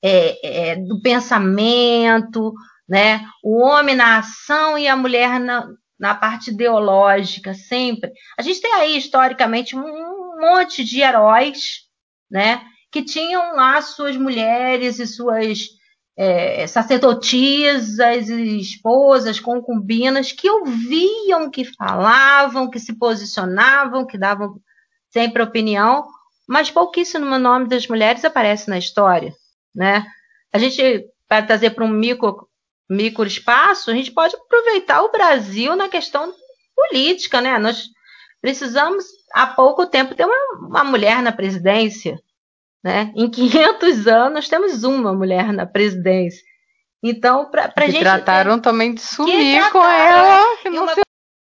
É, 0.01 0.71
é, 0.71 0.77
do 0.77 1.03
pensamento, 1.03 2.55
né? 2.89 3.27
O 3.43 3.61
homem 3.61 3.97
na 3.97 4.19
ação 4.19 4.79
e 4.79 4.87
a 4.87 4.95
mulher 4.95 5.41
na, 5.41 5.67
na 5.99 6.15
parte 6.15 6.53
ideológica, 6.53 7.53
sempre. 7.53 8.13
A 8.39 8.43
gente 8.43 8.61
tem 8.61 8.73
aí, 8.75 8.97
historicamente, 8.97 9.75
um 9.75 10.41
monte 10.41 10.85
de 10.85 11.01
heróis, 11.01 11.81
né? 12.31 12.63
que 12.91 13.03
tinham 13.03 13.55
lá 13.55 13.81
suas 13.83 14.17
mulheres 14.17 14.99
e 14.99 15.07
suas 15.07 15.69
é, 16.17 16.67
sacerdotisas, 16.67 18.29
esposas, 18.29 19.39
concubinas, 19.39 20.33
que 20.33 20.51
ouviam, 20.51 21.51
que 21.51 21.65
falavam, 21.65 22.71
que 22.71 22.81
se 22.81 22.95
posicionavam, 22.99 24.07
que 24.07 24.19
davam 24.19 24.61
sempre 25.11 25.43
opinião, 25.43 26.07
mas 26.49 26.71
pouquíssimo 26.71 27.39
nome 27.39 27.69
das 27.69 27.87
mulheres 27.87 28.25
aparece 28.25 28.71
na 28.71 28.79
história, 28.79 29.35
né? 29.75 30.07
A 30.51 30.59
gente, 30.59 31.05
para 31.29 31.43
trazer 31.43 31.71
para 31.71 31.85
um 31.85 31.89
micro, 31.89 32.49
micro 32.89 33.27
espaço, 33.27 33.91
a 33.91 33.95
gente 33.95 34.11
pode 34.11 34.35
aproveitar 34.35 35.03
o 35.03 35.13
Brasil 35.13 35.77
na 35.77 35.91
questão 35.91 36.33
política, 36.75 37.43
né? 37.43 37.59
Nós 37.59 37.89
precisamos, 38.41 39.05
há 39.35 39.47
pouco 39.47 39.87
tempo, 39.87 40.15
ter 40.15 40.25
uma, 40.25 40.67
uma 40.67 40.85
mulher 40.85 41.23
na 41.23 41.33
presidência, 41.33 42.19
né? 42.83 43.13
Em 43.15 43.29
500 43.29 44.07
anos, 44.07 44.49
temos 44.49 44.85
uma 44.85 45.13
mulher 45.13 45.53
na 45.53 45.67
presidência. 45.67 46.43
Então, 47.03 47.51
para 47.51 47.73
a 47.77 47.87
gente. 47.87 48.01
trataram 48.01 48.59
também 48.59 48.95
de 48.95 49.03
sumir 49.03 49.71
com 49.71 49.85
ela, 49.85 50.57
que 50.63 50.71
não 50.71 50.89
se 50.89 51.01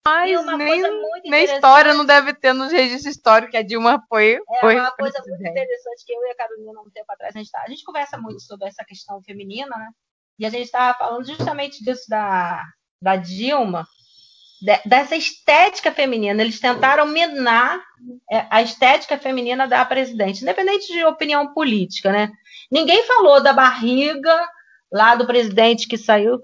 mais, 0.07 0.45
nem, 0.57 0.83
nem 1.25 1.43
história 1.45 1.93
não 1.93 2.05
deve 2.05 2.33
ter 2.33 2.53
nos 2.53 2.71
registros 2.71 3.15
históricos 3.15 3.51
que 3.51 3.57
a 3.57 3.63
Dilma 3.63 4.03
foi. 4.07 4.33
É 4.35 4.59
foi 4.59 4.79
uma 4.79 4.91
coisa 4.91 5.19
muito 5.27 5.41
interessante 5.41 6.05
que 6.05 6.13
eu 6.13 6.23
e 6.25 6.31
a 6.31 6.35
Carolina, 6.35 6.79
um 6.79 6.89
tempo 6.91 7.11
atrás, 7.11 7.35
a 7.35 7.39
gente, 7.39 7.49
tá, 7.49 7.63
a 7.65 7.69
gente 7.69 7.83
conversa 7.83 8.17
muito 8.17 8.41
sobre 8.41 8.67
essa 8.67 8.85
questão 8.85 9.21
feminina, 9.23 9.75
né? 9.75 9.89
E 10.37 10.45
a 10.45 10.49
gente 10.49 10.65
estava 10.65 10.95
falando 10.97 11.25
justamente 11.25 11.83
disso 11.83 12.03
da, 12.07 12.61
da 13.01 13.15
Dilma, 13.15 13.87
dessa 14.85 15.15
estética 15.15 15.91
feminina. 15.91 16.41
Eles 16.41 16.59
tentaram 16.59 17.07
minar 17.07 17.81
é, 18.31 18.45
a 18.49 18.61
estética 18.61 19.17
feminina 19.17 19.67
da 19.67 19.83
presidente, 19.85 20.41
independente 20.41 20.91
de 20.93 21.03
opinião 21.03 21.53
política, 21.53 22.11
né? 22.11 22.31
Ninguém 22.71 23.03
falou 23.03 23.41
da 23.41 23.53
barriga 23.53 24.47
lá 24.91 25.15
do 25.15 25.25
presidente 25.25 25.87
que 25.87 25.97
saiu 25.97 26.39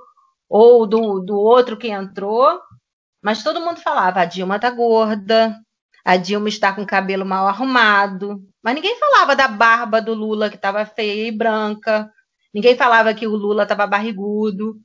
ou 0.50 0.86
do, 0.86 1.20
do 1.20 1.40
outro 1.40 1.78
que 1.78 1.90
entrou, 1.90 2.60
mas 3.22 3.44
todo 3.44 3.62
mundo 3.62 3.80
falava: 3.80 4.22
a 4.22 4.26
Dilma 4.26 4.60
tá 4.60 4.70
gorda, 4.70 5.56
a 6.04 6.18
Dilma 6.18 6.50
está 6.50 6.74
com 6.74 6.82
o 6.82 6.88
cabelo 6.88 7.26
mal 7.26 7.48
arrumado, 7.48 8.42
mas 8.64 8.76
ninguém 8.76 8.98
falava 8.98 9.36
da 9.36 9.48
barba 9.48 10.02
do 10.02 10.14
Lula 10.14 10.50
que 10.50 10.56
estava 10.56 10.86
feia 10.86 11.28
e 11.28 11.32
branca, 11.32 12.10
ninguém 12.54 12.76
falava 12.76 13.14
que 13.14 13.28
o 13.28 13.36
Lula 13.36 13.64
estava 13.64 13.88
barrigudo. 13.88 14.76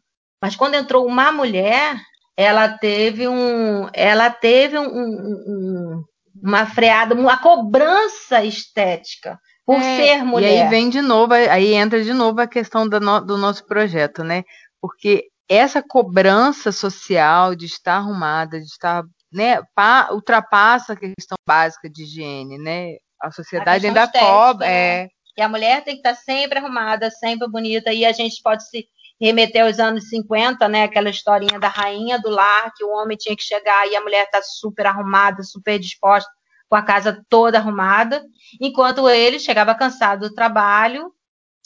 Mas 0.41 0.55
quando 0.55 0.75
entrou 0.75 1.07
uma 1.07 1.33
mulher, 1.33 1.97
ela 2.37 2.69
teve 2.69 3.27
um, 3.27 3.89
ela 3.93 4.31
teve 4.31 4.79
um, 4.79 4.85
um, 4.85 6.05
uma 6.43 6.67
freada, 6.67 7.15
uma 7.15 7.39
cobrança 7.39 8.45
estética 8.45 9.41
por 9.65 9.77
é, 9.77 9.97
ser 9.97 10.25
mulher. 10.25 10.53
E 10.53 10.63
aí 10.63 10.69
vem 10.69 10.91
de 10.91 11.01
novo, 11.01 11.33
aí 11.33 11.73
entra 11.73 12.03
de 12.05 12.13
novo 12.13 12.41
a 12.41 12.47
questão 12.47 12.87
do, 12.87 13.01
no, 13.01 13.21
do 13.21 13.37
nosso 13.39 13.67
projeto, 13.67 14.23
né? 14.23 14.45
Porque 14.81 15.25
essa 15.49 15.83
cobrança 15.83 16.73
social 16.73 17.55
de 17.55 17.67
estar 17.67 17.97
arrumada, 17.97 18.59
de 18.59 18.67
estar, 18.67 19.05
né, 19.33 19.61
pa, 19.75 20.09
ultrapassa 20.13 20.93
a 20.93 20.97
questão 20.97 21.37
básica 21.47 21.89
de 21.89 22.03
higiene, 22.03 22.59
né? 22.59 22.97
A 23.23 23.31
sociedade 23.31 23.87
a 23.87 23.91
ainda 23.91 24.09
cobra, 24.09 24.67
né? 24.67 24.73
é. 24.73 25.09
E 25.37 25.43
a 25.43 25.49
mulher 25.49 25.85
tem 25.85 25.95
que 25.95 26.09
estar 26.09 26.15
sempre 26.15 26.59
arrumada, 26.59 27.11
sempre 27.11 27.49
bonita, 27.49 27.93
e 27.93 28.05
a 28.05 28.13
gente 28.13 28.41
pode 28.43 28.69
se 28.69 28.87
remeter 29.21 29.65
aos 29.65 29.79
anos 29.79 30.09
50, 30.09 30.69
né? 30.69 30.85
Aquela 30.85 31.11
historinha 31.11 31.59
da 31.59 31.69
rainha 31.69 32.19
do 32.19 32.31
lar, 32.31 32.73
que 32.75 32.85
o 32.85 32.91
homem 32.91 33.17
tinha 33.17 33.37
que 33.37 33.43
chegar 33.43 33.87
e 33.87 33.97
a 33.97 34.01
mulher 34.01 34.29
tá 34.31 34.41
super 34.43 34.87
arrumada, 34.87 35.43
super 35.43 35.79
disposta, 35.79 36.31
com 36.69 36.77
a 36.77 36.83
casa 36.83 37.25
toda 37.29 37.59
arrumada, 37.59 38.25
enquanto 38.61 39.09
ele 39.09 39.39
chegava 39.39 39.75
cansado 39.75 40.29
do 40.29 40.35
trabalho, 40.35 41.13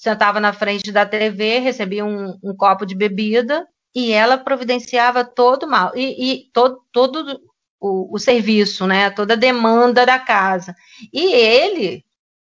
sentava 0.01 0.41
na 0.41 0.51
frente 0.51 0.91
da 0.91 1.05
TV, 1.05 1.59
recebia 1.59 2.07
um, 2.07 2.39
um 2.43 2.57
copo 2.57 2.87
de 2.87 2.95
bebida 2.95 3.69
e 3.95 4.13
ela 4.13 4.39
providenciava 4.39 5.23
todo 5.25 5.69
mal 5.69 5.93
e, 5.95 6.33
e 6.33 6.51
todo, 6.55 6.81
todo 6.91 7.39
o, 7.79 8.15
o, 8.15 8.19
serviço, 8.19 8.87
né? 8.87 9.11
Toda 9.11 9.35
a 9.35 9.37
demanda 9.37 10.07
da 10.07 10.19
casa. 10.19 10.75
E 11.13 11.35
ele 11.35 12.03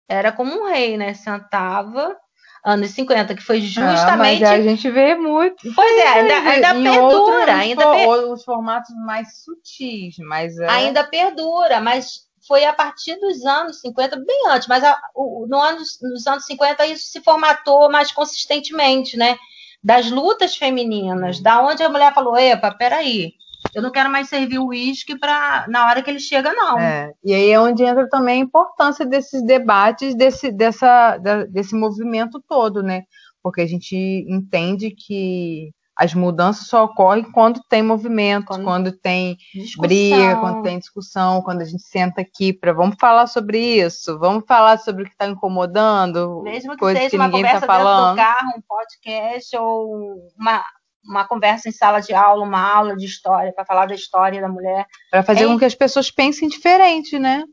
era 0.08 0.32
como 0.32 0.54
um 0.54 0.70
rei, 0.70 0.96
né? 0.96 1.14
Sentava 1.16 2.16
anos 2.64 2.92
50, 2.92 3.36
que 3.36 3.44
foi 3.44 3.60
justamente. 3.60 4.46
Ah, 4.46 4.52
a 4.52 4.62
gente 4.62 4.90
vê 4.90 5.14
muito. 5.14 5.70
Pois 5.76 5.98
é, 5.98 6.08
ainda, 6.08 6.36
ainda 6.50 6.74
perdura. 6.76 7.56
ainda 7.56 7.92
per... 7.92 8.08
Os 8.08 8.44
formatos 8.46 8.96
mais 9.06 9.44
sutis, 9.44 10.16
mas. 10.20 10.58
É... 10.58 10.70
Ainda 10.70 11.04
perdura, 11.04 11.82
mas 11.82 12.22
foi 12.48 12.66
a 12.66 12.74
partir 12.74 13.16
dos 13.20 13.46
anos 13.46 13.80
50, 13.82 14.18
bem 14.18 14.50
antes, 14.50 14.68
mas 14.68 14.84
a, 14.84 15.00
o, 15.16 15.46
no 15.48 15.60
anos, 15.60 16.00
nos 16.02 16.28
anos 16.28 16.46
50 16.46 16.86
isso 16.88 17.08
se 17.08 17.22
formatou 17.22 17.90
mais 17.92 18.12
consistentemente, 18.12 19.18
né? 19.18 19.38
Das 19.84 20.10
lutas 20.10 20.56
femininas, 20.56 21.40
da 21.40 21.62
onde 21.62 21.84
a 21.84 21.90
mulher 21.90 22.14
falou: 22.14 22.38
epa, 22.38 22.72
peraí, 22.72 23.34
eu 23.74 23.82
não 23.82 23.92
quero 23.92 24.10
mais 24.10 24.30
servir 24.30 24.60
o 24.60 24.68
uísque 24.68 25.18
para 25.18 25.66
na 25.68 25.88
hora 25.88 26.02
que 26.02 26.10
ele 26.10 26.20
chega, 26.20 26.54
não. 26.54 26.80
É, 26.80 27.12
e 27.24 27.34
aí 27.34 27.50
é 27.50 27.60
onde 27.60 27.84
entra 27.84 28.08
também 28.08 28.42
a 28.42 28.46
importância 28.46 29.06
desses 29.06 29.44
debates, 29.44 30.16
desse, 30.16 30.52
dessa, 30.52 31.18
desse 31.50 31.76
movimento 31.76 32.42
todo, 32.48 32.84
né? 32.84 33.04
Porque 33.42 33.62
a 33.62 33.68
gente 33.68 33.96
entende 34.28 34.92
que 34.92 35.74
as 35.96 36.14
mudanças 36.14 36.68
só 36.68 36.86
ocorrem 36.86 37.24
quando 37.32 37.62
tem 37.70 37.84
movimento, 37.84 38.48
quando, 38.48 38.64
quando 38.64 38.92
tem 38.92 39.38
discussão. 39.54 39.82
briga, 39.82 40.38
quando 40.38 40.64
tem 40.64 40.80
discussão, 40.80 41.42
quando 41.42 41.62
a 41.62 41.66
gente 41.66 41.84
senta 41.84 42.22
aqui 42.22 42.52
para 42.52 42.74
vamos 42.74 42.96
falar 43.00 43.28
sobre 43.28 43.60
isso, 43.60 44.18
vamos 44.18 44.44
falar 44.48 44.80
sobre 44.80 45.04
o 45.04 45.06
que 45.06 45.12
está 45.12 45.28
incomodando, 45.28 46.42
mesmo 46.44 46.76
que 46.76 46.86
seja 46.86 47.10
que 47.12 47.16
uma 47.16 47.26
tá 47.26 47.32
conversa 47.32 47.60
tá 47.62 47.68
falando. 47.68 48.16
dentro 48.16 48.32
do 48.32 48.36
carro, 48.36 48.58
um 48.58 48.62
podcast 48.62 49.58
ou 49.58 50.32
uma 50.38 50.64
uma 51.06 51.28
conversa 51.28 51.68
em 51.68 51.72
sala 51.72 52.00
de 52.00 52.14
aula, 52.14 52.46
uma 52.46 52.62
aula 52.62 52.96
de 52.96 53.06
história, 53.06 53.52
para 53.54 53.66
falar 53.66 53.88
da 53.88 53.94
história 53.94 54.40
da 54.40 54.48
mulher. 54.48 54.88
Para 55.12 55.22
fazer 55.22 55.44
é... 55.44 55.48
com 55.48 55.60
que 55.60 55.66
as 55.66 55.76
pessoas 55.76 56.10
pensem 56.10 56.48
diferente, 56.48 57.20
né? 57.20 57.44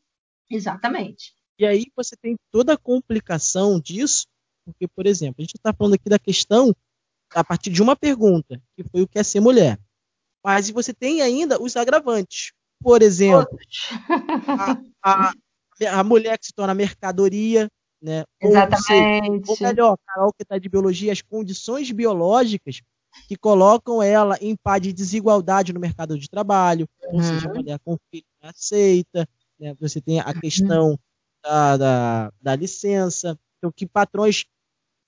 Exatamente. 0.48 1.34
E 1.58 1.66
aí 1.66 1.86
você 1.96 2.16
tem 2.16 2.36
toda 2.52 2.74
a 2.74 2.78
complicação 2.78 3.80
disso, 3.80 4.24
porque, 4.64 4.86
por 4.86 5.04
exemplo, 5.04 5.36
a 5.38 5.42
gente 5.42 5.56
está 5.56 5.74
falando 5.74 5.94
aqui 5.94 6.08
da 6.08 6.18
questão 6.18 6.72
a 7.34 7.44
partir 7.44 7.70
de 7.70 7.82
uma 7.82 7.96
pergunta, 7.96 8.60
que 8.76 8.84
foi 8.84 9.02
o 9.02 9.08
que 9.08 9.18
é 9.18 9.22
ser 9.22 9.40
mulher. 9.40 9.78
Mas 10.44 10.70
você 10.70 10.92
tem 10.92 11.20
ainda 11.20 11.60
os 11.60 11.76
agravantes. 11.76 12.52
Por 12.82 13.02
exemplo, 13.02 13.58
a, 15.02 15.32
a, 15.32 15.32
a, 15.98 16.04
mulher 16.04 16.38
que 16.38 16.46
se 16.46 16.52
torna 16.52 16.72
mercadoria, 16.72 17.68
né? 18.00 18.24
Exatamente. 18.40 19.50
Ou, 19.50 19.56
ou 19.60 19.66
melhor, 19.68 19.96
Carol 20.06 20.32
que 20.32 20.42
está 20.42 20.58
de 20.58 20.68
biologia, 20.68 21.12
as 21.12 21.20
condições 21.20 21.90
biológicas 21.90 22.80
que 23.28 23.36
colocam 23.36 24.02
ela 24.02 24.38
em 24.40 24.56
pá 24.56 24.78
de 24.78 24.92
desigualdade 24.92 25.72
no 25.72 25.80
mercado 25.80 26.18
de 26.18 26.28
trabalho, 26.28 26.88
uhum. 27.04 27.16
ou 27.16 27.22
seja, 27.22 27.50
a 27.50 27.54
mulher 27.54 27.78
com 27.84 27.96
filho 28.10 28.24
aceita, 28.40 29.28
né? 29.58 29.74
você 29.78 30.00
tem 30.00 30.20
a 30.20 30.32
questão 30.32 30.98
da, 31.42 31.76
da, 31.76 32.32
da, 32.40 32.56
licença, 32.56 33.38
então 33.58 33.70
que 33.70 33.86
patrões 33.86 34.44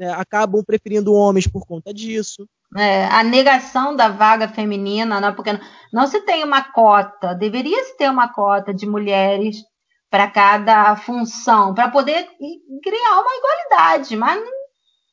é, 0.03 0.09
acabam 0.11 0.65
preferindo 0.65 1.15
homens 1.15 1.47
por 1.47 1.65
conta 1.65 1.95
disso. 1.95 2.45
É, 2.77 3.07
a 3.07 3.23
negação 3.23 3.95
da 3.95 4.09
vaga 4.09 4.49
feminina, 4.49 5.21
né, 5.21 5.31
porque 5.31 5.51
não, 5.93 6.09
se 6.09 6.21
tem 6.23 6.43
uma 6.43 6.73
cota, 6.73 7.35
deveria 7.35 7.85
se 7.85 7.97
ter 7.97 8.11
uma 8.11 8.33
cota 8.33 8.75
de 8.75 8.85
mulheres 8.85 9.59
para 10.11 10.29
cada 10.29 10.97
função, 10.97 11.73
para 11.73 11.88
poder 11.88 12.27
criar 12.83 13.21
uma 13.21 13.37
igualdade, 13.37 14.17
mas 14.17 14.43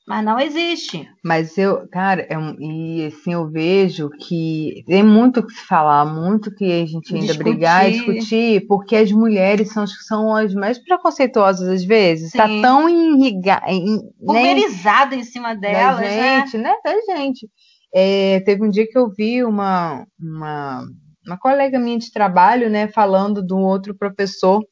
mas 0.09 0.25
não 0.25 0.39
existe. 0.39 1.07
Mas 1.23 1.55
eu, 1.55 1.87
cara, 1.87 2.25
é 2.27 2.35
um, 2.35 2.55
e 2.59 3.05
assim 3.05 3.33
eu 3.33 3.47
vejo 3.47 4.09
que 4.09 4.83
tem 4.87 5.03
muito 5.03 5.39
o 5.39 5.45
que 5.45 5.53
se 5.53 5.63
falar, 5.67 6.03
muito 6.03 6.49
que 6.55 6.65
a 6.65 6.83
gente 6.87 7.13
ainda 7.13 7.27
discutir. 7.27 7.43
brigar 7.43 7.87
e 7.87 7.91
discutir, 7.91 8.67
porque 8.67 8.95
as 8.95 9.11
mulheres 9.11 9.71
são, 9.71 9.85
são 9.85 10.35
as 10.35 10.55
mais 10.55 10.79
preconceituosas 10.79 11.67
às 11.67 11.85
vezes. 11.85 12.31
Tá 12.31 12.47
Sim. 12.47 12.59
Tá 12.59 12.67
tão 12.67 12.89
enrigada, 12.89 13.69
em, 13.69 13.99
pulverizada 14.25 15.15
né, 15.15 15.21
em 15.21 15.23
cima 15.23 15.53
delas, 15.53 15.99
da 15.99 16.09
gente, 16.09 16.57
né? 16.57 16.63
né? 16.63 16.75
Da 16.83 17.15
gente. 17.15 17.47
É, 17.93 18.39
teve 18.39 18.65
um 18.65 18.69
dia 18.71 18.87
que 18.87 18.97
eu 18.97 19.11
vi 19.11 19.43
uma, 19.43 20.07
uma, 20.19 20.87
uma 21.23 21.37
colega 21.37 21.77
minha 21.77 21.99
de 21.99 22.11
trabalho, 22.11 22.67
né, 22.67 22.87
falando 22.87 23.45
de 23.45 23.53
um 23.53 23.61
outro 23.61 23.95
professor 23.95 24.65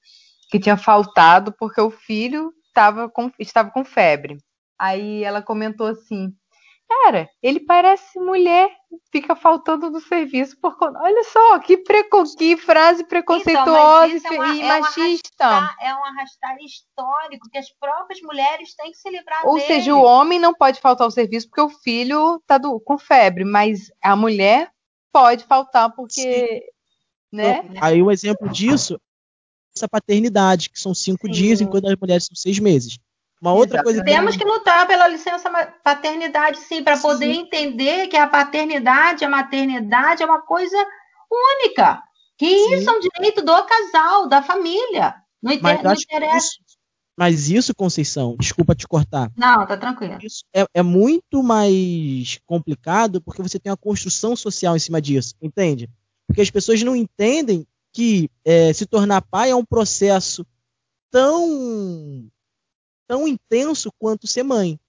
que 0.50 0.60
tinha 0.60 0.78
faltado 0.78 1.54
porque 1.60 1.80
o 1.80 1.92
filho 1.92 2.52
tava 2.74 3.08
com, 3.08 3.30
estava 3.40 3.70
com 3.70 3.86
febre. 3.86 4.38
Aí 4.80 5.24
ela 5.24 5.42
comentou 5.42 5.88
assim: 5.88 6.34
Cara, 6.88 7.30
ele 7.44 7.60
parece 7.60 8.18
mulher, 8.18 8.70
fica 9.12 9.36
faltando 9.36 9.90
no 9.92 10.00
serviço 10.00 10.58
por 10.62 10.78
conta. 10.78 10.98
Olha 11.02 11.24
só, 11.26 11.60
que, 11.60 11.78
preco... 11.78 12.24
que 12.38 12.56
frase 12.56 13.04
preconceituosa 13.04 14.16
então, 14.16 14.34
é 14.34 14.38
uma, 14.38 14.56
e 14.56 14.62
é 14.62 14.80
machista. 14.80 15.46
Um 15.46 15.48
arrastar, 15.48 15.76
é 15.82 15.96
um 15.96 16.06
arrastar 16.06 16.58
histórico 16.64 17.50
que 17.52 17.58
as 17.58 17.70
próprias 17.74 18.22
mulheres 18.22 18.74
têm 18.74 18.92
que 18.92 18.98
se 18.98 19.10
livrar 19.10 19.46
Ou 19.46 19.56
dele. 19.56 19.68
seja, 19.68 19.94
o 19.94 20.02
homem 20.02 20.40
não 20.40 20.54
pode 20.54 20.80
faltar 20.80 21.04
ao 21.04 21.12
serviço 21.12 21.50
porque 21.50 21.62
o 21.62 21.70
filho 21.70 22.42
tá 22.48 22.58
do... 22.58 22.80
com 22.80 22.98
febre, 22.98 23.44
mas 23.44 23.92
a 24.02 24.16
mulher 24.16 24.72
pode 25.12 25.44
faltar 25.44 25.94
porque. 25.94 26.64
Né? 27.34 27.70
Aí 27.82 28.02
o 28.02 28.06
um 28.06 28.12
exemplo 28.12 28.48
disso 28.48 28.98
essa 29.76 29.90
paternidade, 29.90 30.70
que 30.70 30.80
são 30.80 30.94
cinco 30.94 31.28
Sim. 31.28 31.34
dias, 31.34 31.62
enquanto 31.62 31.88
as 31.88 31.96
mulheres 32.00 32.26
são 32.26 32.36
seis 32.36 32.58
meses. 32.58 32.98
Uma 33.42 33.54
outra 33.54 33.84
coisa 33.84 34.04
Temos 34.04 34.36
que 34.36 34.44
lutar 34.44 34.88
pela 34.88 35.08
licença 35.08 35.50
paternidade, 35.84 36.58
sim, 36.60 36.84
para 36.84 36.98
poder 36.98 37.32
entender 37.32 38.08
que 38.08 38.18
a 38.18 38.28
paternidade, 38.28 39.24
a 39.24 39.30
maternidade 39.30 40.24
é 40.24 40.26
uma 40.26 40.42
coisa 40.42 40.78
única. 41.32 42.02
Que 42.38 42.48
sim. 42.48 42.74
isso 42.76 42.90
é 42.90 42.94
um 42.94 43.00
direito 43.00 43.44
do 43.44 43.66
casal, 43.66 44.28
da 44.28 44.42
família. 44.42 45.16
Não, 45.42 45.52
inter... 45.52 45.84
não 45.84 45.94
interessa. 45.94 46.38
Isso, 46.38 46.60
mas 47.18 47.50
isso, 47.50 47.76
Conceição, 47.76 48.36
desculpa 48.40 48.76
te 48.76 48.88
cortar. 48.88 49.32
Não, 49.36 49.66
tá 49.66 49.78
tranquilo. 49.78 50.18
Isso 50.22 50.44
é, 50.54 50.66
é, 50.74 50.84
muito 50.84 51.42
mais 51.42 52.40
complicado 52.46 53.22
porque 53.22 53.42
você 53.42 53.60
tem 53.60 53.72
uma 53.72 53.78
construção 53.78 54.36
social 54.36 54.76
em 54.76 54.80
cima 54.80 55.02
disso, 55.02 55.36
entende? 55.42 55.90
Porque 56.28 56.42
as 56.42 56.52
pessoas 56.52 56.82
não 56.84 56.96
entendem 56.96 57.66
que 57.92 58.30
é, 58.46 58.72
se 58.74 58.86
tornar 58.86 59.22
pai 59.22 59.50
é 59.50 59.56
um 59.56 59.66
processo 59.66 60.46
tão 61.10 62.30
tão 63.08 63.28
intenso 63.28 63.92
quanto 64.00 64.28
ser 64.28 64.44
mãe. 64.44 64.80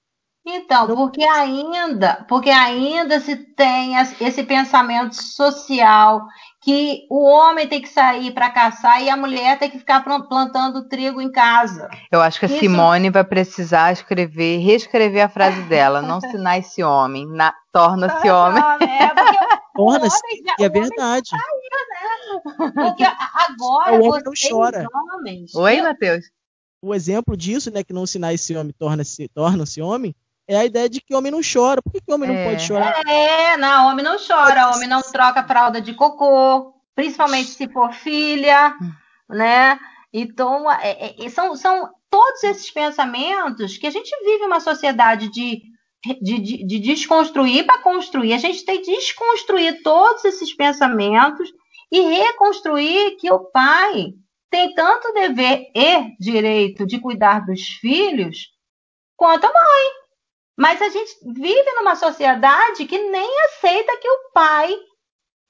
Então, 0.51 0.87
porque 0.87 1.23
ainda, 1.23 2.25
porque 2.27 2.49
ainda 2.49 3.21
se 3.21 3.37
tem 3.37 3.97
esse 3.97 4.43
pensamento 4.45 5.15
social 5.15 6.23
que 6.63 7.07
o 7.11 7.23
homem 7.23 7.69
tem 7.69 7.83
que 7.83 7.89
sair 7.89 8.33
para 8.33 8.49
caçar 8.49 9.03
e 9.03 9.11
a 9.11 9.17
mulher 9.17 9.59
tem 9.59 9.71
que 9.71 9.79
ficar 9.79 10.03
plantando 10.03 10.89
trigo 10.89 11.21
em 11.21 11.31
casa. 11.31 11.89
Eu 12.11 12.23
acho 12.23 12.41
que 12.41 12.47
a 12.47 12.49
Isso... 12.49 12.61
Simone 12.61 13.11
vai 13.11 13.25
precisar 13.25 13.93
escrever, 13.93 14.59
reescrever 14.59 15.23
a 15.23 15.29
frase 15.29 15.61
dela. 15.63 16.01
Não 16.01 16.21
se 16.21 16.39
nasce 16.39 16.83
homem, 16.83 17.27
na... 17.27 17.55
torna-se 17.71 18.31
homem. 18.31 18.63
É, 18.81 19.11
torna-se, 19.77 20.21
é 20.59 20.69
verdade. 20.69 21.29
Saiu, 21.29 22.63
né? 22.65 22.73
Porque 22.75 23.05
agora 23.05 23.93
o 23.93 24.09
homem 24.09 24.23
não 24.25 24.33
chora. 24.51 24.87
Homens, 25.15 25.55
Oi, 25.55 25.79
eu... 25.79 25.85
Matheus 25.85 26.25
o 26.81 26.95
exemplo 26.95 27.37
disso, 27.37 27.71
né, 27.71 27.83
que 27.83 27.93
não 27.93 28.07
sinal 28.07 28.33
esse 28.33 28.57
homem 28.57 28.75
torna-se 28.79 29.29
torna-se 29.29 29.81
homem, 29.81 30.15
é 30.49 30.57
a 30.57 30.65
ideia 30.65 30.89
de 30.89 31.01
que 31.01 31.15
homem 31.15 31.31
não 31.31 31.41
chora. 31.41 31.83
Por 31.83 31.93
que, 31.93 32.01
que 32.01 32.13
homem 32.13 32.31
é. 32.31 32.33
não 32.33 32.51
pode 32.51 32.67
chorar? 32.67 33.07
É, 33.07 33.57
não, 33.59 33.89
homem 33.89 34.05
não 34.05 34.17
chora, 34.19 34.71
homem 34.75 34.89
não 34.89 35.03
troca 35.03 35.45
fralda 35.45 35.81
de 35.81 35.93
cocô, 35.93 36.75
principalmente 36.95 37.51
se 37.51 37.69
for 37.69 37.93
filha, 37.93 38.75
né? 39.29 39.79
Então, 40.11 40.71
é, 40.73 41.15
é, 41.23 41.29
são, 41.29 41.55
são 41.55 41.91
todos 42.09 42.43
esses 42.45 42.71
pensamentos 42.71 43.77
que 43.77 43.87
a 43.87 43.91
gente 43.91 44.11
vive 44.25 44.47
uma 44.47 44.61
sociedade 44.61 45.31
de, 45.31 45.63
de, 46.23 46.39
de, 46.41 46.65
de 46.65 46.79
desconstruir 46.79 47.67
para 47.67 47.83
construir. 47.83 48.33
A 48.33 48.39
gente 48.39 48.65
tem 48.65 48.81
que 48.81 48.91
desconstruir 48.91 49.83
todos 49.83 50.25
esses 50.25 50.55
pensamentos 50.55 51.53
e 51.93 52.01
reconstruir 52.01 53.17
que 53.17 53.31
o 53.31 53.41
pai 53.41 54.15
tem 54.51 54.75
tanto 54.75 55.13
dever 55.13 55.71
e 55.75 56.17
direito 56.19 56.87
de 56.87 56.99
cuidar 57.01 57.45
dos 57.45 57.63
filhos 57.81 58.49
quanto 59.17 59.45
a 59.45 59.53
mãe. 59.53 59.91
Mas 60.57 60.83
a 60.83 60.89
gente 60.89 61.13
vive 61.25 61.73
numa 61.75 61.95
sociedade 61.95 62.87
que 62.87 62.99
nem 62.99 63.41
aceita 63.45 63.97
que 63.99 64.09
o 64.09 64.33
pai 64.33 64.77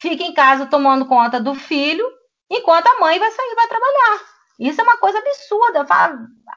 fique 0.00 0.22
em 0.22 0.34
casa 0.34 0.66
tomando 0.66 1.06
conta 1.06 1.40
do 1.40 1.54
filho 1.54 2.06
enquanto 2.50 2.86
a 2.86 3.00
mãe 3.00 3.18
vai 3.18 3.30
sair 3.30 3.54
vai 3.54 3.68
trabalhar. 3.68 4.20
Isso 4.58 4.80
é 4.80 4.84
uma 4.84 4.96
coisa 4.98 5.18
absurda. 5.18 5.86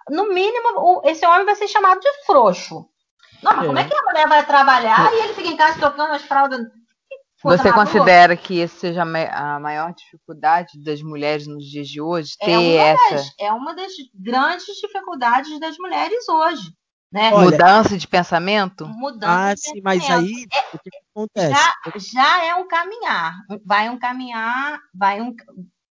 No 0.10 0.34
mínimo, 0.34 1.02
esse 1.06 1.26
homem 1.26 1.46
vai 1.46 1.56
ser 1.56 1.68
chamado 1.68 2.00
de 2.00 2.26
frouxo. 2.26 2.90
Não, 3.44 3.54
mas 3.54 3.64
é. 3.64 3.68
como 3.68 3.80
é 3.80 3.84
que 3.84 3.96
a 3.96 4.04
mulher 4.04 4.28
vai 4.28 4.46
trabalhar 4.46 5.14
e 5.14 5.20
ele 5.20 5.34
fica 5.34 5.50
em 5.50 5.58
casa 5.58 5.80
trocando 5.80 6.14
as 6.14 6.22
fraldas? 6.24 6.60
Você 7.44 7.74
considera 7.74 8.38
que 8.38 8.62
essa 8.62 8.80
seja 8.80 9.02
a 9.02 9.60
maior 9.60 9.94
dificuldade 9.94 10.82
das 10.84 11.02
mulheres 11.02 11.48
nos 11.48 11.66
dias 11.66 11.88
de 11.88 12.00
hoje? 12.00 12.34
É 12.40 12.46
ter 12.46 12.52
é 12.52 12.76
essa. 12.76 13.16
Das, 13.16 13.34
é 13.40 13.52
uma 13.52 13.74
das 13.74 13.92
grandes 14.14 14.76
dificuldades 14.76 15.60
das 15.60 15.76
mulheres 15.78 16.30
hoje. 16.30 16.72
Né? 17.12 17.30
Olha, 17.34 17.52
mudança 17.52 17.98
de 17.98 18.08
pensamento? 18.08 18.88
Mudança 18.88 19.50
ah, 19.50 19.54
de 19.54 19.60
sim, 19.60 19.82
pensamento. 19.82 20.08
mas 20.08 20.10
aí 20.10 20.48
é, 20.54 20.76
o 20.76 20.80
que 20.80 20.90
acontece? 21.14 21.52
Já, 21.52 22.24
já, 22.24 22.46
é 22.46 22.56
um 22.56 22.68
caminhar. 22.68 23.36
Vai 23.66 23.90
um 23.90 24.00
caminhar, 24.00 24.80
vai 24.94 25.22
um. 25.22 25.36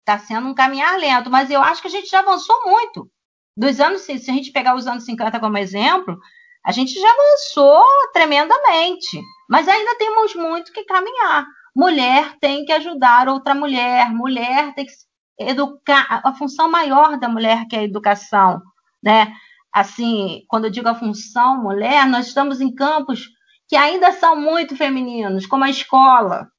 Está 0.00 0.18
sendo 0.18 0.48
um 0.48 0.54
caminhar 0.54 0.98
lento, 0.98 1.30
mas 1.30 1.50
eu 1.50 1.60
acho 1.62 1.82
que 1.82 1.88
a 1.88 1.90
gente 1.90 2.08
já 2.08 2.20
avançou 2.20 2.64
muito. 2.64 3.10
Dos 3.56 3.78
anos, 3.80 4.00
se 4.00 4.12
a 4.12 4.16
gente 4.16 4.50
pegar 4.50 4.74
os 4.74 4.86
anos 4.86 5.04
50 5.04 5.38
como 5.38 5.58
exemplo, 5.58 6.18
a 6.64 6.72
gente 6.72 6.92
já 6.94 7.08
avançou 7.10 7.84
tremendamente, 8.12 9.20
mas 9.48 9.66
ainda 9.66 9.96
temos 9.96 10.34
muito 10.34 10.72
que 10.72 10.84
caminhar. 10.84 11.46
Mulher 11.74 12.36
tem 12.40 12.64
que 12.64 12.72
ajudar 12.72 13.28
outra 13.28 13.54
mulher, 13.54 14.10
mulher 14.10 14.74
tem 14.74 14.84
que 14.86 14.92
educar. 15.38 16.20
A 16.24 16.32
função 16.34 16.70
maior 16.70 17.18
da 17.18 17.28
mulher 17.28 17.66
que 17.68 17.76
é 17.76 17.80
a 17.80 17.84
educação, 17.84 18.60
né? 19.02 19.32
Assim, 19.72 20.44
quando 20.48 20.64
eu 20.66 20.70
digo 20.70 20.88
a 20.88 20.94
função 20.94 21.62
mulher, 21.62 22.06
nós 22.06 22.26
estamos 22.26 22.60
em 22.60 22.74
campos 22.74 23.28
que 23.68 23.76
ainda 23.76 24.12
são 24.12 24.36
muito 24.36 24.76
femininos, 24.76 25.46
como 25.46 25.64
a 25.64 25.70
escola, 25.70 26.50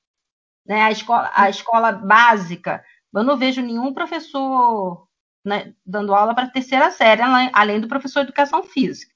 né? 0.66 0.84
A 0.84 0.92
escola, 0.92 1.32
a 1.34 1.50
escola 1.50 1.92
básica. 1.92 2.84
Eu 3.14 3.24
não 3.24 3.38
vejo 3.38 3.62
nenhum 3.62 3.94
professor 3.94 5.08
né, 5.46 5.74
dando 5.86 6.14
aula 6.14 6.34
para 6.34 6.50
terceira 6.50 6.92
série, 6.92 7.22
além 7.54 7.80
do 7.82 7.88
professor 7.88 8.22
de 8.22 8.28
educação 8.28 8.64
física. 8.64 9.11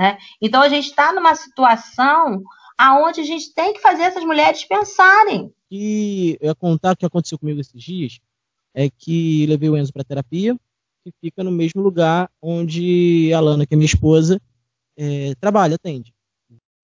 Né? 0.00 0.16
Então 0.40 0.62
a 0.62 0.68
gente 0.70 0.86
está 0.86 1.12
numa 1.12 1.34
situação 1.34 2.42
aonde 2.78 3.20
a 3.20 3.24
gente 3.24 3.52
tem 3.52 3.74
que 3.74 3.80
fazer 3.80 4.04
essas 4.04 4.24
mulheres 4.24 4.64
pensarem. 4.64 5.52
E 5.70 6.38
eu 6.40 6.56
contar 6.56 6.92
o 6.92 6.96
que 6.96 7.04
aconteceu 7.04 7.38
comigo 7.38 7.60
esses 7.60 7.80
dias, 7.80 8.18
é 8.72 8.88
que 8.88 9.44
levei 9.46 9.68
o 9.68 9.76
Enzo 9.76 9.92
para 9.92 10.02
terapia, 10.02 10.56
que 11.04 11.12
fica 11.20 11.44
no 11.44 11.50
mesmo 11.50 11.82
lugar 11.82 12.30
onde 12.40 13.30
a 13.34 13.40
Lana, 13.40 13.66
que 13.66 13.74
é 13.74 13.76
minha 13.76 13.86
esposa, 13.86 14.40
é, 14.96 15.34
trabalha, 15.34 15.74
atende. 15.74 16.14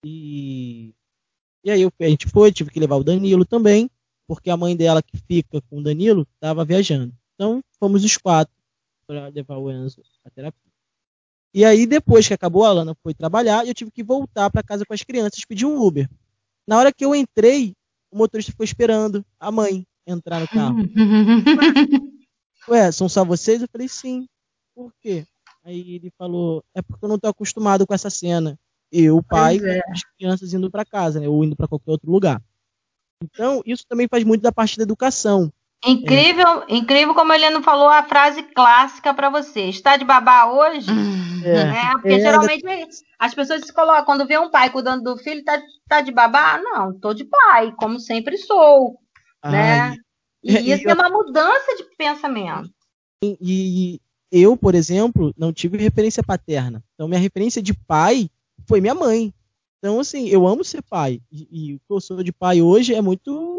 E, 0.05 0.94
e 1.64 1.70
aí 1.70 1.81
eu, 1.81 1.90
a 1.98 2.09
gente 2.09 2.29
foi, 2.29 2.52
tive 2.52 2.70
que 2.70 2.79
levar 2.79 2.96
o 2.96 3.05
Danilo 3.05 3.46
também, 3.46 3.90
porque 4.29 4.50
a 4.50 4.57
mãe 4.59 4.76
dela 4.76 5.02
que 5.02 5.16
fica 5.16 5.62
com 5.62 5.79
o 5.79 5.83
Danilo 5.83 6.26
estava 6.35 6.66
viajando. 6.66 7.14
Então 7.35 7.62
fomos 7.81 8.05
os 8.05 8.16
quatro 8.18 8.55
para 9.07 9.29
levar 9.29 9.57
o 9.57 9.70
Enzo 9.70 10.02
à 10.22 10.31
terapia. 10.31 10.65
E 11.57 11.64
aí, 11.64 11.87
depois 11.87 12.29
que 12.29 12.35
acabou, 12.35 12.66
a 12.66 12.73
Lana 12.73 12.95
foi 13.03 13.14
trabalhar 13.14 13.64
e 13.64 13.71
eu 13.71 13.75
tive 13.75 13.90
que 13.90 14.03
voltar 14.03 14.51
para 14.51 14.62
casa 14.62 14.85
com 14.85 14.92
as 14.92 15.03
crianças, 15.03 15.42
pedir 15.42 15.64
um 15.64 15.81
Uber. 15.81 16.07
Na 16.69 16.77
hora 16.77 16.92
que 16.92 17.03
eu 17.03 17.14
entrei, 17.14 17.75
o 18.11 18.19
motorista 18.19 18.53
ficou 18.53 18.62
esperando 18.62 19.25
a 19.40 19.51
mãe 19.51 19.87
entrar 20.07 20.38
no 20.38 20.49
carro. 20.49 20.77
Ué, 22.69 22.92
são 22.92 23.09
só 23.09 23.25
vocês? 23.25 23.62
Eu 23.62 23.69
falei, 23.73 23.88
sim. 23.88 24.29
Por 24.75 24.92
quê? 25.01 25.25
Aí 25.64 25.95
ele 25.95 26.12
falou, 26.19 26.62
é 26.75 26.83
porque 26.83 27.03
eu 27.03 27.09
não 27.09 27.16
estou 27.16 27.31
acostumado 27.31 27.87
com 27.87 27.95
essa 27.95 28.11
cena. 28.11 28.59
Eu, 28.92 29.16
o 29.16 29.23
pai, 29.23 29.57
é. 29.57 29.81
as 29.90 30.03
crianças 30.14 30.53
indo 30.53 30.71
para 30.71 30.85
casa, 30.85 31.21
né? 31.21 31.27
Ou 31.27 31.42
indo 31.42 31.57
para 31.57 31.66
qualquer 31.66 31.90
outro 31.90 32.11
lugar. 32.11 32.38
Então, 33.25 33.62
isso 33.64 33.87
também 33.88 34.07
faz 34.11 34.23
muito 34.25 34.42
da 34.42 34.53
parte 34.53 34.77
da 34.77 34.83
educação. 34.83 35.51
Incrível, 35.85 36.62
é. 36.62 36.75
incrível 36.75 37.15
como 37.15 37.33
ele 37.33 37.51
não 37.51 37.62
falou 37.62 37.89
a 37.89 38.03
frase 38.03 38.43
clássica 38.43 39.12
para 39.15 39.31
você. 39.31 39.62
Está 39.69 39.97
de 39.97 40.05
babá 40.05 40.47
hoje? 40.47 40.91
É. 41.45 41.65
Né? 41.65 41.91
Porque 41.93 42.09
é. 42.15 42.21
geralmente 42.21 42.65
as 43.19 43.35
pessoas 43.35 43.62
se 43.65 43.73
colocam, 43.73 44.05
quando 44.05 44.27
vê 44.27 44.39
um 44.39 44.51
pai 44.51 44.71
cuidando 44.71 45.03
do 45.03 45.17
filho, 45.17 45.45
tá, 45.45 45.61
tá 45.89 46.01
de 46.01 46.11
babá? 46.11 46.61
Não, 46.62 46.99
tô 46.99 47.15
de 47.15 47.25
pai, 47.25 47.73
como 47.77 48.01
sempre 48.01 48.37
sou. 48.37 48.99
Né? 49.45 49.95
E, 50.43 50.57
e 50.57 50.73
isso 50.73 50.89
é 50.89 50.95
uma 50.95 51.09
mudança 51.09 51.77
de 51.77 51.85
pensamento. 51.97 52.71
E, 53.23 53.39
e, 53.41 54.01
eu, 54.31 54.57
por 54.57 54.75
exemplo, 54.75 55.33
não 55.37 55.53
tive 55.53 55.79
referência 55.79 56.23
paterna. 56.23 56.83
Então, 56.95 57.07
minha 57.09 57.21
referência 57.21 57.62
de 57.62 57.73
pai 57.73 58.29
foi 58.67 58.81
minha 58.81 58.95
mãe. 58.95 59.33
Então, 59.79 60.01
assim, 60.01 60.27
eu 60.29 60.47
amo 60.47 60.65
ser 60.65 60.83
pai. 60.83 61.21
E, 61.31 61.49
e 61.51 61.75
o 61.75 61.79
que 61.79 61.93
eu 61.93 62.01
sou 62.01 62.23
de 62.23 62.33
pai 62.33 62.61
hoje 62.61 62.95
é 62.95 63.01
muito 63.01 63.56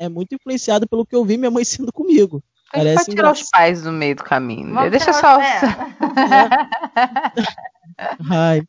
é 0.00 0.08
muito 0.08 0.34
influenciado 0.34 0.88
pelo 0.88 1.04
que 1.04 1.14
eu 1.14 1.24
vi 1.24 1.36
minha 1.36 1.50
mãe 1.50 1.62
sendo 1.64 1.92
comigo. 1.92 2.42
A 2.72 2.78
gente 2.78 2.94
Parece 2.94 3.10
tirar 3.10 3.32
os 3.32 3.42
pais 3.50 3.82
do 3.82 3.92
meio 3.92 4.16
do 4.16 4.24
caminho. 4.24 4.72
Vamos 4.72 4.90
Deixa 4.90 5.12
só. 5.12 5.38
Ai. 8.30 8.62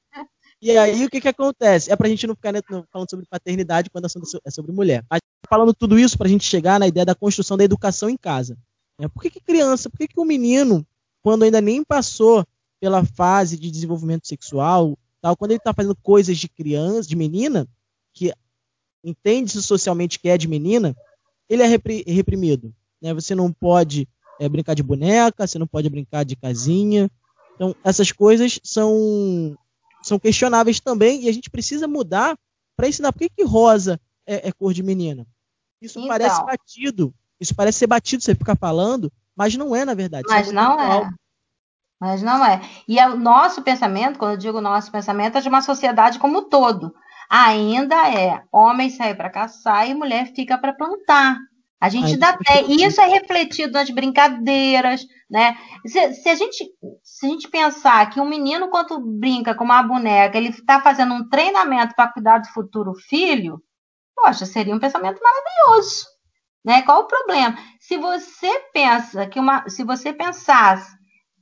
E 0.59 0.77
aí, 0.77 1.05
o 1.05 1.09
que 1.09 1.21
que 1.21 1.27
acontece? 1.27 1.91
É 1.91 1.95
pra 1.95 2.09
gente 2.09 2.27
não 2.27 2.35
ficar 2.35 2.51
né, 2.51 2.61
falando 2.91 3.09
sobre 3.09 3.25
paternidade 3.27 3.89
quando 3.89 4.05
é 4.05 4.49
sobre 4.51 4.71
mulher. 4.71 5.05
Mas 5.09 5.21
falando 5.47 5.73
tudo 5.73 5.97
isso 5.97 6.17
pra 6.17 6.27
gente 6.27 6.43
chegar 6.45 6.79
na 6.79 6.87
ideia 6.87 7.05
da 7.05 7.15
construção 7.15 7.57
da 7.57 7.63
educação 7.63 8.09
em 8.09 8.17
casa. 8.17 8.57
É, 8.99 9.07
por 9.07 9.21
que, 9.21 9.29
que 9.29 9.39
criança, 9.39 9.89
por 9.89 9.97
que, 9.97 10.07
que 10.07 10.19
o 10.19 10.23
um 10.23 10.25
menino, 10.25 10.85
quando 11.21 11.43
ainda 11.43 11.61
nem 11.61 11.83
passou 11.83 12.45
pela 12.79 13.05
fase 13.05 13.57
de 13.57 13.69
desenvolvimento 13.71 14.27
sexual, 14.27 14.97
tal, 15.21 15.37
quando 15.37 15.51
ele 15.51 15.59
está 15.59 15.73
fazendo 15.73 15.95
coisas 15.95 16.37
de 16.37 16.49
criança, 16.49 17.07
de 17.07 17.15
menina, 17.15 17.67
que 18.13 18.33
entende-se 19.03 19.61
socialmente 19.61 20.19
que 20.19 20.29
é 20.29 20.37
de 20.37 20.47
menina, 20.47 20.95
ele 21.51 21.63
é 21.63 21.67
reprimido. 22.11 22.73
Né? 23.01 23.13
Você 23.13 23.35
não 23.35 23.51
pode 23.51 24.07
é, 24.39 24.47
brincar 24.47 24.73
de 24.73 24.81
boneca, 24.81 25.45
você 25.45 25.59
não 25.59 25.67
pode 25.67 25.89
brincar 25.89 26.23
de 26.23 26.37
casinha. 26.37 27.11
Então, 27.55 27.75
essas 27.83 28.09
coisas 28.09 28.57
são, 28.63 29.57
são 30.01 30.17
questionáveis 30.17 30.79
também 30.79 31.23
e 31.23 31.29
a 31.29 31.31
gente 31.33 31.49
precisa 31.49 31.89
mudar 31.89 32.37
para 32.77 32.87
ensinar. 32.87 33.11
Por 33.11 33.19
que, 33.19 33.29
que 33.29 33.43
rosa 33.43 33.99
é, 34.25 34.47
é, 34.47 34.51
cor 34.53 34.73
de 34.73 34.81
menina? 34.81 35.27
Isso 35.81 35.99
então, 35.99 36.07
parece 36.07 36.41
batido. 36.45 37.13
Isso 37.37 37.53
parece 37.53 37.79
ser 37.79 37.87
batido, 37.87 38.23
você 38.23 38.33
ficar 38.33 38.55
falando, 38.55 39.11
mas 39.35 39.53
não 39.57 39.75
é, 39.75 39.83
na 39.83 39.93
verdade. 39.93 40.25
Mas 40.29 40.49
é 40.49 40.53
não 40.53 40.79
é. 40.79 41.09
Mas 41.99 42.21
não 42.21 42.45
é. 42.45 42.61
E 42.87 42.97
é 42.97 43.09
o 43.09 43.17
nosso 43.17 43.61
pensamento, 43.61 44.17
quando 44.17 44.31
eu 44.31 44.37
digo 44.37 44.61
nosso 44.61 44.89
pensamento, 44.89 45.37
é 45.37 45.41
de 45.41 45.49
uma 45.49 45.61
sociedade 45.61 46.17
como 46.17 46.39
um 46.39 46.49
todo. 46.49 46.95
Ainda 47.33 47.95
é 48.09 48.43
homem 48.51 48.89
sai 48.89 49.15
para 49.15 49.29
caçar 49.29 49.89
e 49.89 49.93
mulher 49.93 50.33
fica 50.35 50.57
para 50.57 50.73
plantar. 50.73 51.37
A 51.79 51.87
gente 51.87 52.17
dá 52.17 52.31
até. 52.31 52.63
E 52.67 52.83
isso 52.83 52.99
é 52.99 53.07
refletido 53.07 53.71
nas 53.71 53.89
brincadeiras, 53.89 55.01
né? 55.29 55.57
Se, 55.87 56.13
se, 56.13 56.27
a 56.29 56.35
gente, 56.35 56.69
se 57.01 57.25
a 57.25 57.29
gente 57.29 57.47
pensar 57.47 58.09
que 58.09 58.19
um 58.19 58.27
menino, 58.27 58.69
quando 58.69 58.99
brinca 58.99 59.55
com 59.55 59.63
uma 59.63 59.81
boneca, 59.81 60.37
ele 60.37 60.49
está 60.49 60.81
fazendo 60.81 61.13
um 61.13 61.29
treinamento 61.29 61.95
para 61.95 62.11
cuidar 62.11 62.39
do 62.39 62.49
futuro 62.49 62.93
filho, 62.93 63.63
poxa, 64.13 64.45
seria 64.45 64.75
um 64.75 64.79
pensamento 64.79 65.19
maravilhoso. 65.23 66.05
Né? 66.65 66.81
Qual 66.81 66.99
o 67.03 67.07
problema? 67.07 67.57
Se 67.79 67.97
você 67.97 68.59
pensa 68.73 69.25
que 69.25 69.39
uma. 69.39 69.67
Se 69.69 69.85
você 69.85 70.11
pensasse 70.11 70.91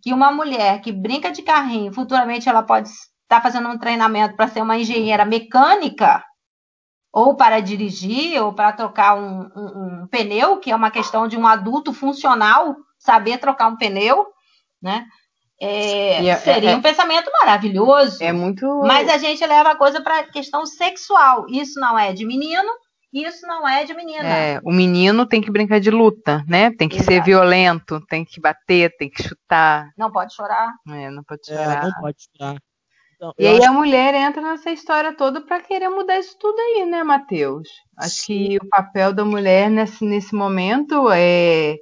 que 0.03 0.13
uma 0.13 0.31
mulher 0.31 0.81
que 0.81 0.91
brinca 0.91 1.31
de 1.31 1.41
carrinho, 1.41 1.91
futuramente 1.91 2.47
ela 2.47 2.61
pode 2.61 2.89
estar 3.29 3.37
tá 3.37 3.41
fazendo 3.41 3.69
um 3.69 3.77
treinamento 3.77 4.35
para 4.35 4.47
ser 4.47 4.61
uma 4.61 4.75
engenheira 4.75 5.23
mecânica, 5.23 6.23
ou 7.13 7.35
para 7.35 7.59
dirigir, 7.59 8.41
ou 8.41 8.51
para 8.51 8.73
trocar 8.73 9.15
um, 9.15 9.49
um, 9.55 10.01
um, 10.01 10.07
pneu, 10.07 10.57
que 10.57 10.71
é 10.71 10.75
uma 10.75 10.89
questão 10.89 11.27
de 11.27 11.37
um 11.37 11.45
adulto 11.45 11.93
funcional 11.93 12.75
saber 12.97 13.37
trocar 13.37 13.67
um 13.67 13.77
pneu, 13.77 14.25
né? 14.81 15.05
É, 15.61 16.25
é, 16.25 16.35
seria 16.37 16.71
é, 16.71 16.75
um 16.75 16.81
pensamento 16.81 17.29
maravilhoso. 17.39 18.23
É 18.23 18.31
muito. 18.31 18.65
Mas 18.85 19.09
a 19.09 19.17
gente 19.17 19.45
leva 19.45 19.71
a 19.71 19.75
coisa 19.75 20.01
para 20.01 20.19
a 20.19 20.23
questão 20.23 20.65
sexual. 20.65 21.45
Isso 21.49 21.79
não 21.79 21.99
é 21.99 22.13
de 22.13 22.25
menino, 22.25 22.71
isso 23.11 23.45
não 23.45 23.67
é 23.67 23.83
de 23.83 23.93
menina. 23.93 24.25
É, 24.25 24.61
o 24.63 24.71
menino 24.71 25.25
tem 25.25 25.41
que 25.41 25.51
brincar 25.51 25.79
de 25.79 25.91
luta, 25.91 26.45
né? 26.47 26.71
Tem 26.71 26.87
que 26.87 26.95
Exato. 26.95 27.11
ser 27.11 27.23
violento, 27.23 27.99
tem 28.07 28.23
que 28.23 28.39
bater, 28.39 28.95
tem 28.97 29.09
que 29.09 29.21
chutar. 29.21 29.91
Não 29.97 30.09
pode 30.09 30.33
chorar. 30.33 30.73
É, 30.87 31.09
não 31.09 31.23
pode 31.23 31.45
chorar. 31.45 31.83
É, 31.83 31.83
não 31.83 31.93
pode 31.99 32.17
chorar. 32.37 32.57
Então, 33.19 33.33
e 33.37 33.45
aí 33.45 33.57
acho... 33.57 33.67
a 33.67 33.73
mulher 33.73 34.15
entra 34.15 34.41
nessa 34.41 34.71
história 34.71 35.13
toda 35.13 35.41
para 35.41 35.59
querer 35.59 35.89
mudar 35.89 36.17
isso 36.17 36.37
tudo 36.39 36.57
aí, 36.57 36.85
né, 36.85 37.03
Matheus? 37.03 37.67
Acho 37.97 38.15
Sim. 38.15 38.47
que 38.47 38.57
o 38.57 38.69
papel 38.69 39.13
da 39.13 39.25
mulher 39.25 39.69
nesse, 39.69 40.05
nesse 40.05 40.33
momento 40.33 41.11
é, 41.11 41.75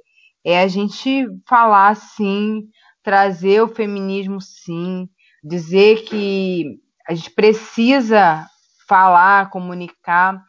é 0.44 0.60
a 0.60 0.66
gente 0.66 1.28
falar 1.46 1.94
sim, 1.94 2.68
trazer 3.04 3.62
o 3.62 3.68
feminismo 3.68 4.40
sim, 4.40 5.08
dizer 5.44 6.02
que 6.02 6.80
a 7.08 7.14
gente 7.14 7.30
precisa 7.30 8.44
falar, 8.88 9.48
comunicar. 9.48 10.42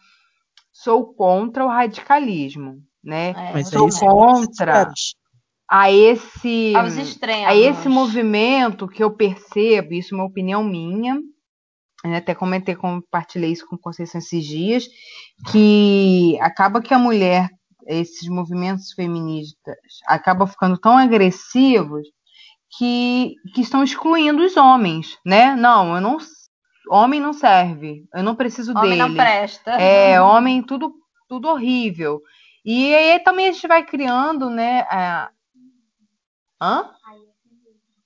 Sou 0.73 1.13
contra 1.13 1.63
o 1.63 1.67
radicalismo, 1.67 2.82
né? 3.04 3.36
É, 3.54 3.63
Sou 3.63 3.89
contra 3.91 4.91
a 5.69 5.91
esse 5.91 6.73
a 7.47 7.55
esse 7.55 7.88
movimento 7.88 8.88
que 8.88 9.03
eu 9.03 9.12
percebo, 9.12 9.93
isso 9.93 10.15
é 10.15 10.17
uma 10.17 10.25
opinião 10.25 10.63
minha, 10.63 11.19
né, 12.03 12.17
até 12.17 12.34
comentei, 12.34 12.75
compartilhei 12.75 13.51
isso 13.51 13.67
com 13.67 13.77
Conceição 13.77 14.19
esses 14.19 14.43
dias, 14.43 14.88
que 15.51 16.38
acaba 16.41 16.82
que 16.82 16.93
a 16.93 16.99
mulher, 16.99 17.49
esses 17.88 18.27
movimentos 18.27 18.93
feministas, 18.93 19.77
acabam 20.08 20.47
ficando 20.47 20.77
tão 20.77 20.97
agressivos 20.97 22.08
que, 22.77 23.36
que 23.53 23.62
estão 23.62 23.84
excluindo 23.84 24.43
os 24.43 24.58
homens, 24.58 25.17
né? 25.25 25.55
Não, 25.55 25.95
eu 25.95 26.01
não 26.01 26.17
homem 26.91 27.19
não 27.19 27.34
serve, 27.34 28.05
eu 28.15 28.23
não 28.23 28.36
preciso 28.36 28.71
homem 28.71 28.89
dele. 28.89 29.03
Homem 29.03 29.15
não 29.15 29.23
presta. 29.23 29.71
É, 29.73 30.19
homem 30.19 30.63
tudo 30.63 30.93
tudo 31.27 31.47
horrível. 31.47 32.21
E 32.65 32.93
aí 32.93 33.19
também 33.19 33.47
a 33.47 33.51
gente 33.51 33.67
vai 33.67 33.86
criando, 33.86 34.49
né, 34.49 34.82
a, 34.89 35.29
Hã? 36.62 36.89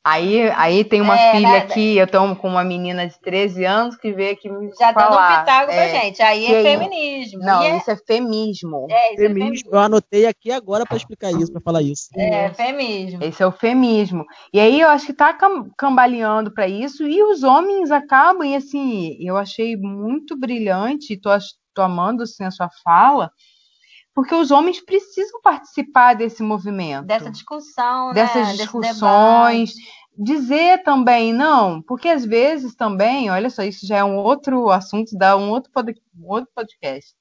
Aí, 0.06 0.50
aí 0.58 0.84
tem 0.84 1.00
uma 1.00 1.18
é, 1.18 1.32
filha 1.32 1.48
né? 1.48 1.58
aqui, 1.60 1.96
eu 1.96 2.06
tô 2.06 2.36
com 2.36 2.50
uma 2.50 2.64
menina 2.64 3.08
de 3.08 3.18
13 3.22 3.64
anos 3.64 3.96
que 3.96 4.12
veio 4.12 4.34
aqui 4.34 4.50
me 4.50 4.70
Já 4.78 4.92
falar. 4.92 5.06
dando 5.06 5.14
um 5.14 5.40
pitaco 5.40 5.72
é, 5.72 5.76
pra 5.76 6.02
gente. 6.02 6.22
Aí 6.22 6.46
é 6.46 6.62
feminismo. 6.62 7.40
Não, 7.40 7.64
é... 7.64 7.78
isso 7.78 7.90
é 7.90 7.96
femismo. 7.96 8.88
É, 8.90 9.14
isso 9.14 9.24
é 9.24 9.24
feminismo. 9.24 9.24
É 9.24 9.28
feminismo. 9.28 9.70
Eu 9.72 9.80
anotei 9.80 10.26
aqui 10.26 10.52
agora 10.52 10.86
para 10.86 10.98
explicar 10.98 11.32
isso, 11.32 11.54
para 11.54 11.62
falar 11.62 11.82
isso. 11.82 12.10
É, 12.18 12.50
feminismo. 12.54 13.24
Esse 13.24 13.42
é 13.42 13.48
o 13.48 13.52
femismo. 13.54 14.26
E 14.52 14.60
aí 14.60 14.82
eu 14.82 14.90
acho 14.90 15.06
que 15.06 15.14
tá 15.14 15.34
cambaleando 15.78 16.54
para 16.54 16.68
isso 16.68 17.08
e 17.08 17.24
os 17.24 17.42
homens 17.44 17.90
acabam, 17.90 18.46
e 18.46 18.58
assim, 18.58 19.16
eu 19.22 19.38
achei 19.38 19.78
muito 19.78 20.38
brilhante, 20.38 21.16
tô, 21.16 21.30
tô 21.74 21.82
amando 21.82 22.24
assim, 22.24 22.44
a 22.44 22.52
sua 22.52 22.70
fala, 22.84 23.32
porque 24.14 24.36
os 24.36 24.52
homens 24.52 24.80
precisam 24.80 25.42
participar 25.42 26.14
desse 26.14 26.44
movimento. 26.44 27.06
Dessa 27.06 27.32
discussão, 27.32 28.10
né? 28.10 28.14
Dessas 28.14 28.58
discussões. 28.58 29.74
Dizer 30.16 30.84
também, 30.84 31.34
não, 31.34 31.82
porque 31.82 32.08
às 32.08 32.24
vezes 32.24 32.76
também, 32.76 33.32
olha 33.32 33.50
só, 33.50 33.64
isso 33.64 33.88
já 33.88 33.98
é 33.98 34.04
um 34.04 34.18
outro 34.18 34.70
assunto, 34.70 35.18
dá 35.18 35.36
um 35.36 35.50
outro, 35.50 35.72
pod 35.72 35.92
um 36.16 36.32
outro 36.32 36.52
podcast. 36.54 37.16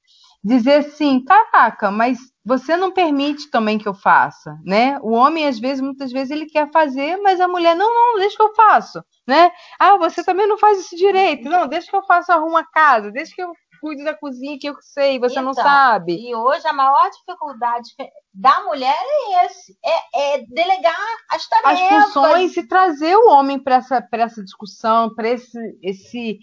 Dizer 0.44 0.84
assim, 0.86 1.24
caraca, 1.24 1.90
mas 1.90 2.18
você 2.44 2.76
não 2.76 2.90
permite 2.90 3.48
também 3.50 3.78
que 3.78 3.88
eu 3.88 3.94
faça, 3.94 4.58
né? 4.62 4.98
O 5.00 5.12
homem, 5.12 5.46
às 5.46 5.58
vezes, 5.58 5.80
muitas 5.80 6.12
vezes, 6.12 6.30
ele 6.30 6.44
quer 6.44 6.70
fazer, 6.70 7.16
mas 7.18 7.40
a 7.40 7.48
mulher, 7.48 7.74
não, 7.74 7.88
não, 7.94 8.18
deixa 8.18 8.36
que 8.36 8.42
eu 8.42 8.54
faço, 8.54 9.02
né? 9.26 9.50
Ah, 9.78 9.96
você 9.96 10.22
também 10.22 10.46
não 10.46 10.58
faz 10.58 10.80
isso 10.80 10.94
direito. 10.94 11.48
Não, 11.48 11.66
deixa 11.66 11.88
que 11.88 11.96
eu 11.96 12.02
faço, 12.02 12.30
arrumo 12.30 12.58
a 12.58 12.64
casa, 12.64 13.10
deixa 13.10 13.34
que 13.34 13.42
eu 13.42 13.52
cuide 13.82 14.04
da 14.04 14.14
cozinha 14.14 14.56
que 14.56 14.68
eu 14.68 14.76
sei, 14.80 15.18
você 15.18 15.32
então, 15.32 15.46
não 15.46 15.54
sabe. 15.54 16.14
E 16.14 16.32
hoje 16.36 16.64
a 16.68 16.72
maior 16.72 17.10
dificuldade 17.10 17.90
da 18.32 18.62
mulher 18.62 18.96
é 18.96 19.44
esse, 19.44 19.76
é, 19.84 20.34
é 20.34 20.46
delegar 20.46 20.96
as 21.28 21.48
tarefas. 21.48 21.90
As 21.90 22.04
funções 22.12 22.56
e 22.56 22.62
trazer 22.62 23.16
o 23.16 23.28
homem 23.28 23.58
para 23.58 23.76
essa, 23.76 24.08
essa 24.12 24.44
discussão, 24.44 25.12
para 25.12 25.30
esse, 25.30 25.58
esse 25.82 26.38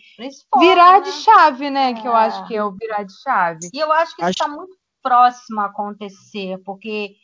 virar 0.59 0.99
né? 0.99 1.01
de 1.05 1.11
chave, 1.13 1.69
né? 1.69 1.91
É. 1.91 1.93
Que 1.93 2.05
eu 2.05 2.13
acho 2.13 2.45
que 2.45 2.57
é 2.57 2.63
o 2.63 2.73
virar 2.73 3.03
de 3.03 3.13
chave. 3.23 3.69
E 3.73 3.79
eu 3.79 3.89
acho 3.93 4.13
que 4.17 4.21
acho... 4.21 4.31
isso 4.31 4.43
está 4.43 4.47
muito 4.53 4.75
próximo 5.01 5.61
a 5.61 5.67
acontecer, 5.67 6.57
porque 6.65 7.15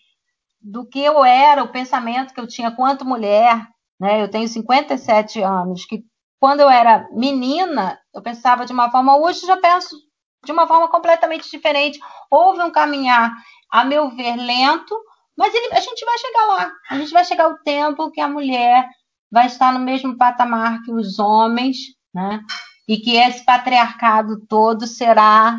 do 0.62 0.88
que 0.88 1.04
eu 1.04 1.26
era, 1.26 1.62
o 1.62 1.72
pensamento 1.72 2.34
que 2.34 2.40
eu 2.40 2.48
tinha 2.48 2.72
quanto 2.72 3.04
mulher, 3.04 3.68
né? 4.00 4.24
Eu 4.24 4.30
tenho 4.30 4.48
57 4.48 5.42
anos, 5.42 5.86
que 5.86 6.06
quando 6.40 6.60
eu 6.60 6.70
era 6.70 7.08
menina, 7.12 8.00
eu 8.14 8.22
pensava 8.22 8.66
de 8.66 8.72
uma 8.72 8.92
forma, 8.92 9.18
hoje 9.18 9.42
eu 9.44 9.48
já 9.48 9.58
penso 9.58 10.05
de 10.46 10.52
uma 10.52 10.68
forma 10.68 10.88
completamente 10.88 11.50
diferente. 11.50 12.00
Houve 12.32 12.62
um 12.62 12.72
caminhar, 12.72 13.34
a 13.72 13.84
meu 13.84 14.10
ver, 14.10 14.36
lento, 14.36 14.98
mas 15.38 15.54
ele, 15.54 15.74
a 15.74 15.80
gente 15.80 16.06
vai 16.06 16.18
chegar 16.18 16.46
lá. 16.46 16.72
A 16.90 16.98
gente 16.98 17.12
vai 17.12 17.26
chegar 17.26 17.50
o 17.50 17.58
tempo 17.58 18.12
que 18.12 18.22
a 18.22 18.28
mulher 18.28 18.88
vai 19.32 19.48
estar 19.48 19.74
no 19.74 19.80
mesmo 19.80 20.18
patamar 20.18 20.82
que 20.84 20.92
os 20.92 21.20
homens, 21.20 21.78
né? 22.14 22.42
E 22.88 22.98
que 22.98 23.18
esse 23.18 23.44
patriarcado 23.44 24.40
todo 24.48 24.88
será 24.88 25.58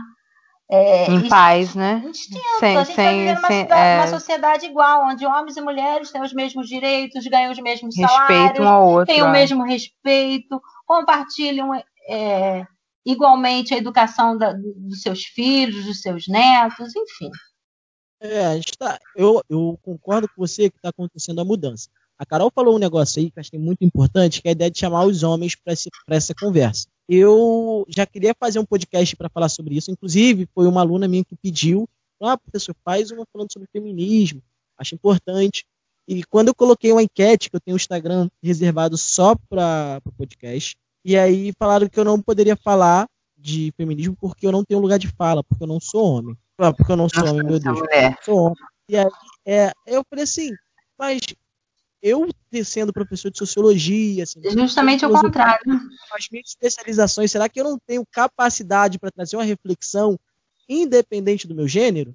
é, 0.68 1.10
em 1.10 1.28
paz, 1.28 1.74
né? 1.74 2.02
Instinto. 2.04 2.40
Sem, 2.58 2.76
a 2.76 2.84
gente 2.84 2.90
está 2.90 3.10
vivendo 3.12 3.38
uma, 3.38 3.48
sem, 3.48 3.68
é... 3.70 3.96
uma, 3.96 4.06
sociedade 4.08 4.66
igual, 4.66 5.04
onde 5.04 5.24
homens 5.24 5.56
e 5.56 5.60
mulheres 5.60 6.10
têm 6.10 6.22
os 6.22 6.32
mesmos 6.32 6.68
direitos, 6.68 7.26
ganham 7.26 7.52
os 7.52 7.58
mesmos 7.58 7.94
salários, 7.94 8.58
um 8.58 8.68
ao 8.68 8.88
outro, 8.88 9.06
têm 9.06 9.22
o 9.22 9.26
é. 9.26 9.32
mesmo 9.32 9.62
respeito, 9.62 10.60
compartilham 10.84 11.72
é, 12.08 12.66
igualmente 13.06 13.72
a 13.72 13.78
educação 13.78 14.36
da, 14.36 14.52
dos 14.52 15.00
seus 15.00 15.24
filhos, 15.24 15.84
dos 15.84 16.02
seus 16.02 16.26
netos, 16.26 16.94
enfim. 16.96 17.30
É, 18.20 18.46
a 18.46 18.56
gente 18.56 18.76
tá, 18.76 18.98
eu, 19.14 19.40
eu 19.48 19.78
concordo 19.82 20.28
com 20.28 20.34
você 20.38 20.68
que 20.68 20.76
está 20.76 20.88
acontecendo 20.88 21.40
a 21.40 21.44
mudança. 21.44 21.88
A 22.18 22.26
Carol 22.26 22.50
falou 22.52 22.74
um 22.74 22.78
negócio 22.78 23.20
aí 23.20 23.30
que 23.30 23.38
eu 23.38 23.42
achei 23.42 23.58
muito 23.58 23.84
importante, 23.84 24.42
que 24.42 24.48
é 24.48 24.50
a 24.50 24.52
ideia 24.52 24.70
de 24.70 24.78
chamar 24.78 25.04
os 25.04 25.22
homens 25.22 25.54
para 25.54 25.74
essa 26.16 26.34
conversa. 26.34 26.88
Eu 27.08 27.86
já 27.88 28.04
queria 28.06 28.34
fazer 28.38 28.58
um 28.58 28.64
podcast 28.64 29.14
para 29.14 29.28
falar 29.28 29.50
sobre 29.50 29.76
isso. 29.76 29.90
Inclusive, 29.90 30.48
foi 30.54 30.66
uma 30.66 30.80
aluna 30.80 31.06
minha 31.06 31.24
que 31.24 31.36
pediu, 31.36 31.88
ah, 32.20 32.38
professor, 32.38 32.74
faz 32.84 33.10
uma 33.10 33.24
falando 33.30 33.52
sobre 33.52 33.68
feminismo. 33.70 34.42
Acho 34.78 34.94
importante. 34.94 35.64
E 36.08 36.24
quando 36.24 36.48
eu 36.48 36.54
coloquei 36.54 36.90
uma 36.90 37.02
enquete, 37.02 37.50
que 37.50 37.56
eu 37.56 37.60
tenho 37.60 37.74
um 37.74 37.76
Instagram 37.76 38.28
reservado 38.42 38.96
só 38.96 39.36
para 39.48 40.00
o 40.04 40.12
podcast, 40.12 40.76
e 41.06 41.16
aí 41.16 41.52
falaram 41.56 41.88
que 41.88 42.00
eu 42.00 42.04
não 42.04 42.20
poderia 42.20 42.56
falar 42.56 43.06
de 43.38 43.72
feminismo 43.76 44.16
porque 44.20 44.44
eu 44.44 44.50
não 44.50 44.64
tenho 44.64 44.80
lugar 44.80 44.98
de 44.98 45.06
fala, 45.06 45.44
porque 45.44 45.62
eu 45.62 45.68
não 45.68 45.78
sou 45.78 46.04
homem. 46.04 46.36
Ah, 46.58 46.72
porque 46.72 46.90
eu 46.90 46.96
não 46.96 47.08
sou 47.08 47.20
Nossa, 47.20 47.32
homem, 47.32 47.46
meu 47.46 47.60
Deus. 47.60 47.78
Eu 47.78 48.24
sou 48.24 48.38
homem. 48.38 48.56
E 48.88 48.96
aí 48.96 49.06
é, 49.46 49.72
eu 49.86 50.04
falei 50.10 50.24
assim, 50.24 50.50
mas 50.98 51.20
eu 52.02 52.28
sendo 52.64 52.92
professor 52.92 53.30
de 53.30 53.38
sociologia, 53.38 54.24
assim, 54.24 54.40
justamente 54.50 55.04
ao 55.04 55.12
contrário. 55.12 55.80
As 56.12 56.28
minhas 56.28 56.48
especializações, 56.48 57.30
será 57.30 57.48
que 57.48 57.60
eu 57.60 57.64
não 57.64 57.78
tenho 57.86 58.04
capacidade 58.10 58.98
para 58.98 59.12
trazer 59.12 59.36
uma 59.36 59.44
reflexão 59.44 60.18
independente 60.68 61.46
do 61.46 61.54
meu 61.54 61.68
gênero? 61.68 62.12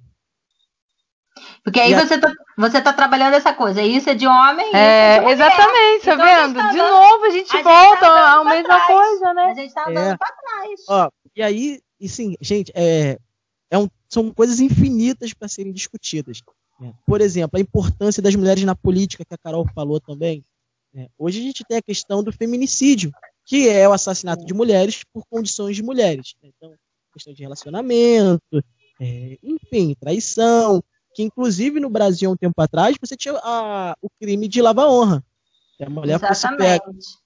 Porque 1.64 1.80
aí 1.80 1.94
você 1.94 2.14
está 2.14 2.32
você 2.56 2.80
tá 2.80 2.92
trabalhando 2.92 3.34
essa 3.34 3.52
coisa, 3.52 3.82
isso 3.82 4.10
é 4.10 4.14
de 4.14 4.26
homem, 4.26 4.66
é, 4.74 5.18
é 5.18 5.30
exatamente, 5.30 6.04
tá 6.04 6.14
então, 6.14 6.26
vendo? 6.26 6.54
Tá 6.56 6.70
de 6.70 6.76
novo 6.76 7.24
a 7.24 7.30
gente 7.30 7.56
a 7.56 7.62
volta 7.62 7.90
gente 7.90 8.00
tá 8.00 8.40
à 8.40 8.44
mesma 8.44 8.64
trás. 8.64 8.86
coisa, 8.86 9.34
né? 9.34 9.44
A 9.44 9.54
gente 9.54 9.68
está 9.68 9.88
andando 9.88 10.12
é. 10.12 10.16
para 10.16 10.32
trás. 10.32 10.80
Ó, 10.88 11.10
e 11.34 11.42
aí, 11.42 11.80
e 11.98 12.08
sim, 12.08 12.34
gente, 12.40 12.70
é, 12.74 13.18
é 13.70 13.78
um, 13.78 13.88
são 14.08 14.30
coisas 14.30 14.60
infinitas 14.60 15.32
para 15.32 15.48
serem 15.48 15.72
discutidas. 15.72 16.42
Né? 16.78 16.92
Por 17.06 17.20
exemplo, 17.20 17.56
a 17.56 17.60
importância 17.60 18.22
das 18.22 18.34
mulheres 18.34 18.64
na 18.64 18.74
política, 18.74 19.24
que 19.24 19.34
a 19.34 19.38
Carol 19.38 19.66
falou 19.74 20.00
também. 20.00 20.44
Né? 20.92 21.08
Hoje 21.18 21.40
a 21.40 21.42
gente 21.42 21.64
tem 21.64 21.78
a 21.78 21.82
questão 21.82 22.22
do 22.22 22.32
feminicídio, 22.32 23.10
que 23.46 23.68
é 23.68 23.88
o 23.88 23.92
assassinato 23.92 24.44
de 24.44 24.52
mulheres 24.52 25.02
por 25.12 25.24
condições 25.30 25.76
de 25.76 25.82
mulheres. 25.82 26.34
Né? 26.42 26.50
Então, 26.56 26.74
questão 27.12 27.32
de 27.32 27.42
relacionamento, 27.42 28.62
é, 29.00 29.38
enfim, 29.42 29.94
traição, 29.98 30.82
que 31.14 31.22
inclusive 31.22 31.80
no 31.80 31.90
Brasil, 31.90 32.30
há 32.30 32.32
um 32.32 32.36
tempo 32.36 32.60
atrás, 32.60 32.96
você 33.00 33.16
tinha 33.16 33.34
a, 33.42 33.96
o 34.00 34.08
crime 34.20 34.48
de 34.48 34.62
lava 34.62 34.88
honra. 34.88 35.22
A 35.80 35.90
mulher 35.90 36.14
Exatamente. 36.14 36.82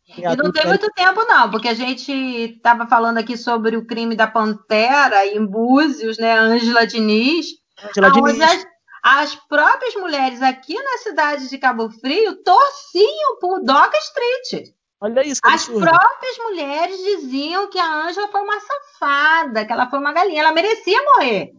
Pega, 0.06 0.32
e 0.32 0.36
não 0.36 0.52
tem 0.52 0.66
muito 0.66 0.88
tempo, 0.92 1.24
não, 1.24 1.50
porque 1.50 1.68
a 1.68 1.74
gente 1.74 2.12
estava 2.12 2.86
falando 2.86 3.18
aqui 3.18 3.36
sobre 3.36 3.76
o 3.76 3.84
crime 3.84 4.14
da 4.14 4.26
Pantera 4.26 5.26
em 5.26 5.44
Búzios, 5.44 6.16
né? 6.16 6.38
Ângela 6.38 6.86
Diniz. 6.86 7.46
Angela 7.82 8.10
Diniz. 8.12 8.40
As, 8.40 8.66
as, 9.02 9.34
próprias 9.34 9.94
mulheres 9.96 10.40
aqui 10.42 10.74
na 10.74 10.98
cidade 10.98 11.48
de 11.48 11.58
Cabo 11.58 11.90
Frio 11.90 12.36
torciam 12.42 13.38
por 13.40 13.60
Doca 13.62 13.98
Street. 13.98 14.72
Olha 15.00 15.26
isso, 15.26 15.42
que 15.42 15.48
As 15.48 15.66
próprias 15.66 16.38
mulheres 16.38 16.96
diziam 16.98 17.68
que 17.68 17.78
a 17.78 18.06
Ângela 18.06 18.28
foi 18.28 18.40
uma 18.40 18.60
safada, 18.60 19.66
que 19.66 19.72
ela 19.72 19.90
foi 19.90 19.98
uma 19.98 20.12
galinha, 20.12 20.40
ela 20.40 20.52
merecia 20.52 21.02
morrer. 21.02 21.52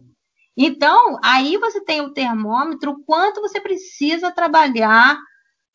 Então, 0.60 1.20
aí 1.22 1.56
você 1.56 1.80
tem 1.80 2.00
o 2.00 2.12
termômetro, 2.12 2.90
o 2.90 3.04
quanto 3.04 3.40
você 3.40 3.60
precisa 3.60 4.32
trabalhar 4.32 5.16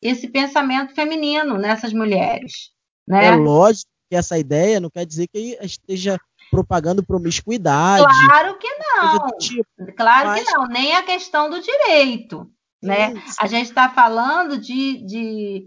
esse 0.02 0.28
pensamento 0.28 0.94
feminino 0.94 1.56
nessas 1.56 1.94
mulheres. 1.94 2.70
Né? 3.08 3.28
É 3.28 3.34
lógico 3.34 3.90
que 4.10 4.14
essa 4.14 4.38
ideia 4.38 4.78
não 4.78 4.90
quer 4.90 5.06
dizer 5.06 5.26
que 5.28 5.58
esteja 5.62 6.20
propagando 6.50 7.02
promiscuidade. 7.02 8.04
Claro 8.04 8.58
que 8.58 8.68
não. 8.78 9.28
Tipo, 9.38 9.64
claro 9.96 10.28
mas... 10.28 10.44
que 10.44 10.52
não, 10.52 10.66
nem 10.66 10.94
a 10.94 11.02
questão 11.02 11.48
do 11.48 11.62
direito. 11.62 12.46
Né? 12.82 13.14
A 13.38 13.46
gente 13.46 13.68
está 13.68 13.88
falando 13.88 14.58
de, 14.58 15.02
de, 15.06 15.64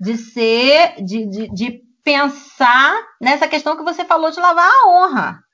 de 0.00 0.16
ser, 0.16 1.02
de, 1.02 1.26
de, 1.26 1.48
de 1.52 1.82
pensar 2.04 2.94
nessa 3.20 3.48
questão 3.48 3.76
que 3.76 3.82
você 3.82 4.04
falou 4.04 4.30
de 4.30 4.38
lavar 4.38 4.64
a 4.64 4.88
honra 4.88 5.44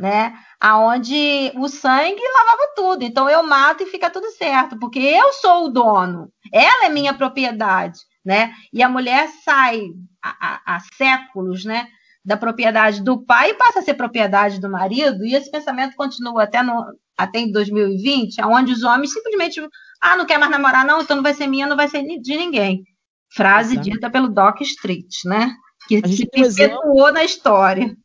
né? 0.00 0.34
Aonde 0.60 1.52
o 1.56 1.68
sangue 1.68 2.20
lavava 2.20 2.72
tudo. 2.74 3.02
Então 3.02 3.28
eu 3.28 3.42
mato 3.42 3.82
e 3.82 3.86
fica 3.86 4.10
tudo 4.10 4.30
certo, 4.32 4.78
porque 4.78 4.98
eu 4.98 5.32
sou 5.34 5.66
o 5.66 5.68
dono. 5.68 6.30
Ela 6.52 6.86
é 6.86 6.88
minha 6.88 7.14
propriedade, 7.14 7.98
né? 8.24 8.52
E 8.72 8.82
a 8.82 8.88
mulher 8.88 9.28
sai 9.44 9.82
há, 10.22 10.60
há 10.66 10.80
séculos, 10.96 11.64
né? 11.64 11.86
Da 12.24 12.36
propriedade 12.36 13.02
do 13.02 13.24
pai 13.24 13.50
e 13.50 13.54
passa 13.54 13.78
a 13.78 13.82
ser 13.82 13.94
propriedade 13.94 14.60
do 14.60 14.70
marido. 14.70 15.24
E 15.24 15.34
esse 15.34 15.50
pensamento 15.50 15.96
continua 15.96 16.44
até 16.44 16.62
no 16.62 16.84
até 17.16 17.38
em 17.38 17.50
2020, 17.50 18.42
onde 18.44 18.72
os 18.72 18.82
homens 18.82 19.10
simplesmente 19.10 19.58
ah, 20.02 20.16
não 20.16 20.26
quer 20.26 20.38
mais 20.38 20.50
namorar, 20.50 20.84
não, 20.84 21.00
então 21.00 21.16
não 21.16 21.22
vai 21.22 21.32
ser 21.32 21.46
minha, 21.46 21.66
não 21.66 21.76
vai 21.76 21.88
ser 21.88 22.02
de 22.02 22.36
ninguém. 22.36 22.84
Frase 23.32 23.72
Exato. 23.72 23.90
dita 23.90 24.10
pelo 24.10 24.28
Doc 24.28 24.60
Street, 24.60 25.24
né? 25.24 25.50
Que 25.88 26.06
se 26.06 26.26
perpetuou 26.26 27.10
na 27.12 27.24
história. 27.24 27.96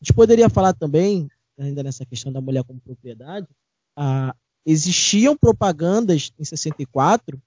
A 0.00 0.04
gente 0.04 0.14
poderia 0.14 0.48
falar 0.48 0.72
também, 0.72 1.28
ainda 1.58 1.82
nessa 1.82 2.06
questão 2.06 2.32
da 2.32 2.40
mulher 2.40 2.64
como 2.64 2.80
propriedade, 2.80 3.46
ah, 3.96 4.34
existiam 4.64 5.36
propagandas 5.36 6.32
em 6.38 6.44
64 6.44 7.40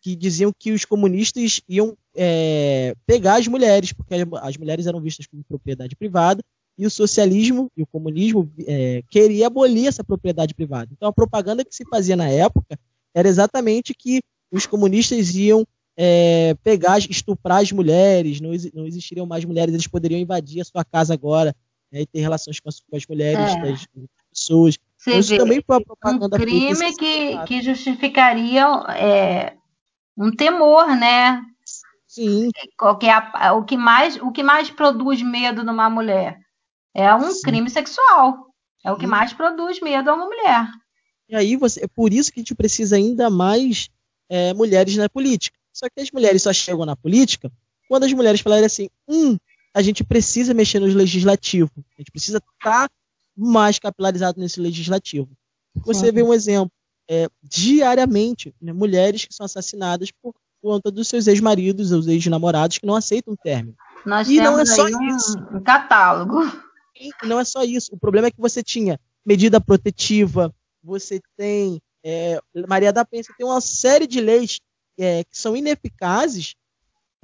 que 0.00 0.14
diziam 0.14 0.52
que 0.58 0.70
os 0.72 0.84
comunistas 0.84 1.62
iam 1.68 1.96
é, 2.14 2.94
pegar 3.06 3.36
as 3.36 3.48
mulheres, 3.48 3.90
porque 3.92 4.14
as 4.42 4.56
mulheres 4.58 4.86
eram 4.86 5.00
vistas 5.00 5.26
como 5.26 5.42
propriedade 5.44 5.96
privada, 5.96 6.42
e 6.76 6.84
o 6.86 6.90
socialismo 6.90 7.70
e 7.76 7.82
o 7.82 7.86
comunismo 7.86 8.50
é, 8.66 9.02
queria 9.08 9.46
abolir 9.46 9.86
essa 9.86 10.04
propriedade 10.04 10.54
privada. 10.54 10.90
Então 10.92 11.08
a 11.08 11.12
propaganda 11.12 11.64
que 11.64 11.74
se 11.74 11.84
fazia 11.88 12.16
na 12.16 12.28
época 12.28 12.78
era 13.14 13.28
exatamente 13.28 13.94
que 13.94 14.20
os 14.50 14.66
comunistas 14.66 15.34
iam 15.34 15.66
é, 15.96 16.54
pegar, 16.62 16.98
estuprar 16.98 17.62
as 17.62 17.72
mulheres, 17.72 18.40
não, 18.40 18.50
não 18.74 18.86
existiriam 18.86 19.24
mais 19.24 19.44
mulheres, 19.44 19.72
eles 19.72 19.86
poderiam 19.86 20.20
invadir 20.20 20.60
a 20.60 20.64
sua 20.64 20.84
casa 20.84 21.14
agora, 21.14 21.54
né, 21.94 22.00
e 22.02 22.06
ter 22.06 22.20
relações 22.20 22.58
com 22.58 22.68
as, 22.68 22.80
com 22.80 22.96
as 22.96 23.06
mulheres, 23.06 23.54
é. 23.54 23.60
das, 23.60 23.86
pessoas. 24.28 24.76
Você 24.98 25.18
isso 25.18 25.28
vê, 25.28 25.38
também 25.38 25.62
foi 25.64 25.76
a 25.76 25.80
propaganda 25.80 26.36
um 26.36 26.40
crime 26.40 26.96
que, 26.96 27.38
que 27.44 27.62
justificaria 27.62 28.64
é, 28.96 29.56
um 30.18 30.32
temor, 30.32 30.88
né? 30.96 31.40
Sim. 32.08 32.48
O 32.80 32.96
que, 32.96 33.06
é, 33.06 33.52
o, 33.52 33.64
que 33.64 33.76
mais, 33.76 34.16
o 34.16 34.32
que 34.32 34.42
mais 34.42 34.70
produz 34.70 35.22
medo 35.22 35.62
numa 35.62 35.88
mulher? 35.88 36.40
É 36.92 37.14
um 37.14 37.30
Sim. 37.30 37.42
crime 37.42 37.70
sexual. 37.70 38.48
É 38.84 38.90
o 38.90 38.96
que 38.96 39.06
mais 39.06 39.32
produz 39.32 39.80
medo 39.80 40.10
a 40.10 40.14
uma 40.14 40.26
mulher. 40.26 40.66
E 41.28 41.36
aí 41.36 41.56
você, 41.56 41.84
é 41.84 41.86
por 41.86 42.12
isso 42.12 42.32
que 42.32 42.40
a 42.40 42.42
gente 42.42 42.54
precisa 42.54 42.96
ainda 42.96 43.30
mais 43.30 43.88
é, 44.28 44.52
mulheres 44.52 44.96
na 44.96 45.08
política. 45.08 45.56
Só 45.72 45.86
que 45.88 46.00
as 46.00 46.10
mulheres 46.10 46.42
só 46.42 46.52
chegam 46.52 46.84
na 46.84 46.96
política 46.96 47.50
quando 47.88 48.04
as 48.04 48.12
mulheres 48.12 48.40
falarem 48.40 48.66
assim, 48.66 48.88
hum, 49.08 49.36
a 49.74 49.82
gente 49.82 50.04
precisa 50.04 50.54
mexer 50.54 50.78
no 50.78 50.86
legislativo. 50.86 51.70
A 51.76 52.00
gente 52.00 52.12
precisa 52.12 52.38
estar 52.38 52.88
tá 52.88 52.90
mais 53.36 53.78
capilarizado 53.78 54.40
nesse 54.40 54.60
legislativo. 54.60 55.28
Você 55.84 56.12
vê 56.12 56.22
um 56.22 56.32
exemplo. 56.32 56.70
É, 57.06 57.28
diariamente, 57.42 58.54
né, 58.62 58.72
mulheres 58.72 59.26
que 59.26 59.34
são 59.34 59.44
assassinadas 59.44 60.10
por 60.22 60.34
conta 60.62 60.90
dos 60.90 61.06
seus 61.06 61.26
ex-maridos 61.26 61.92
ou 61.92 62.00
ex-namorados 62.08 62.78
que 62.78 62.86
não 62.86 62.94
aceitam 62.94 63.34
o 63.34 63.36
término. 63.36 63.76
Nós 64.06 64.26
e 64.26 64.38
não 64.38 64.58
é 64.58 64.64
só 64.64 64.86
um, 64.86 65.14
isso. 65.14 65.38
um 65.52 65.60
catálogo. 65.60 66.40
E 66.98 67.10
não 67.26 67.38
é 67.38 67.44
só 67.44 67.62
isso. 67.62 67.94
O 67.94 67.98
problema 67.98 68.28
é 68.28 68.30
que 68.30 68.40
você 68.40 68.62
tinha 68.62 68.98
medida 69.26 69.60
protetiva, 69.60 70.50
você 70.82 71.20
tem 71.36 71.78
é, 72.02 72.40
Maria 72.66 72.90
da 72.90 73.04
Penha, 73.04 73.22
você 73.22 73.34
tem 73.36 73.46
uma 73.46 73.60
série 73.60 74.06
de 74.06 74.22
leis 74.22 74.58
é, 74.98 75.24
que 75.24 75.36
são 75.36 75.54
ineficazes 75.54 76.54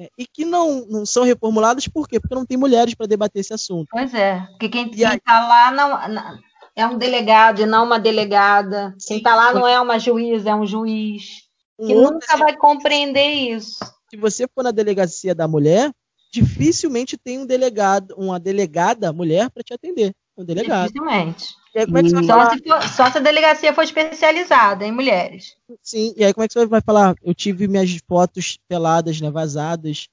é, 0.00 0.08
e 0.16 0.26
que 0.26 0.46
não, 0.46 0.86
não 0.86 1.04
são 1.04 1.24
reformuladas 1.24 1.86
por 1.86 2.08
quê? 2.08 2.18
Porque 2.18 2.34
não 2.34 2.46
tem 2.46 2.56
mulheres 2.56 2.94
para 2.94 3.06
debater 3.06 3.40
esse 3.40 3.52
assunto. 3.52 3.88
Pois 3.90 4.14
é, 4.14 4.40
porque 4.52 4.70
quem 4.70 4.90
está 4.90 5.46
lá 5.46 5.70
não, 5.70 6.40
é 6.74 6.86
um 6.86 6.96
delegado 6.96 7.60
e 7.60 7.66
não 7.66 7.84
uma 7.84 8.00
delegada. 8.00 8.96
Quem 9.06 9.18
está 9.18 9.34
lá 9.34 9.52
não 9.52 9.68
é 9.68 9.78
uma 9.78 9.98
juíza, 9.98 10.50
é 10.50 10.54
um 10.54 10.66
juiz. 10.66 11.42
Que 11.76 11.94
um 11.94 12.12
nunca 12.12 12.34
vai 12.38 12.56
compreender 12.56 13.28
isso. 13.28 13.78
Se 14.08 14.16
você 14.16 14.46
for 14.48 14.64
na 14.64 14.70
delegacia 14.70 15.34
da 15.34 15.46
mulher, 15.46 15.92
dificilmente 16.32 17.18
tem 17.18 17.38
um 17.38 17.44
delegado, 17.44 18.14
uma 18.16 18.40
delegada 18.40 19.12
mulher 19.12 19.50
para 19.50 19.62
te 19.62 19.74
atender. 19.74 20.14
Um 20.40 20.44
delegado. 20.44 20.86
Dificilmente. 20.86 21.54
Aí, 21.76 21.82
é 21.82 22.24
só, 22.24 22.50
se 22.50 22.62
for, 22.62 22.82
só, 22.88 23.10
se 23.10 23.18
a 23.18 23.20
delegacia 23.20 23.74
for 23.74 23.84
especializada 23.84 24.86
em 24.86 24.90
mulheres. 24.90 25.54
Sim, 25.82 26.14
e 26.16 26.24
aí 26.24 26.32
como 26.32 26.44
é 26.44 26.48
que 26.48 26.54
você 26.54 26.66
vai 26.66 26.80
falar? 26.80 27.14
Eu 27.22 27.34
tive 27.34 27.68
minhas 27.68 27.98
fotos 28.08 28.58
peladas, 28.66 29.20
né, 29.20 29.30
vazadas 29.30 30.08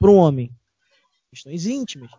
para 0.00 0.10
um 0.10 0.16
homem. 0.16 0.50
Questões 1.30 1.66
íntimas. 1.66 2.10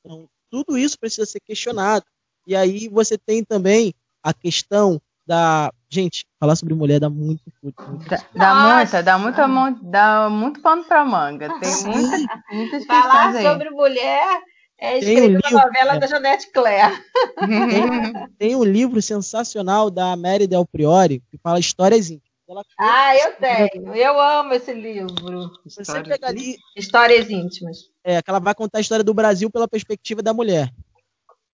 Então, 0.00 0.26
tudo 0.50 0.78
isso 0.78 0.98
precisa 0.98 1.26
ser 1.26 1.40
questionado. 1.40 2.06
E 2.46 2.56
aí 2.56 2.88
você 2.88 3.18
tem 3.18 3.44
também 3.44 3.94
a 4.22 4.32
questão 4.32 5.00
da. 5.26 5.70
Gente, 5.90 6.24
falar 6.40 6.56
sobre 6.56 6.72
mulher 6.72 6.98
dá 6.98 7.10
muito. 7.10 7.42
muito, 7.62 7.82
muito 7.82 8.08
dá, 8.08 8.18
dá 8.34 8.54
muita, 8.54 9.02
dá 9.02 9.18
muito, 9.18 9.84
dá 9.84 10.30
muito 10.30 10.62
pano 10.62 10.82
pra 10.84 11.04
manga. 11.04 11.48
Tem 11.60 11.82
muita, 11.84 12.42
muitas 12.50 12.86
Falar 12.86 13.34
sobre 13.34 13.68
mulher 13.68 14.42
é 14.82 14.98
escrito 14.98 15.22
um 15.22 15.26
livro, 15.26 15.50
na 15.52 15.64
novela 15.64 15.94
é. 15.94 15.98
da 16.00 16.06
Janete 16.08 16.50
Claire. 16.50 16.92
Tem, 17.38 18.28
tem, 18.36 18.56
um 18.56 18.64
livro 18.64 19.00
sensacional 19.00 19.88
da 19.88 20.16
Mary 20.16 20.48
Del 20.48 20.66
Priori 20.66 21.22
que 21.30 21.38
fala 21.38 21.60
histórias 21.60 22.10
íntimas. 22.10 22.66
ah, 22.76 23.16
eu 23.16 23.32
tenho. 23.36 23.94
Eu 23.94 24.20
amo 24.20 24.54
esse 24.54 24.74
livro. 24.74 25.52
Você 25.64 26.02
pega 26.02 26.26
ali. 26.26 26.56
Histórias 26.76 27.30
íntimas. 27.30 27.90
É, 28.02 28.20
que 28.20 28.28
ela 28.28 28.40
vai 28.40 28.54
contar 28.56 28.78
a 28.78 28.80
história 28.80 29.04
do 29.04 29.14
Brasil 29.14 29.48
pela 29.48 29.68
perspectiva 29.68 30.20
da 30.20 30.34
mulher. 30.34 30.68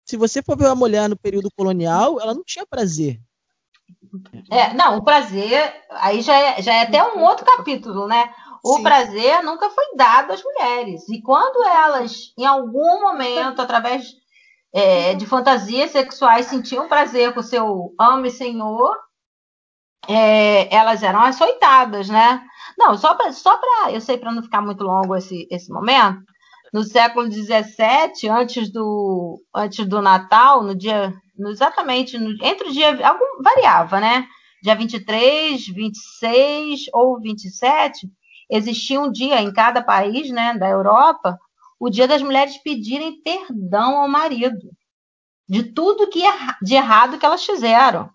Se 0.05 0.17
você 0.17 0.41
for 0.41 0.57
ver 0.57 0.67
uma 0.67 0.77
mulher 0.77 1.09
no 1.09 1.17
período 1.17 1.51
colonial, 1.51 2.21
ela 2.21 2.33
não 2.33 2.45
tinha 2.45 2.65
prazer. 2.65 3.21
É, 4.51 4.73
não, 4.73 4.99
o 4.99 5.03
prazer, 5.03 5.75
aí 5.91 6.23
já 6.23 6.39
é, 6.39 6.63
já 6.63 6.75
é 6.75 6.83
até 6.83 7.03
um 7.03 7.25
outro 7.25 7.45
capítulo, 7.45 8.07
né? 8.07 8.33
O 8.69 8.79
Sim. 8.79 8.83
prazer 8.83 9.45
nunca 9.45 9.71
foi 9.71 9.95
dado 9.95 10.33
às 10.33 10.43
mulheres. 10.43 11.09
E 11.09 11.23
quando 11.23 11.65
elas, 11.69 12.33
em 12.37 12.45
algum 12.45 13.01
momento, 13.01 13.63
através 13.63 14.13
é, 14.75 15.15
de 15.15 15.25
fantasias 15.25 15.93
sexuais, 15.93 16.47
sentiam 16.47 16.89
prazer 16.89 17.33
com 17.33 17.43
seu 17.43 17.95
amo 17.97 18.27
e 18.27 18.31
senhor, 18.31 18.97
é, 20.09 20.75
elas 20.75 21.05
eram 21.05 21.21
açoitadas, 21.21 22.09
né? 22.09 22.43
Não, 22.77 22.99
só 22.99 23.15
para, 23.15 23.33
só 23.33 23.57
eu 23.89 24.01
sei 24.01 24.19
para 24.19 24.33
não 24.33 24.43
ficar 24.43 24.61
muito 24.61 24.83
longo 24.83 25.15
esse, 25.15 25.47
esse 25.49 25.73
momento, 25.73 26.19
no 26.75 26.83
século 26.83 27.31
XVII, 27.31 28.29
antes 28.29 28.73
do, 28.73 29.41
antes 29.55 29.87
do 29.87 30.03
Natal, 30.03 30.65
no 30.65 30.75
dia, 30.75 31.15
no, 31.39 31.51
exatamente, 31.51 32.19
no, 32.19 32.31
entre 32.45 32.69
o 32.69 32.73
dia, 32.73 33.07
algum, 33.07 33.43
variava, 33.45 34.01
né? 34.01 34.27
Dia 34.61 34.75
23, 34.75 35.69
26 35.69 36.81
ou 36.93 37.21
27, 37.21 38.09
existia 38.49 39.01
um 39.01 39.11
dia 39.11 39.41
em 39.41 39.53
cada 39.53 39.83
país, 39.83 40.31
né, 40.31 40.55
da 40.55 40.69
Europa, 40.69 41.39
o 41.79 41.91
dia 41.91 42.09
das 42.09 42.23
mulheres 42.23 42.57
pedirem 42.59 43.21
perdão 43.23 43.99
ao 43.99 44.09
marido 44.09 44.71
de 45.49 45.63
tudo 45.63 46.09
que 46.09 46.23
de 46.63 46.75
errado 46.75 47.19
que 47.19 47.27
elas 47.27 47.45
fizeram. 47.45 48.11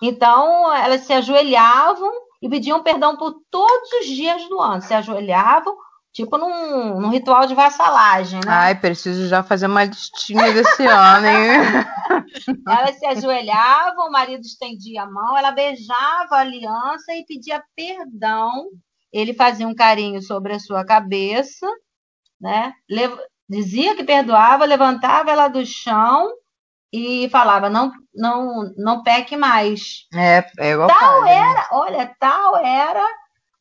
Então, 0.00 0.72
elas 0.74 1.02
se 1.02 1.12
ajoelhavam 1.12 2.10
e 2.40 2.48
pediam 2.48 2.82
perdão 2.82 3.16
por 3.16 3.34
todos 3.50 3.90
os 4.00 4.06
dias 4.06 4.48
do 4.48 4.60
ano. 4.60 4.82
Se 4.82 4.94
ajoelhavam, 4.94 5.76
tipo 6.12 6.38
num, 6.38 7.00
num 7.00 7.10
ritual 7.10 7.46
de 7.46 7.54
vassalagem, 7.54 8.40
né? 8.44 8.52
Ai, 8.52 8.74
preciso 8.74 9.28
já 9.28 9.42
fazer 9.42 9.66
uma 9.66 9.84
listinha 9.84 10.52
desse 10.52 10.86
ano, 10.86 11.26
hein? 11.26 11.60
Elas 12.68 12.98
se 12.98 13.06
ajoelhavam, 13.06 14.08
o 14.08 14.12
marido 14.12 14.42
estendia 14.42 15.02
a 15.02 15.10
mão, 15.10 15.36
ela 15.36 15.50
beijava 15.50 16.36
a 16.36 16.40
aliança 16.40 17.12
e 17.14 17.24
pedia 17.26 17.62
perdão 17.74 18.68
ele 19.16 19.32
fazia 19.32 19.66
um 19.66 19.74
carinho 19.74 20.20
sobre 20.20 20.52
a 20.52 20.58
sua 20.58 20.84
cabeça, 20.84 21.66
né? 22.40 22.72
dizia 23.48 23.96
que 23.96 24.04
perdoava, 24.04 24.64
levantava 24.64 25.30
ela 25.30 25.48
do 25.48 25.64
chão 25.64 26.28
e 26.92 27.28
falava 27.30 27.70
não 27.70 27.92
não 28.14 28.72
não 28.76 29.02
peque 29.02 29.36
mais. 29.36 30.06
É, 30.14 30.44
é 30.58 30.72
igual 30.72 30.88
tal 30.88 31.22
pai, 31.22 31.30
né? 31.30 31.36
era, 31.36 31.54
né? 31.54 31.66
olha, 31.72 32.16
tal 32.18 32.56
era 32.58 33.06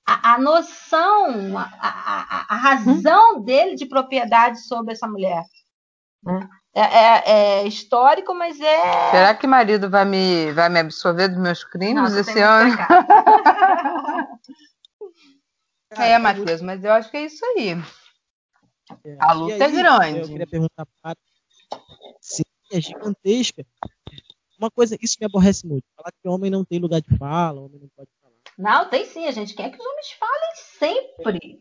a, 0.05 0.33
a 0.33 0.37
noção, 0.39 1.57
a, 1.57 1.69
a, 1.81 2.45
a 2.49 2.57
razão 2.57 3.37
hum? 3.37 3.43
dele 3.43 3.75
de 3.75 3.85
propriedade 3.85 4.59
sobre 4.67 4.93
essa 4.93 5.07
mulher. 5.07 5.43
Né? 6.23 6.47
É, 6.77 6.81
é, 6.81 7.23
é, 7.25 7.67
histórico, 7.67 8.35
mas 8.35 8.59
é. 8.59 9.11
Será 9.11 9.33
que 9.33 9.47
marido 9.47 9.89
vai 9.89 10.03
me, 10.03 10.51
vai 10.51 10.67
me 10.67 10.79
absorver 10.79 11.29
dos 11.29 11.37
meus 11.37 11.63
crimes 11.63 12.13
esse 12.13 12.41
ano? 12.41 12.75
Cara, 15.95 16.09
é, 16.09 16.17
Matheus, 16.17 16.61
mas 16.61 16.83
eu 16.83 16.91
acho 16.91 17.09
que 17.09 17.17
é 17.17 17.25
isso 17.25 17.43
aí. 17.45 17.69
É, 19.03 19.17
a 19.19 19.33
luta 19.33 19.53
é 19.53 19.63
aí, 19.65 19.73
é 19.73 19.81
grande. 19.81 20.19
Eu 20.19 20.27
queria 20.27 20.47
perguntar 20.47 20.85
para 21.01 21.15
Sim, 22.21 22.43
é 22.71 22.81
gigantesca. 22.81 23.65
Uma 24.59 24.69
coisa, 24.69 24.97
isso 25.01 25.17
me 25.19 25.25
aborrece 25.25 25.65
muito. 25.65 25.85
Falar 25.95 26.11
que 26.11 26.27
homem 26.27 26.51
não 26.51 26.63
tem 26.63 26.79
lugar 26.79 27.01
de 27.01 27.17
fala, 27.17 27.61
homem 27.61 27.79
não 27.79 27.89
pode 27.95 28.09
falar. 28.21 28.35
Não, 28.57 28.89
tem 28.89 29.05
sim, 29.05 29.25
a 29.25 29.31
gente 29.31 29.53
quer 29.53 29.69
que 29.69 29.77
os 29.77 29.85
homens 29.85 30.11
falem 30.11 30.55
sempre. 30.55 31.59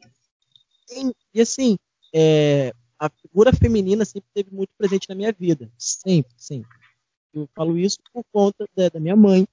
Sim, 0.86 1.12
e 1.32 1.40
assim, 1.40 1.76
é, 2.14 2.72
a 2.98 3.08
figura 3.08 3.52
feminina 3.52 4.04
sempre 4.04 4.28
esteve 4.28 4.54
muito 4.54 4.70
presente 4.76 5.08
na 5.08 5.14
minha 5.14 5.32
vida. 5.32 5.70
Sempre, 5.78 6.34
sempre. 6.36 6.78
Eu 7.32 7.48
falo 7.54 7.76
isso 7.76 7.98
por 8.12 8.24
conta 8.32 8.68
da, 8.76 8.88
da 8.88 9.00
minha 9.00 9.16
mãe, 9.16 9.46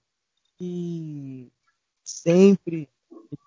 que 0.58 1.52
sempre 2.04 2.88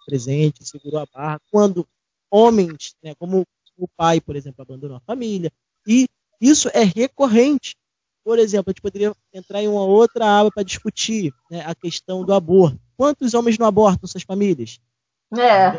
presente, 0.07 0.64
segurou 0.64 1.01
a 1.01 1.07
barra. 1.07 1.41
Quando 1.51 1.87
homens, 2.30 2.95
né, 3.03 3.14
como 3.14 3.47
o 3.76 3.89
pai, 3.89 4.20
por 4.20 4.37
exemplo, 4.37 4.62
abandonou 4.62 4.97
a 4.97 5.01
família, 5.01 5.51
e 5.87 6.07
isso 6.41 6.68
é 6.72 6.82
recorrente. 6.82 7.76
Por 8.24 8.39
exemplo, 8.39 8.70
a 8.70 8.72
gente 8.72 8.82
poderia 8.82 9.12
entrar 9.32 9.62
em 9.62 9.68
uma 9.68 9.85
outra 9.85 10.41
aba 10.41 10.51
para 10.51 10.62
discutir 10.62 11.32
né, 11.51 11.62
a 11.66 11.74
questão 11.74 12.24
do 12.24 12.32
aborto. 12.32 12.78
Quantos 12.97 13.35
homens 13.35 13.59
não 13.59 13.66
abortam 13.66 14.09
suas 14.09 14.22
famílias? 14.22 14.80
É. 15.37 15.72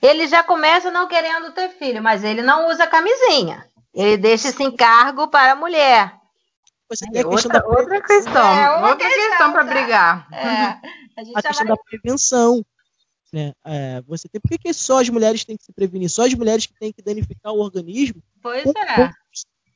Ele 0.00 0.26
já 0.26 0.42
começa 0.42 0.90
não 0.90 1.06
querendo 1.06 1.52
ter 1.52 1.68
filho, 1.70 2.02
mas 2.02 2.24
ele 2.24 2.42
não 2.42 2.68
usa 2.68 2.86
camisinha. 2.86 3.66
Ele 3.94 4.16
deixa 4.16 4.48
esse 4.48 4.62
encargo 4.62 5.28
para 5.28 5.52
a 5.52 5.56
mulher. 5.56 6.18
Você 6.88 7.04
tem 7.10 7.20
a 7.20 7.28
questão 7.28 7.52
outra, 7.54 7.60
da 7.60 7.68
outra 7.68 8.02
questão, 8.02 8.48
é, 8.48 8.70
outra 8.76 8.96
questão, 8.96 9.28
questão 9.28 9.52
para 9.52 9.64
brigar. 9.64 10.28
É, 10.32 10.46
a, 10.46 10.80
a 11.36 11.42
questão 11.42 11.66
vai... 11.66 11.66
da 11.66 11.76
prevenção. 11.76 12.64
Né? 13.32 13.52
É, 13.64 14.02
você 14.06 14.28
tem, 14.28 14.40
por 14.40 14.48
que, 14.48 14.58
que 14.58 14.72
só 14.72 15.00
as 15.00 15.08
mulheres 15.08 15.44
têm 15.44 15.56
que 15.56 15.64
se 15.64 15.72
prevenir? 15.72 16.08
Só 16.08 16.24
as 16.24 16.34
mulheres 16.34 16.66
que 16.66 16.74
têm 16.78 16.92
que 16.92 17.02
danificar 17.02 17.52
o 17.52 17.60
organismo? 17.60 18.22
Pois 18.42 18.64
é. 18.66 19.10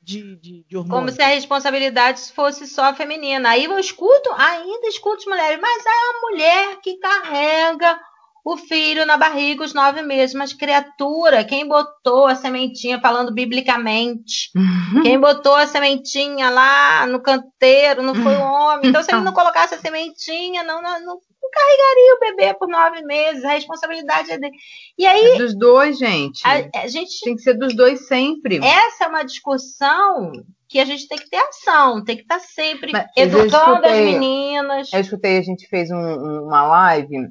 De, 0.00 0.36
de, 0.36 0.64
de 0.64 0.76
Como 0.88 1.10
se 1.10 1.22
a 1.22 1.28
responsabilidade 1.28 2.20
fosse 2.32 2.66
só 2.66 2.92
feminina. 2.94 3.50
Aí 3.50 3.64
eu 3.64 3.78
escuto, 3.78 4.32
ainda 4.32 4.88
escuto 4.88 5.18
as 5.18 5.26
mulheres, 5.26 5.60
mas 5.60 5.86
é 5.86 5.90
a 5.90 6.20
mulher 6.22 6.80
que 6.80 6.96
carrega 6.96 8.00
o 8.44 8.56
filho 8.56 9.06
na 9.06 9.16
barriga 9.16 9.64
os 9.64 9.74
nove 9.74 10.02
meses. 10.02 10.34
Mas 10.34 10.52
criatura, 10.52 11.44
quem 11.44 11.66
botou 11.66 12.26
a 12.26 12.34
sementinha, 12.34 13.00
falando 13.00 13.32
biblicamente, 13.32 14.50
uhum. 14.56 15.02
quem 15.02 15.18
botou 15.18 15.54
a 15.54 15.66
sementinha 15.66 16.50
lá 16.50 17.06
no 17.06 17.20
canteiro 17.20 18.02
não 18.02 18.14
foi 18.14 18.34
o 18.34 18.42
homem. 18.42 18.90
Então, 18.90 19.02
se 19.02 19.12
ele 19.12 19.22
não 19.22 19.32
colocasse 19.32 19.74
a 19.74 19.78
sementinha, 19.78 20.62
não, 20.64 20.82
não, 20.82 21.04
não 21.04 21.20
carregaria 21.52 22.14
o 22.14 22.20
bebê 22.20 22.54
por 22.54 22.66
nove 22.66 23.02
meses, 23.02 23.44
a 23.44 23.52
responsabilidade 23.52 24.32
é 24.32 24.38
dele. 24.38 24.54
E 24.98 25.06
aí. 25.06 25.34
É 25.34 25.38
dos 25.38 25.56
dois, 25.56 25.98
gente. 25.98 26.40
A, 26.44 26.82
a, 26.82 26.88
gente. 26.88 27.20
Tem 27.22 27.36
que 27.36 27.42
ser 27.42 27.54
dos 27.54 27.76
dois 27.76 28.06
sempre. 28.06 28.58
Essa 28.58 29.04
é 29.04 29.08
uma 29.08 29.22
discussão 29.22 30.32
que 30.68 30.80
a 30.80 30.84
gente 30.86 31.06
tem 31.06 31.18
que 31.18 31.28
ter 31.28 31.36
ação, 31.36 32.02
tem 32.02 32.16
que 32.16 32.22
estar 32.22 32.40
sempre 32.40 32.92
Mas, 32.92 33.06
educando 33.14 33.46
escutei, 33.46 33.90
as 33.90 33.98
meninas. 33.98 34.92
Eu 34.92 35.00
escutei, 35.00 35.36
a 35.36 35.42
gente 35.42 35.68
fez 35.68 35.90
um, 35.90 36.46
uma 36.46 36.66
live 36.66 37.28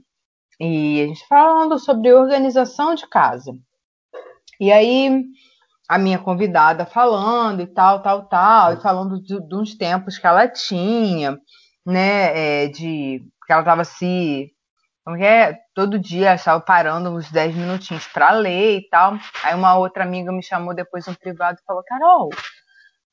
e 0.61 1.01
a 1.01 1.07
gente 1.07 1.27
falando 1.27 1.79
sobre 1.79 2.13
organização 2.13 2.93
de 2.93 3.07
casa. 3.07 3.51
E 4.59 4.71
aí 4.71 5.25
a 5.89 5.97
minha 5.97 6.19
convidada 6.19 6.85
falando 6.85 7.61
e 7.61 7.67
tal, 7.67 8.01
tal, 8.03 8.27
tal, 8.27 8.73
e 8.73 8.81
falando 8.81 9.19
de, 9.19 9.41
de 9.41 9.55
uns 9.55 9.75
tempos 9.75 10.19
que 10.19 10.27
ela 10.27 10.47
tinha, 10.47 11.35
né, 11.83 12.65
é, 12.65 12.67
de 12.67 13.25
que 13.45 13.51
ela 13.51 13.61
estava 13.61 13.83
se. 13.83 14.51
Como 15.03 15.17
é? 15.17 15.57
Todo 15.73 15.97
dia 15.97 16.35
estava 16.35 16.61
parando 16.61 17.09
uns 17.09 17.31
10 17.31 17.55
minutinhos 17.55 18.05
para 18.07 18.29
ler 18.29 18.77
e 18.77 18.87
tal. 18.87 19.17
Aí 19.43 19.55
uma 19.55 19.75
outra 19.75 20.03
amiga 20.03 20.31
me 20.31 20.43
chamou 20.43 20.75
depois 20.75 21.07
no 21.07 21.17
privado 21.17 21.57
e 21.59 21.65
falou: 21.65 21.83
Carol, 21.83 22.29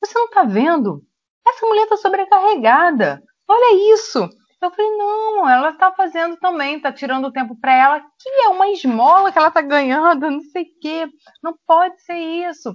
você 0.05 0.19
não 0.19 0.29
tá 0.29 0.45
vendo? 0.45 1.03
Essa 1.47 1.65
mulher 1.65 1.89
tá 1.89 1.97
sobrecarregada. 1.97 3.23
Olha 3.49 3.95
isso. 3.95 4.29
Eu 4.61 4.71
falei, 4.71 4.91
não, 4.97 5.49
ela 5.49 5.73
tá 5.73 5.93
fazendo 5.93 6.37
também, 6.37 6.81
tá 6.81 6.93
tirando 6.93 7.33
tempo 7.33 7.57
para 7.61 7.73
ela, 7.73 8.01
que 8.01 8.29
é 8.29 8.49
uma 8.49 8.69
esmola 8.71 9.31
que 9.31 9.39
ela 9.39 9.51
tá 9.51 9.61
ganhando, 9.61 10.31
não 10.31 10.41
sei 10.41 10.65
o 10.65 10.81
quê. 10.81 11.09
Não 11.43 11.55
pode 11.67 12.03
ser 12.03 12.17
isso. 12.17 12.75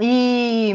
E 0.00 0.74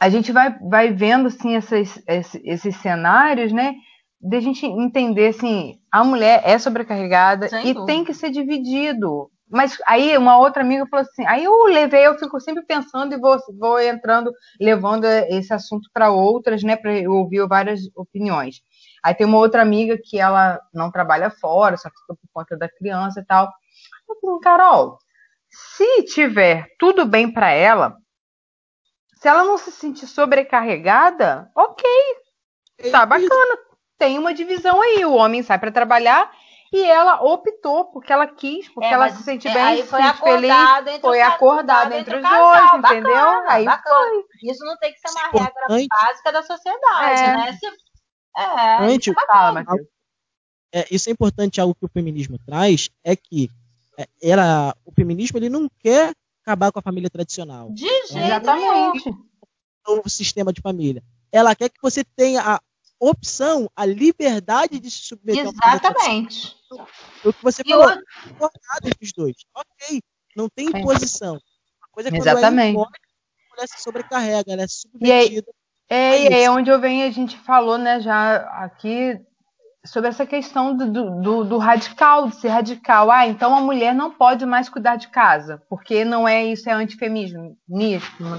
a 0.00 0.08
gente 0.08 0.30
vai, 0.30 0.56
vai 0.58 0.92
vendo 0.92 1.26
assim 1.28 1.56
esses, 1.56 2.02
esses, 2.06 2.40
esses 2.44 2.76
cenários, 2.76 3.52
né? 3.52 3.74
de 4.20 4.36
a 4.36 4.40
gente 4.40 4.66
entender 4.66 5.28
assim, 5.28 5.78
a 5.90 6.02
mulher 6.02 6.42
é 6.44 6.58
sobrecarregada 6.58 7.48
Sem 7.48 7.68
e 7.68 7.74
dúvida. 7.74 7.86
tem 7.86 8.04
que 8.04 8.14
ser 8.14 8.30
dividido. 8.30 9.30
Mas 9.48 9.78
aí 9.86 10.16
uma 10.18 10.38
outra 10.38 10.62
amiga 10.62 10.86
falou 10.86 11.02
assim, 11.02 11.24
aí 11.26 11.44
eu 11.44 11.64
levei, 11.64 12.04
eu 12.04 12.18
fico 12.18 12.40
sempre 12.40 12.64
pensando 12.64 13.14
e 13.14 13.20
vou, 13.20 13.36
vou 13.56 13.80
entrando, 13.80 14.32
levando 14.60 15.04
esse 15.04 15.52
assunto 15.54 15.88
para 15.92 16.10
outras, 16.10 16.64
né, 16.64 16.74
para 16.74 16.98
eu 16.98 17.12
ouvir 17.12 17.46
várias 17.46 17.80
opiniões. 17.94 18.56
Aí 19.06 19.14
tem 19.14 19.24
uma 19.24 19.38
outra 19.38 19.62
amiga 19.62 19.96
que 19.96 20.18
ela 20.18 20.60
não 20.74 20.90
trabalha 20.90 21.30
fora, 21.30 21.76
só 21.76 21.88
fica 21.88 22.08
por 22.08 22.28
conta 22.34 22.56
da 22.56 22.68
criança 22.68 23.20
e 23.20 23.24
tal. 23.24 23.48
Eu 24.08 24.16
falei, 24.20 24.40
Carol, 24.40 24.98
se 25.48 26.02
tiver 26.06 26.66
tudo 26.76 27.06
bem 27.06 27.32
para 27.32 27.52
ela, 27.52 27.98
se 29.14 29.28
ela 29.28 29.44
não 29.44 29.56
se 29.58 29.70
sentir 29.70 30.08
sobrecarregada, 30.08 31.48
ok, 31.54 31.88
tá 32.90 33.06
bacana. 33.06 33.58
Tem 33.96 34.18
uma 34.18 34.34
divisão 34.34 34.82
aí. 34.82 35.04
O 35.04 35.14
homem 35.14 35.40
sai 35.40 35.60
para 35.60 35.70
trabalhar 35.70 36.28
e 36.72 36.82
ela 36.82 37.22
optou 37.22 37.84
porque 37.92 38.12
ela 38.12 38.26
quis, 38.26 38.68
porque 38.70 38.88
é, 38.88 38.92
ela 38.92 39.08
se 39.10 39.22
sente 39.22 39.46
é, 39.46 39.54
bem, 39.54 39.84
se 39.84 39.88
sente 39.88 40.18
feliz, 40.20 41.00
foi 41.00 41.22
acordada 41.22 41.96
entre, 41.96 42.16
os 42.16 42.22
dois, 42.22 42.74
entendeu? 42.74 43.14
Bacana, 43.14 43.52
aí 43.52 43.64
bacana. 43.64 43.96
foi. 43.96 44.50
Isso 44.50 44.64
não 44.64 44.76
tem 44.78 44.92
que 44.92 44.98
ser 44.98 45.16
uma 45.16 45.28
regra 45.28 45.86
básica 45.88 46.32
da 46.32 46.42
sociedade, 46.42 47.20
é. 47.22 47.36
né? 47.36 47.52
Se, 47.52 47.86
é, 48.36 48.84
Antes, 48.84 49.08
isso, 49.08 49.20
é 49.20 49.26
fala, 49.26 49.64
é, 50.72 50.86
isso 50.90 51.08
é 51.08 51.12
importante, 51.12 51.60
algo 51.60 51.74
que 51.74 51.84
o 51.84 51.88
feminismo 51.88 52.38
traz, 52.38 52.90
é 53.02 53.16
que 53.16 53.50
é, 53.98 54.06
ela, 54.22 54.76
o 54.84 54.92
feminismo 54.92 55.38
ele 55.38 55.48
não 55.48 55.68
quer 55.78 56.12
acabar 56.42 56.70
com 56.70 56.78
a 56.78 56.82
família 56.82 57.10
tradicional. 57.10 57.72
De 57.72 57.86
jeito 57.86 58.18
Exatamente. 58.18 59.14
O 59.88 60.08
sistema 60.08 60.52
de 60.52 60.60
família. 60.60 61.02
Ela 61.32 61.54
quer 61.54 61.68
que 61.68 61.80
você 61.80 62.04
tenha 62.04 62.42
a 62.42 62.60
opção, 62.98 63.70
a 63.74 63.84
liberdade 63.84 64.78
de 64.78 64.90
se 64.90 64.98
submeter 64.98 65.46
Exatamente. 65.46 66.56
O 67.24 67.32
que 67.32 67.42
você 67.42 67.62
e 67.64 67.70
falou, 67.70 67.84
outra... 68.40 68.60
entre 68.84 69.04
os 69.04 69.12
dois. 69.12 69.36
Ok, 69.54 70.02
não 70.36 70.48
tem 70.48 70.66
imposição. 70.66 71.36
A 71.82 71.88
coisa 71.90 72.10
é 72.10 72.16
Exatamente. 72.16 72.72
Impõe, 72.72 72.84
a 72.84 73.54
mulher 73.54 73.68
se 73.68 73.82
sobrecarrega, 73.82 74.52
ela 74.52 74.62
é 74.62 74.68
submetida. 74.68 75.52
Aí, 75.90 76.26
é, 76.26 76.30
e 76.30 76.34
aí 76.34 76.42
é 76.44 76.50
onde 76.50 76.70
eu 76.70 76.80
venho, 76.80 77.06
a 77.06 77.10
gente 77.10 77.36
falou, 77.38 77.78
né, 77.78 78.00
já 78.00 78.36
aqui 78.64 79.20
sobre 79.86 80.08
essa 80.08 80.26
questão 80.26 80.76
do, 80.76 80.90
do, 81.20 81.44
do, 81.44 81.58
radical, 81.58 82.28
de 82.28 82.36
ser 82.36 82.48
radical. 82.48 83.10
Ah, 83.10 83.26
então 83.26 83.54
a 83.56 83.60
mulher 83.60 83.94
não 83.94 84.10
pode 84.10 84.44
mais 84.44 84.68
cuidar 84.68 84.96
de 84.96 85.08
casa, 85.08 85.62
porque 85.68 86.04
não 86.04 86.26
é 86.26 86.44
isso, 86.44 86.68
é 86.68 86.72
antifeminismo, 86.72 87.56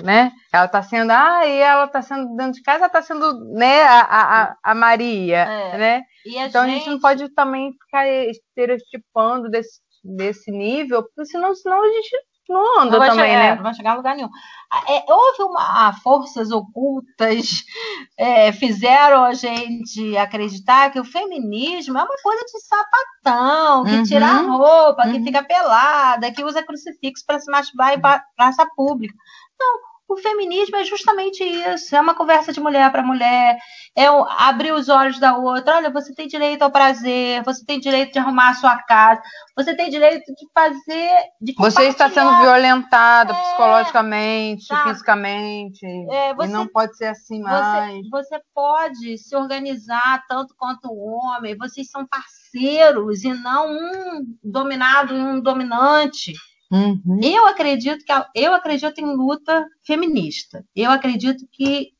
né? 0.03 0.31
Ela 0.51 0.65
está 0.65 0.83
sendo, 0.83 1.11
ah, 1.11 1.45
e 1.45 1.57
ela 1.57 1.85
está 1.85 2.01
sendo 2.01 2.35
dentro 2.35 2.53
de 2.53 2.61
casa, 2.61 2.79
ela 2.79 2.87
está 2.87 3.01
sendo, 3.01 3.45
né, 3.53 3.83
a, 3.83 4.01
a, 4.01 4.55
a 4.61 4.75
Maria, 4.75 5.37
é. 5.37 5.77
né? 5.77 5.95
A 5.97 6.45
então 6.45 6.65
gente... 6.65 6.75
a 6.75 6.77
gente 6.77 6.89
não 6.89 6.99
pode 6.99 7.29
também 7.29 7.71
ficar 7.71 8.07
estereotipando 8.07 9.49
desse, 9.49 9.79
desse 10.03 10.51
nível, 10.51 11.03
porque 11.03 11.25
senão, 11.25 11.55
senão 11.55 11.81
a 11.81 11.87
gente 11.87 12.09
não 12.49 12.81
anda 12.81 12.97
não 12.97 13.05
também, 13.05 13.25
chegar, 13.25 13.39
né? 13.39 13.47
É, 13.47 13.55
não 13.55 13.63
vai 13.63 13.73
chegar 13.73 13.91
a 13.91 13.95
lugar 13.95 14.15
nenhum. 14.15 14.29
Ah, 14.71 14.83
é, 14.87 15.05
houve 15.07 15.43
uma, 15.43 15.93
forças 16.01 16.51
ocultas 16.51 17.63
é, 18.17 18.51
fizeram 18.51 19.23
a 19.23 19.33
gente 19.33 20.17
acreditar 20.17 20.91
que 20.91 20.99
o 20.99 21.05
feminismo 21.05 21.97
é 21.97 22.03
uma 22.03 22.17
coisa 22.21 22.43
de 22.45 22.59
sapatão, 22.61 23.85
que 23.85 23.95
uhum. 23.95 24.03
tira 24.03 24.25
a 24.25 24.41
roupa, 24.41 25.05
uhum. 25.05 25.13
que 25.13 25.23
fica 25.23 25.43
pelada, 25.43 26.31
que 26.31 26.43
usa 26.43 26.63
crucifixo 26.63 27.25
para 27.25 27.39
se 27.39 27.49
masturbar 27.51 27.93
em 27.93 28.01
praça 28.01 28.65
pública. 28.75 29.15
Não, 29.59 29.79
o 30.09 30.17
feminismo 30.17 30.77
é 30.77 30.85
justamente 30.85 31.43
isso, 31.43 31.95
é 31.95 31.99
uma 31.99 32.15
conversa 32.15 32.53
de 32.53 32.61
mulher 32.61 32.89
para 32.91 33.03
mulher, 33.03 33.57
é 33.97 34.05
abrir 34.37 34.71
os 34.73 34.89
olhos 34.89 35.19
da 35.19 35.35
outra. 35.35 35.77
Olha, 35.77 35.89
você 35.89 36.13
tem 36.13 36.27
direito 36.27 36.61
ao 36.61 36.69
prazer, 36.69 37.43
você 37.43 37.65
tem 37.65 37.79
direito 37.79 38.13
de 38.13 38.19
arrumar 38.19 38.49
a 38.49 38.53
sua 38.53 38.77
casa, 38.83 39.19
você 39.55 39.75
tem 39.75 39.89
direito 39.89 40.31
de 40.35 40.47
fazer. 40.53 41.11
De 41.41 41.53
você 41.57 41.85
está 41.85 42.07
sendo 42.07 42.39
violentada 42.41 43.33
é, 43.33 43.41
psicologicamente, 43.41 44.67
tá. 44.67 44.83
fisicamente, 44.83 45.83
é, 46.11 46.31
você, 46.35 46.47
e 46.47 46.51
não 46.51 46.67
pode 46.67 46.95
ser 46.95 47.05
assim 47.05 47.41
mais. 47.41 48.07
Você, 48.07 48.35
você 48.35 48.41
pode 48.53 49.17
se 49.17 49.35
organizar 49.35 50.23
tanto 50.29 50.53
quanto 50.55 50.89
o 50.89 51.17
homem, 51.17 51.57
vocês 51.57 51.89
são 51.89 52.05
parceiros 52.05 53.23
e 53.23 53.33
não 53.33 53.67
um 53.67 54.25
dominado 54.43 55.17
e 55.17 55.19
um 55.19 55.41
dominante. 55.41 56.33
Uhum. 56.71 57.19
Eu 57.23 57.47
acredito 57.47 58.05
que 58.05 58.13
eu 58.35 58.53
acredito 58.53 58.99
em 58.99 59.15
luta 59.15 59.65
feminista. 59.83 60.63
Eu 60.75 60.91
acredito 60.91 61.47
que 61.51 61.96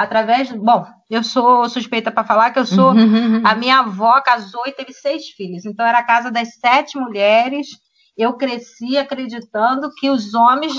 através, 0.00 0.50
bom, 0.50 0.86
eu 1.10 1.22
sou 1.22 1.68
suspeita 1.68 2.10
para 2.10 2.24
falar 2.24 2.52
que 2.52 2.58
eu 2.58 2.64
sou 2.64 2.92
uhum. 2.92 3.42
a 3.44 3.54
minha 3.54 3.80
avó 3.80 4.18
casou 4.22 4.62
e 4.66 4.72
teve 4.72 4.94
seis 4.94 5.28
filhos, 5.28 5.66
então 5.66 5.84
era 5.84 5.98
a 5.98 6.06
casa 6.06 6.30
das 6.30 6.54
sete 6.54 6.98
mulheres. 6.98 7.68
Eu 8.16 8.32
cresci 8.32 8.96
acreditando 8.96 9.90
que 9.98 10.08
os 10.08 10.32
homens 10.32 10.72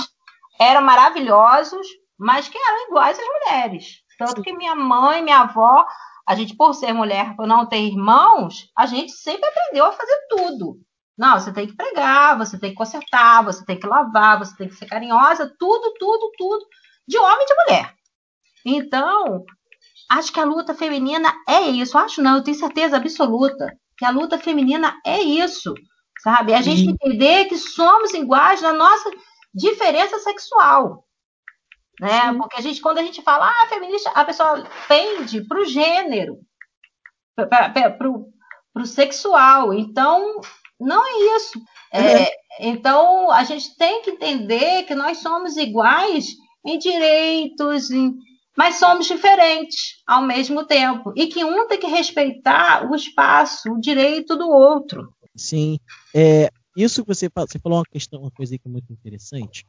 eram 0.60 0.82
maravilhosos, 0.82 1.86
mas 2.18 2.50
que 2.50 2.58
eram 2.58 2.88
iguais 2.88 3.20
às 3.20 3.26
mulheres. 3.26 4.02
Tanto 4.18 4.42
que 4.42 4.54
minha 4.54 4.76
mãe, 4.76 5.22
minha 5.22 5.42
avó, 5.42 5.86
a 6.28 6.34
gente 6.34 6.56
por 6.56 6.74
ser 6.74 6.92
mulher, 6.92 7.36
por 7.36 7.46
não 7.46 7.68
ter 7.68 7.80
irmãos, 7.80 8.72
a 8.76 8.88
gente 8.88 9.12
sempre 9.12 9.48
aprendeu 9.48 9.86
a 9.86 9.92
fazer 9.92 10.18
tudo. 10.30 10.80
Não, 11.16 11.40
você 11.40 11.54
tem 11.54 11.68
que 11.68 11.76
pregar, 11.76 12.38
você 12.40 12.60
tem 12.60 12.72
que 12.72 12.76
consertar, 12.76 13.44
você 13.44 13.64
tem 13.66 13.80
que 13.80 13.86
lavar, 13.86 14.40
você 14.40 14.56
tem 14.56 14.68
que 14.68 14.76
ser 14.76 14.88
carinhosa, 14.88 15.54
tudo, 15.60 15.94
tudo, 16.00 16.32
tudo, 16.36 16.66
de 17.08 17.20
homem 17.20 17.44
e 17.44 17.46
de 17.46 17.56
mulher. 17.56 18.01
Então, 18.66 19.44
acho 20.10 20.32
que 20.32 20.40
a 20.40 20.46
luta 20.46 20.74
feminina 20.74 21.34
é 21.48 21.62
isso. 21.62 21.98
Acho 21.98 22.22
não, 22.22 22.38
eu 22.38 22.44
tenho 22.44 22.58
certeza 22.58 22.98
absoluta 22.98 23.76
que 23.98 24.06
a 24.06 24.10
luta 24.10 24.38
feminina 24.40 25.00
é 25.06 25.22
isso, 25.22 25.74
sabe? 26.24 26.54
A 26.54 26.62
gente 26.62 26.90
entender 26.90 27.46
que 27.46 27.58
somos 27.58 28.14
iguais 28.14 28.62
na 28.62 28.74
nossa 28.74 29.12
diferença 29.54 30.18
sexual. 30.20 31.06
Né? 32.00 32.34
Porque 32.34 32.58
a 32.58 32.62
gente, 32.62 32.82
quando 32.82 32.98
a 32.98 33.04
gente 33.04 33.22
fala, 33.22 33.48
ah, 33.48 33.68
feminista, 33.68 34.10
a 34.12 34.26
pessoa 34.26 34.68
pende 34.88 35.42
para 35.48 35.62
o 35.62 35.66
gênero, 35.66 36.40
para 37.36 38.12
o 38.76 38.86
sexual. 38.86 39.72
Então, 39.72 40.42
não 40.80 41.06
é 41.06 41.36
isso. 41.36 41.60
Uhum. 41.94 42.00
É, 42.00 42.32
então, 42.60 43.32
a 43.32 43.44
gente 43.44 43.78
tem 43.78 44.02
que 44.02 44.10
entender 44.10 44.84
que 44.84 44.96
nós 44.96 45.20
somos 45.20 45.58
iguais 45.58 46.26
em 46.66 46.80
direitos, 46.80 47.92
em, 47.92 48.18
mas 48.62 48.76
somos 48.76 49.08
diferentes 49.08 50.04
ao 50.06 50.22
mesmo 50.22 50.64
tempo. 50.64 51.12
E 51.16 51.26
que 51.26 51.44
um 51.44 51.68
tem 51.68 51.80
que 51.80 51.88
respeitar 51.88 52.88
o 52.88 52.96
espaço, 52.96 53.72
o 53.72 53.82
direito 53.82 54.38
do 54.38 54.48
outro. 54.48 55.12
Sim. 55.36 55.80
É, 56.14 56.52
isso 56.78 57.02
que 57.02 57.08
você, 57.08 57.28
você 57.36 57.58
falou 57.58 57.80
uma 57.80 57.86
questão, 57.92 58.22
uma 58.22 58.30
coisa 58.30 58.56
que 58.56 58.68
é 58.68 58.70
muito 58.70 58.94
interessante, 58.94 59.66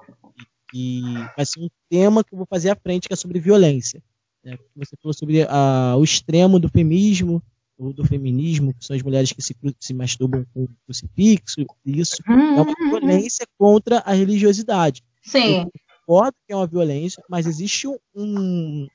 e 0.74 1.00
vai 1.34 1.46
ser 1.46 1.60
um 1.60 1.70
tema 1.88 2.22
que 2.22 2.34
eu 2.34 2.36
vou 2.36 2.46
fazer 2.46 2.68
à 2.68 2.76
frente, 2.76 3.08
que 3.08 3.14
é 3.14 3.16
sobre 3.16 3.40
violência. 3.40 4.02
Né? 4.44 4.58
Você 4.76 4.94
falou 5.00 5.14
sobre 5.14 5.46
a, 5.48 5.96
o 5.96 6.04
extremo 6.04 6.60
do 6.60 6.68
feminismo, 6.68 7.42
do 7.78 8.04
feminismo, 8.04 8.74
que 8.74 8.84
são 8.84 8.94
as 8.94 9.02
mulheres 9.02 9.32
que 9.32 9.40
se, 9.40 9.56
se 9.80 9.94
masturbam 9.94 10.44
com 10.52 10.64
o 10.64 10.68
crucifixo, 10.84 11.64
isso 11.86 12.22
uhum. 12.28 12.58
é 12.58 12.60
uma 12.60 12.74
uhum. 12.78 12.90
violência 12.90 13.46
contra 13.56 14.00
a 14.00 14.12
religiosidade. 14.12 15.02
Sim. 15.22 15.66
Concordo 16.12 16.36
que 16.46 16.52
é 16.52 16.56
uma 16.56 16.66
violência, 16.66 17.24
mas 17.26 17.46
existe 17.46 17.88
um, 18.14 18.86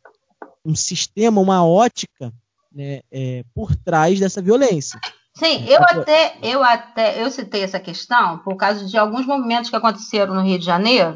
um 0.63 0.76
sistema, 0.76 1.41
uma 1.41 1.65
ótica 1.65 2.32
né, 2.72 3.01
é, 3.11 3.43
por 3.55 3.76
trás 3.76 4.20
dessa 4.20 4.39
violência. 4.39 4.99
Sim, 5.36 5.65
eu 5.68 5.82
até, 5.82 6.38
eu 6.43 6.63
até 6.63 7.24
eu 7.24 7.32
citei 7.32 7.63
essa 7.63 7.80
questão 7.80 8.38
por 8.39 8.55
causa 8.55 8.86
de 8.86 8.95
alguns 8.99 9.26
movimentos 9.26 9.72
que 9.72 9.76
aconteceram 9.76 10.36
no 10.36 10.43
Rio 10.43 10.59
de 10.59 10.65
Janeiro, 10.65 11.15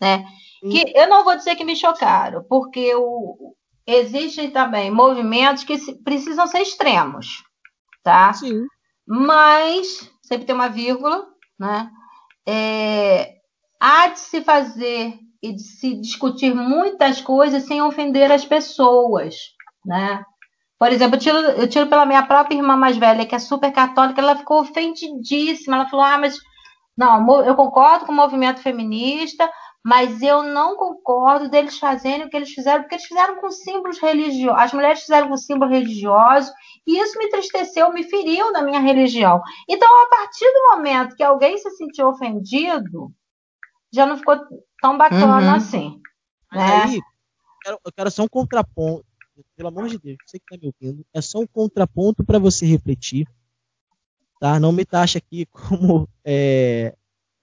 né? 0.00 0.24
Que 0.62 0.90
eu 0.96 1.06
não 1.06 1.22
vou 1.22 1.36
dizer 1.36 1.54
que 1.54 1.64
me 1.64 1.76
chocaram, 1.76 2.42
porque 2.48 2.94
o, 2.94 3.54
existem 3.86 4.50
também 4.50 4.90
movimentos 4.90 5.64
que 5.64 5.76
precisam 5.96 6.46
ser 6.46 6.60
extremos, 6.60 7.42
tá? 8.02 8.32
Sim. 8.32 8.64
Mas, 9.06 10.10
sempre 10.22 10.46
tem 10.46 10.54
uma 10.54 10.68
vírgula, 10.70 11.26
né? 11.58 11.90
É, 12.48 13.34
há 13.78 14.08
de 14.08 14.18
se 14.18 14.40
fazer 14.40 15.18
e 15.42 15.52
de 15.52 15.62
se 15.62 15.94
discutir 15.94 16.54
muitas 16.54 17.20
coisas 17.20 17.64
sem 17.64 17.82
ofender 17.82 18.30
as 18.30 18.44
pessoas, 18.44 19.34
né? 19.84 20.24
Por 20.78 20.92
exemplo, 20.92 21.16
eu 21.16 21.20
tiro, 21.20 21.38
eu 21.38 21.68
tiro 21.68 21.86
pela 21.88 22.06
minha 22.06 22.24
própria 22.26 22.56
irmã 22.56 22.76
mais 22.76 22.96
velha, 22.96 23.26
que 23.26 23.34
é 23.34 23.38
super 23.38 23.72
católica, 23.72 24.20
ela 24.20 24.36
ficou 24.36 24.60
ofendidíssima. 24.60 25.76
Ela 25.76 25.88
falou: 25.88 26.04
Ah, 26.04 26.18
mas 26.18 26.36
não, 26.96 27.44
eu 27.44 27.54
concordo 27.54 28.04
com 28.04 28.12
o 28.12 28.16
movimento 28.16 28.60
feminista, 28.60 29.50
mas 29.84 30.22
eu 30.22 30.42
não 30.42 30.76
concordo 30.76 31.48
deles 31.48 31.78
fazerem 31.78 32.26
o 32.26 32.28
que 32.28 32.36
eles 32.36 32.52
fizeram, 32.52 32.82
porque 32.82 32.96
eles 32.96 33.06
fizeram 33.06 33.40
com 33.40 33.50
símbolos 33.50 33.98
religiosos, 34.00 34.60
as 34.60 34.72
mulheres 34.72 35.00
fizeram 35.00 35.28
com 35.28 35.36
símbolos 35.36 35.72
religiosos, 35.72 36.52
e 36.86 36.98
isso 36.98 37.18
me 37.18 37.26
entristeceu, 37.26 37.92
me 37.92 38.04
feriu 38.04 38.52
na 38.52 38.62
minha 38.62 38.80
religião. 38.80 39.40
Então, 39.68 39.88
a 40.02 40.08
partir 40.08 40.50
do 40.52 40.76
momento 40.76 41.16
que 41.16 41.22
alguém 41.22 41.56
se 41.58 41.70
sentiu 41.70 42.08
ofendido, 42.08 43.12
já 43.92 44.06
não 44.06 44.16
ficou 44.16 44.36
tão 44.82 44.98
bacana 44.98 45.52
uhum. 45.52 45.54
assim. 45.54 46.00
Né? 46.52 46.82
Aí, 46.82 46.96
eu 46.96 47.02
quero, 47.62 47.80
eu 47.86 47.92
quero 47.92 48.10
só 48.10 48.24
um 48.24 48.28
contraponto, 48.28 49.06
pelo 49.56 49.68
amor 49.68 49.88
de 49.88 49.98
Deus, 49.98 50.18
você 50.26 50.38
que 50.38 50.44
está 50.44 50.60
me 50.60 50.74
ouvindo, 50.74 51.06
é 51.14 51.22
só 51.22 51.38
um 51.38 51.46
contraponto 51.46 52.24
para 52.24 52.40
você 52.40 52.66
refletir, 52.66 53.26
tá? 54.40 54.58
Não 54.58 54.72
me 54.72 54.84
taxa 54.84 55.18
aqui 55.18 55.46
como 55.54 56.08
é, 56.24 56.94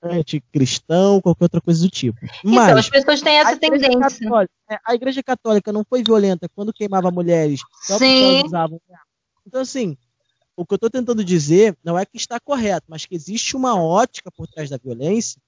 anticristão, 0.04 1.22
qualquer 1.22 1.46
outra 1.46 1.62
coisa 1.62 1.82
do 1.82 1.90
tipo. 1.90 2.20
Então, 2.22 2.52
Mas, 2.54 2.68
então, 2.68 2.78
as 2.78 2.90
pessoas 2.90 3.22
têm 3.22 3.38
essa 3.38 3.58
tendência. 3.58 4.00
Católica, 4.00 4.54
é, 4.70 4.78
a 4.86 4.94
Igreja 4.94 5.24
Católica 5.24 5.72
não 5.72 5.86
foi 5.88 6.04
violenta 6.04 6.50
quando 6.54 6.74
queimava 6.74 7.10
mulheres, 7.10 7.62
só 7.84 7.98
Sim. 7.98 8.44
usavam. 8.46 8.82
Então, 9.48 9.62
assim, 9.62 9.98
o 10.58 10.66
que 10.66 10.74
eu 10.74 10.76
estou 10.76 10.90
tentando 10.90 11.24
dizer 11.24 11.76
não 11.84 11.98
é 11.98 12.06
que 12.06 12.18
está 12.18 12.38
correto, 12.38 12.86
mas 12.90 13.06
que 13.06 13.16
existe 13.16 13.56
uma 13.56 13.82
ótica 13.82 14.30
por 14.30 14.46
trás 14.46 14.70
da 14.70 14.78
violência 14.78 15.42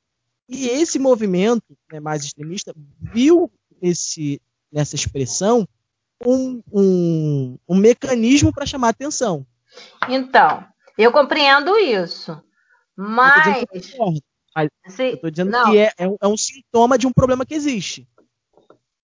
e 0.51 0.67
esse 0.67 0.99
movimento 0.99 1.77
né, 1.91 1.99
mais 1.99 2.23
extremista 2.23 2.73
viu 2.99 3.49
nesse, 3.81 4.41
nessa 4.71 4.95
expressão 4.95 5.67
um, 6.25 6.61
um, 6.71 7.57
um 7.67 7.75
mecanismo 7.75 8.53
para 8.53 8.65
chamar 8.65 8.89
atenção. 8.89 9.45
Então, 10.09 10.63
eu 10.97 11.11
compreendo 11.11 11.77
isso. 11.77 12.39
Mas. 12.95 13.45
Eu 14.99 15.13
estou 15.13 15.31
dizendo 15.31 15.51
que 15.63 15.77
é, 15.77 15.93
é, 15.97 16.07
um, 16.07 16.17
é 16.21 16.27
um 16.27 16.37
sintoma 16.37 16.97
de 16.97 17.07
um 17.07 17.13
problema 17.13 17.45
que 17.45 17.53
existe. 17.53 18.07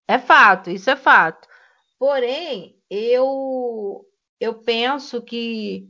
É 0.07 0.19
fato, 0.19 0.69
isso 0.69 0.89
é 0.89 0.95
fato. 0.95 1.47
Porém, 1.97 2.77
eu, 2.89 4.05
eu 4.39 4.53
penso 4.55 5.21
que 5.21 5.89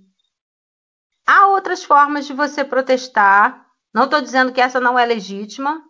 há 1.26 1.48
outras 1.48 1.84
formas 1.84 2.26
de 2.26 2.34
você 2.34 2.64
protestar. 2.64 3.67
Não 3.94 4.06
estou 4.06 4.22
dizendo 4.22 4.52
que 4.52 4.62
essa 4.62 4.80
não 4.80 4.98
é 4.98 5.06
legítima, 5.06 5.82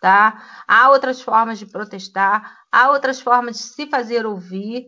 tá? 0.00 0.42
Há 0.66 0.90
outras 0.90 1.20
formas 1.20 1.58
de 1.58 1.66
protestar, 1.66 2.58
há 2.70 2.90
outras 2.90 3.20
formas 3.20 3.56
de 3.56 3.62
se 3.62 3.86
fazer 3.86 4.26
ouvir. 4.26 4.86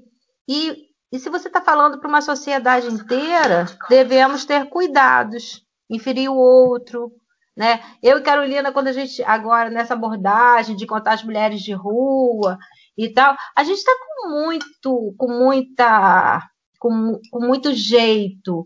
E, 0.49 0.87
e 1.13 1.19
se 1.19 1.31
você 1.31 1.49
está 1.49 1.61
falando 1.61 1.99
para 1.99 2.09
uma 2.09 2.21
sociedade 2.21 2.87
inteira, 2.87 3.67
devemos 3.89 4.45
ter 4.45 4.69
cuidados, 4.69 5.63
inferir 5.89 6.29
o 6.29 6.37
outro, 6.37 7.13
né? 7.59 7.83
Eu 8.01 8.19
e 8.19 8.23
Carolina, 8.23 8.71
quando 8.71 8.87
a 8.87 8.93
gente 8.93 9.21
agora 9.25 9.69
nessa 9.69 9.95
abordagem 9.95 10.77
de 10.77 10.87
contar 10.87 11.15
as 11.15 11.25
mulheres 11.25 11.61
de 11.61 11.73
rua 11.73 12.57
e 12.97 13.13
tal, 13.13 13.35
a 13.57 13.65
gente 13.65 13.79
está 13.79 13.93
com 13.93 14.29
muito, 14.31 15.15
com 15.19 15.29
muita, 15.29 16.49
com, 16.79 17.21
com 17.33 17.41
muito 17.41 17.75
jeito, 17.75 18.65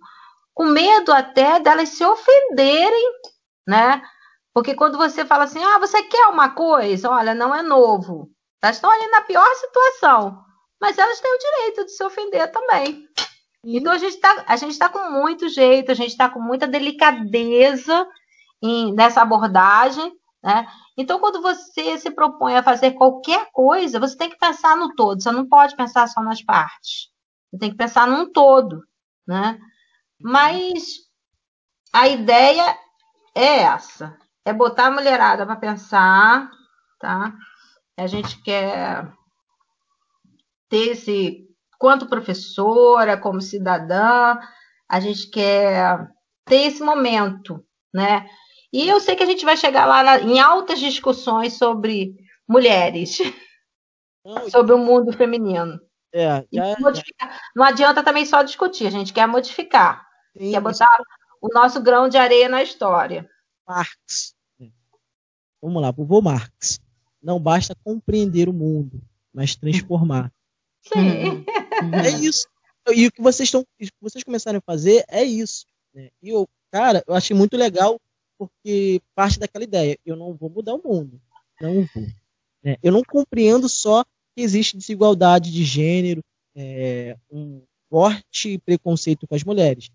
com 0.52 0.66
medo 0.66 1.10
até 1.10 1.58
delas 1.58 1.88
se 1.88 2.04
ofenderem, 2.04 3.12
né? 3.66 4.02
Porque 4.54 4.74
quando 4.74 4.98
você 4.98 5.24
fala 5.24 5.44
assim, 5.44 5.62
ah, 5.62 5.78
você 5.78 6.02
quer 6.02 6.26
uma 6.26 6.50
coisa, 6.50 7.10
olha, 7.10 7.34
não 7.34 7.54
é 7.54 7.62
novo. 7.62 8.30
Elas 8.62 8.76
estão 8.76 8.90
ali 8.90 9.06
na 9.08 9.22
pior 9.22 9.46
situação. 9.56 10.44
Mas 10.80 10.98
elas 10.98 11.20
têm 11.20 11.34
o 11.34 11.38
direito 11.38 11.84
de 11.86 11.92
se 11.92 12.04
ofender 12.04 12.50
também. 12.50 13.08
Então 13.64 13.92
a 13.92 13.98
gente 13.98 14.14
está 14.14 14.44
tá 14.78 14.88
com 14.88 15.10
muito 15.10 15.48
jeito, 15.48 15.92
a 15.92 15.94
gente 15.94 16.10
está 16.10 16.28
com 16.28 16.40
muita 16.40 16.66
delicadeza 16.66 18.06
em, 18.60 18.92
nessa 18.92 19.22
abordagem, 19.22 20.12
né? 20.42 20.66
Então, 20.96 21.20
quando 21.20 21.40
você 21.40 21.96
se 21.98 22.10
propõe 22.10 22.56
a 22.56 22.62
fazer 22.62 22.92
qualquer 22.92 23.48
coisa, 23.52 24.00
você 24.00 24.16
tem 24.16 24.28
que 24.28 24.38
pensar 24.38 24.76
no 24.76 24.94
todo, 24.94 25.22
você 25.22 25.30
não 25.30 25.48
pode 25.48 25.76
pensar 25.76 26.06
só 26.08 26.20
nas 26.20 26.42
partes. 26.42 27.08
Você 27.50 27.58
tem 27.58 27.70
que 27.70 27.76
pensar 27.76 28.06
num 28.06 28.30
todo, 28.30 28.82
né? 29.26 29.58
Mas 30.20 30.98
a 31.92 32.08
ideia 32.08 32.76
é 33.34 33.62
essa, 33.62 34.16
é 34.44 34.52
botar 34.52 34.86
a 34.86 34.90
mulherada 34.90 35.46
para 35.46 35.56
pensar, 35.56 36.50
tá? 36.98 37.34
A 37.96 38.06
gente 38.06 38.42
quer 38.42 39.12
ter 40.68 40.92
esse, 40.92 41.46
quanto 41.78 42.06
professora, 42.06 43.16
como 43.16 43.40
cidadã, 43.40 44.38
a 44.88 45.00
gente 45.00 45.30
quer 45.30 46.08
ter 46.44 46.66
esse 46.66 46.82
momento, 46.82 47.64
né? 47.92 48.26
E 48.72 48.88
eu 48.88 49.00
sei 49.00 49.14
que 49.14 49.22
a 49.22 49.26
gente 49.26 49.44
vai 49.44 49.56
chegar 49.56 49.84
lá 49.86 50.02
na, 50.02 50.18
em 50.20 50.40
altas 50.40 50.80
discussões 50.80 51.58
sobre 51.58 52.14
mulheres, 52.48 53.18
Não, 54.24 54.48
sobre 54.50 54.72
o 54.72 54.78
mundo 54.78 55.12
feminino. 55.12 55.80
É, 56.14 56.44
já, 56.52 56.74
já. 56.74 57.02
Não 57.56 57.64
adianta 57.64 58.02
também 58.02 58.24
só 58.24 58.42
discutir, 58.42 58.86
a 58.86 58.90
gente 58.90 59.12
quer 59.12 59.26
modificar, 59.26 60.06
Sim, 60.36 60.52
quer 60.52 60.60
botar. 60.60 60.98
O 61.42 61.48
nosso 61.52 61.82
grão 61.82 62.08
de 62.08 62.16
areia 62.16 62.48
na 62.48 62.62
história. 62.62 63.28
Marx. 63.66 64.34
Vamos 65.60 65.82
lá, 65.82 65.90
vovô 65.90 66.22
Marx. 66.22 66.80
Não 67.20 67.40
basta 67.40 67.74
compreender 67.84 68.48
o 68.48 68.52
mundo, 68.52 69.02
mas 69.34 69.56
transformar. 69.56 70.32
Sim. 70.82 71.44
É 71.82 72.10
isso. 72.10 72.46
E 72.94 73.08
o 73.08 73.12
que 73.12 73.20
vocês 73.20 73.48
estão, 73.48 73.66
vocês 74.00 74.22
começaram 74.22 74.58
a 74.58 74.62
fazer 74.62 75.04
é 75.08 75.24
isso. 75.24 75.66
Né? 75.92 76.10
E 76.22 76.28
eu, 76.28 76.48
cara, 76.70 77.02
eu 77.08 77.14
achei 77.14 77.36
muito 77.36 77.56
legal 77.56 78.00
porque 78.38 79.00
parte 79.16 79.40
daquela 79.40 79.64
ideia, 79.64 79.98
eu 80.06 80.14
não 80.14 80.32
vou 80.32 80.48
mudar 80.48 80.74
o 80.74 80.82
mundo, 80.82 81.20
não 81.60 81.84
vou. 81.92 82.06
Né? 82.62 82.76
Eu 82.80 82.92
não 82.92 83.02
compreendo 83.02 83.68
só 83.68 84.04
que 84.04 84.42
existe 84.42 84.76
desigualdade 84.76 85.50
de 85.50 85.64
gênero, 85.64 86.22
é, 86.54 87.16
um 87.28 87.62
forte 87.90 88.58
preconceito 88.58 89.26
com 89.26 89.34
as 89.34 89.42
mulheres. 89.42 89.90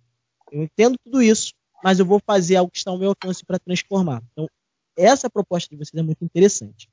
Eu 0.52 0.64
entendo 0.64 0.98
tudo 1.04 1.22
isso, 1.22 1.54
mas 1.84 2.00
eu 2.00 2.06
vou 2.06 2.20
fazer 2.26 2.56
algo 2.56 2.72
que 2.72 2.78
está 2.78 2.92
ao 2.92 2.98
meu 2.98 3.10
alcance 3.10 3.46
para 3.46 3.60
transformar. 3.60 4.22
Então, 4.32 4.48
essa 4.98 5.30
proposta 5.30 5.70
de 5.70 5.76
vocês 5.76 6.00
é 6.00 6.04
muito 6.04 6.24
interessante. 6.24 6.90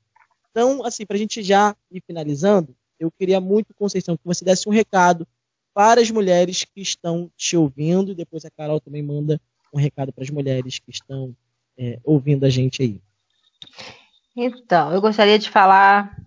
Então, 0.51 0.85
assim, 0.85 1.05
para 1.05 1.15
a 1.15 1.19
gente 1.19 1.41
já 1.41 1.75
ir 1.91 2.01
finalizando, 2.05 2.75
eu 2.99 3.11
queria 3.11 3.41
muito, 3.41 3.73
Conceição, 3.73 4.15
que 4.15 4.25
você 4.25 4.45
desse 4.45 4.69
um 4.69 4.71
recado 4.71 5.27
para 5.73 5.99
as 5.99 6.09
mulheres 6.09 6.63
que 6.63 6.81
estão 6.81 7.29
te 7.35 7.57
ouvindo, 7.57 8.11
e 8.11 8.15
depois 8.15 8.45
a 8.45 8.49
Carol 8.49 8.79
também 8.79 9.03
manda 9.03 9.39
um 9.73 9.77
recado 9.77 10.13
para 10.13 10.23
as 10.23 10.29
mulheres 10.29 10.79
que 10.79 10.91
estão 10.91 11.35
é, 11.77 11.99
ouvindo 12.03 12.45
a 12.45 12.49
gente 12.49 12.81
aí. 12.81 13.01
Então, 14.37 14.93
eu 14.93 15.01
gostaria 15.01 15.37
de 15.37 15.49
falar 15.49 16.17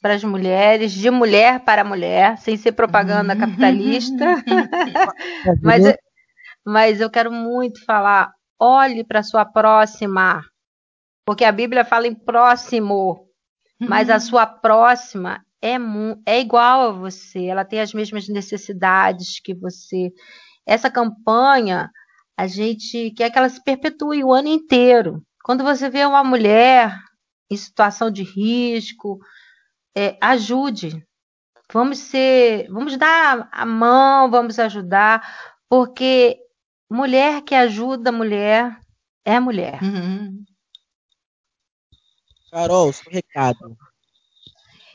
para 0.00 0.14
as 0.14 0.22
mulheres, 0.22 0.92
de 0.92 1.10
mulher 1.10 1.64
para 1.64 1.82
mulher, 1.82 2.38
sem 2.38 2.56
ser 2.56 2.72
propaganda 2.72 3.34
capitalista. 3.34 4.44
mas, 5.62 5.82
mas 6.64 7.00
eu 7.00 7.10
quero 7.10 7.32
muito 7.32 7.84
falar: 7.84 8.32
olhe 8.58 9.04
para 9.04 9.22
sua 9.22 9.44
próxima, 9.44 10.42
porque 11.24 11.44
a 11.44 11.52
Bíblia 11.52 11.84
fala 11.84 12.06
em 12.06 12.14
próximo, 12.14 13.28
mas 13.80 14.10
a 14.10 14.20
sua 14.20 14.46
próxima 14.46 15.44
é, 15.62 15.76
é 16.26 16.40
igual 16.40 16.88
a 16.88 16.92
você, 16.92 17.46
ela 17.46 17.64
tem 17.64 17.80
as 17.80 17.94
mesmas 17.94 18.28
necessidades 18.28 19.40
que 19.40 19.54
você. 19.54 20.12
Essa 20.66 20.90
campanha, 20.90 21.90
a 22.36 22.46
gente 22.46 23.12
quer 23.12 23.30
que 23.30 23.38
ela 23.38 23.48
se 23.48 23.62
perpetue 23.62 24.24
o 24.24 24.32
ano 24.32 24.48
inteiro. 24.48 25.22
Quando 25.44 25.62
você 25.62 25.88
vê 25.88 26.04
uma 26.04 26.24
mulher 26.24 26.96
em 27.50 27.56
situação 27.56 28.10
de 28.10 28.22
risco, 28.22 29.18
é, 29.96 30.16
ajude. 30.20 31.04
Vamos 31.72 31.98
ser, 31.98 32.68
vamos 32.68 32.96
dar 32.96 33.48
a 33.50 33.64
mão, 33.64 34.30
vamos 34.30 34.58
ajudar, 34.58 35.22
porque 35.68 36.38
mulher 36.92 37.42
que 37.42 37.54
ajuda 37.54 38.12
mulher 38.12 38.78
é 39.24 39.40
mulher. 39.40 39.82
Uhum. 39.82 40.44
Carol, 42.50 42.92
seu 42.92 43.10
recado. 43.10 43.76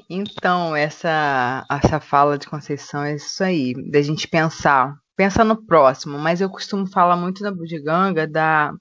Então, 0.10 0.76
essa, 0.76 1.66
essa 1.70 2.00
fala 2.00 2.38
de 2.38 2.48
Conceição 2.48 3.04
é 3.04 3.16
isso 3.16 3.43
aí, 3.43 3.74
da 3.91 4.02
gente 4.02 4.28
pensar, 4.28 4.95
pensar 5.18 5.43
no 5.43 5.66
próximo, 5.66 6.18
mas 6.18 6.39
eu 6.39 6.50
costumo 6.50 6.88
falar 6.88 7.18
muito 7.18 7.43
na 7.43 7.52
Bugiganga 7.52 8.26
da, 8.26 8.72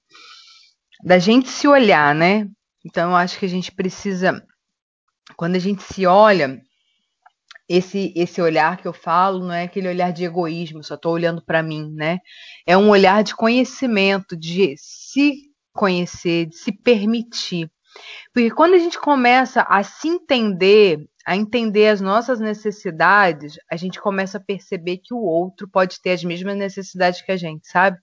da 1.02 1.18
gente 1.18 1.48
se 1.48 1.66
olhar, 1.66 2.14
né? 2.14 2.46
Então, 2.84 3.10
eu 3.10 3.16
acho 3.16 3.38
que 3.38 3.46
a 3.46 3.48
gente 3.48 3.72
precisa, 3.72 4.40
quando 5.36 5.56
a 5.56 5.58
gente 5.58 5.82
se 5.82 6.06
olha, 6.06 6.60
esse 7.68 8.12
esse 8.16 8.40
olhar 8.40 8.76
que 8.76 8.86
eu 8.86 8.92
falo 8.92 9.40
não 9.40 9.52
é 9.52 9.64
aquele 9.64 9.88
olhar 9.88 10.12
de 10.12 10.24
egoísmo, 10.24 10.84
só 10.84 10.94
estou 10.94 11.12
olhando 11.12 11.42
para 11.44 11.62
mim, 11.62 11.92
né? 11.94 12.18
É 12.66 12.76
um 12.76 12.88
olhar 12.90 13.22
de 13.24 13.34
conhecimento, 13.34 14.36
de 14.36 14.74
se 14.78 15.42
conhecer, 15.72 16.46
de 16.46 16.56
se 16.56 16.72
permitir. 16.72 17.70
Porque 18.32 18.50
quando 18.50 18.74
a 18.74 18.78
gente 18.78 18.98
começa 19.00 19.62
a 19.62 19.82
se 19.82 20.08
entender, 20.08 20.98
a 21.26 21.36
entender 21.36 21.88
as 21.88 22.00
nossas 22.00 22.40
necessidades, 22.40 23.56
a 23.70 23.76
gente 23.76 24.00
começa 24.00 24.38
a 24.38 24.44
perceber 24.44 24.98
que 24.98 25.14
o 25.14 25.18
outro 25.18 25.68
pode 25.68 26.00
ter 26.00 26.12
as 26.12 26.24
mesmas 26.24 26.56
necessidades 26.56 27.22
que 27.22 27.32
a 27.32 27.36
gente, 27.36 27.66
sabe? 27.68 27.98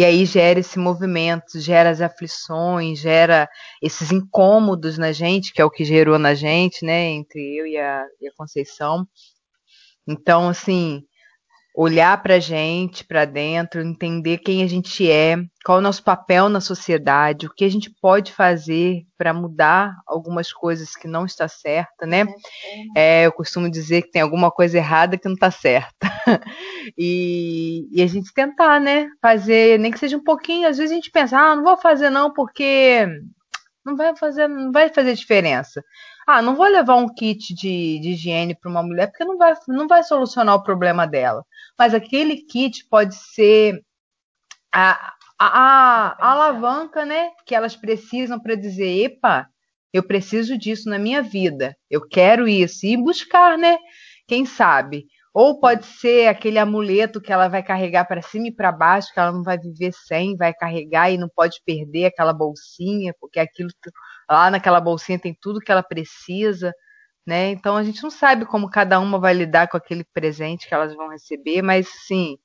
E 0.00 0.04
aí 0.06 0.24
gera 0.24 0.58
esse 0.58 0.78
movimento, 0.78 1.60
gera 1.60 1.90
as 1.90 2.00
aflições, 2.00 3.00
gera 3.00 3.46
esses 3.82 4.10
incômodos 4.10 4.96
na 4.96 5.12
gente, 5.12 5.52
que 5.52 5.60
é 5.60 5.64
o 5.64 5.70
que 5.70 5.84
gerou 5.84 6.18
na 6.18 6.32
gente, 6.32 6.86
né, 6.86 7.10
entre 7.10 7.38
eu 7.54 7.66
e 7.66 7.76
a, 7.76 8.06
e 8.18 8.26
a 8.26 8.32
Conceição. 8.34 9.06
Então, 10.08 10.48
assim, 10.48 11.04
olhar 11.74 12.20
para 12.22 12.34
a 12.34 12.40
gente, 12.40 13.04
para 13.04 13.24
dentro, 13.24 13.80
entender 13.80 14.38
quem 14.38 14.62
a 14.62 14.66
gente 14.66 15.10
é, 15.10 15.36
qual 15.64 15.78
é 15.78 15.80
o 15.80 15.82
nosso 15.82 16.02
papel 16.02 16.48
na 16.48 16.60
sociedade, 16.60 17.46
o 17.46 17.54
que 17.54 17.64
a 17.64 17.70
gente 17.70 17.90
pode 18.00 18.32
fazer 18.32 19.02
para 19.16 19.32
mudar 19.32 19.94
algumas 20.06 20.52
coisas 20.52 20.96
que 20.96 21.06
não 21.06 21.24
está 21.24 21.46
certa, 21.46 22.06
né? 22.06 22.26
É, 22.96 23.26
eu 23.26 23.32
costumo 23.32 23.70
dizer 23.70 24.02
que 24.02 24.10
tem 24.10 24.22
alguma 24.22 24.50
coisa 24.50 24.78
errada 24.78 25.18
que 25.18 25.28
não 25.28 25.34
está 25.34 25.50
certa. 25.50 26.10
e, 26.96 27.88
e, 27.92 28.02
a 28.02 28.06
gente 28.06 28.32
tentar, 28.32 28.80
né? 28.80 29.08
Fazer, 29.20 29.78
nem 29.78 29.92
que 29.92 29.98
seja 29.98 30.16
um 30.16 30.24
pouquinho. 30.24 30.68
Às 30.68 30.78
vezes 30.78 30.92
a 30.92 30.94
gente 30.94 31.10
pensa, 31.10 31.38
ah, 31.38 31.56
não 31.56 31.62
vou 31.62 31.76
fazer 31.76 32.10
não 32.10 32.32
porque 32.32 33.06
não 33.84 33.96
vai 33.96 34.16
fazer, 34.16 34.48
não 34.48 34.72
vai 34.72 34.88
fazer 34.92 35.14
diferença. 35.14 35.82
Ah, 36.26 36.42
não 36.42 36.56
vou 36.56 36.66
levar 36.66 36.96
um 36.96 37.12
kit 37.12 37.54
de, 37.54 37.98
de 38.00 38.10
higiene 38.10 38.54
para 38.54 38.70
uma 38.70 38.82
mulher 38.82 39.08
porque 39.08 39.24
não 39.24 39.36
vai, 39.38 39.54
não 39.68 39.88
vai 39.88 40.02
solucionar 40.04 40.54
o 40.56 40.62
problema 40.62 41.06
dela. 41.06 41.44
Mas 41.78 41.94
aquele 41.94 42.36
kit 42.38 42.86
pode 42.88 43.14
ser 43.16 43.82
a, 44.72 45.14
a, 45.38 45.46
a, 45.46 46.28
a 46.28 46.32
alavanca, 46.32 47.04
né? 47.04 47.30
Que 47.46 47.54
elas 47.54 47.76
precisam 47.76 48.40
para 48.40 48.54
dizer, 48.54 49.04
epa, 49.04 49.48
Eu 49.92 50.04
preciso 50.04 50.58
disso 50.58 50.88
na 50.90 50.98
minha 50.98 51.22
vida. 51.22 51.76
Eu 51.90 52.06
quero 52.08 52.48
isso. 52.48 52.86
E 52.86 52.96
buscar, 52.96 53.58
né? 53.58 53.78
Quem 54.28 54.46
sabe? 54.46 55.06
Ou 55.32 55.60
pode 55.60 55.86
ser 55.86 56.28
aquele 56.28 56.58
amuleto 56.58 57.20
que 57.20 57.32
ela 57.32 57.46
vai 57.48 57.62
carregar 57.62 58.04
para 58.04 58.20
cima 58.20 58.48
e 58.48 58.54
para 58.54 58.72
baixo, 58.72 59.12
que 59.14 59.20
ela 59.20 59.30
não 59.30 59.44
vai 59.44 59.56
viver 59.56 59.92
sem, 59.92 60.36
vai 60.36 60.52
carregar 60.52 61.10
e 61.10 61.18
não 61.18 61.28
pode 61.28 61.60
perder 61.64 62.06
aquela 62.06 62.32
bolsinha, 62.32 63.14
porque 63.20 63.38
aquilo 63.38 63.70
lá 64.28 64.50
naquela 64.50 64.80
bolsinha 64.80 65.18
tem 65.20 65.36
tudo 65.40 65.60
que 65.60 65.70
ela 65.70 65.84
precisa, 65.84 66.74
né? 67.24 67.50
Então 67.50 67.76
a 67.76 67.84
gente 67.84 68.02
não 68.02 68.10
sabe 68.10 68.44
como 68.44 68.68
cada 68.68 68.98
uma 68.98 69.20
vai 69.20 69.32
lidar 69.32 69.68
com 69.68 69.76
aquele 69.76 70.04
presente 70.12 70.66
que 70.66 70.74
elas 70.74 70.94
vão 70.94 71.08
receber, 71.08 71.62
mas 71.62 71.88
sim, 72.06 72.36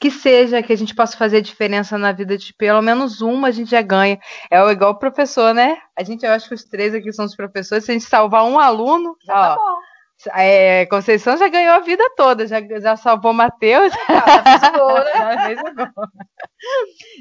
que 0.00 0.10
seja 0.10 0.62
que 0.62 0.72
a 0.72 0.76
gente 0.76 0.94
possa 0.94 1.16
fazer 1.16 1.40
diferença 1.40 1.98
na 1.98 2.12
vida 2.12 2.38
de 2.38 2.54
pelo 2.54 2.82
menos 2.82 3.20
uma, 3.20 3.48
a 3.48 3.50
gente 3.52 3.70
já 3.70 3.82
ganha. 3.82 4.18
É 4.50 4.58
igual 4.70 4.92
o 4.92 4.98
professor, 4.98 5.52
né? 5.54 5.76
A 5.98 6.04
gente, 6.04 6.24
eu 6.24 6.32
acho 6.32 6.48
que 6.48 6.54
os 6.54 6.64
três 6.64 6.94
aqui 6.94 7.12
são 7.12 7.24
os 7.24 7.36
professores, 7.36 7.84
se 7.84 7.90
a 7.90 7.94
gente 7.94 8.06
salvar 8.06 8.44
um 8.44 8.60
aluno, 8.60 9.16
já 9.24 9.34
tá 9.34 9.54
ó, 9.54 9.56
tá 9.56 9.56
bom 9.56 9.91
é, 10.34 10.86
Conceição 10.86 11.36
já 11.36 11.48
ganhou 11.48 11.74
a 11.74 11.80
vida 11.80 12.04
toda, 12.16 12.46
já, 12.46 12.60
já 12.80 12.96
salvou 12.96 13.32
Matheus. 13.32 13.92
Já, 13.92 14.42
fez 14.44 14.62
o 14.62 14.78
gol, 14.78 14.94
né? 14.94 15.12
já 15.14 15.46
fez 15.46 15.60
o 15.60 15.74
gol. 15.74 16.08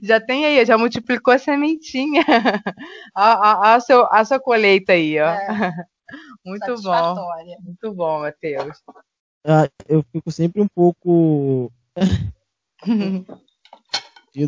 Já 0.04 0.22
tem 0.22 0.46
aí, 0.46 0.66
já 0.66 0.78
multiplicou 0.78 1.34
a 1.34 1.39
sementinha. 1.39 2.24
A, 3.16 3.34
a, 3.34 3.76
a, 3.76 3.80
seu, 3.80 4.06
a 4.12 4.24
sua 4.24 4.39
colheita 4.39 4.94
aí, 4.94 5.20
ó. 5.20 5.30
É. 5.30 5.72
Muito 6.46 6.82
bom. 6.82 7.16
Muito 7.64 7.94
bom, 7.94 8.20
Matheus. 8.20 8.78
Ah, 9.46 9.68
eu 9.88 10.04
fico 10.12 10.32
sempre 10.32 10.62
um 10.62 10.68
pouco. 10.68 11.72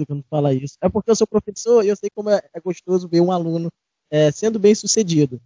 quando 0.08 0.24
fala 0.30 0.54
isso. 0.54 0.78
É 0.82 0.90
porque 0.90 1.12
eu 1.12 1.16
sou 1.16 1.28
professor 1.28 1.84
e 1.84 1.90
eu 1.90 1.96
sei 1.96 2.10
como 2.14 2.30
é, 2.30 2.42
é 2.54 2.60
gostoso 2.60 3.08
ver 3.08 3.22
um 3.22 3.32
aluno 3.32 3.70
é, 4.10 4.32
sendo 4.32 4.60
bem 4.60 4.76
sucedido. 4.76 5.42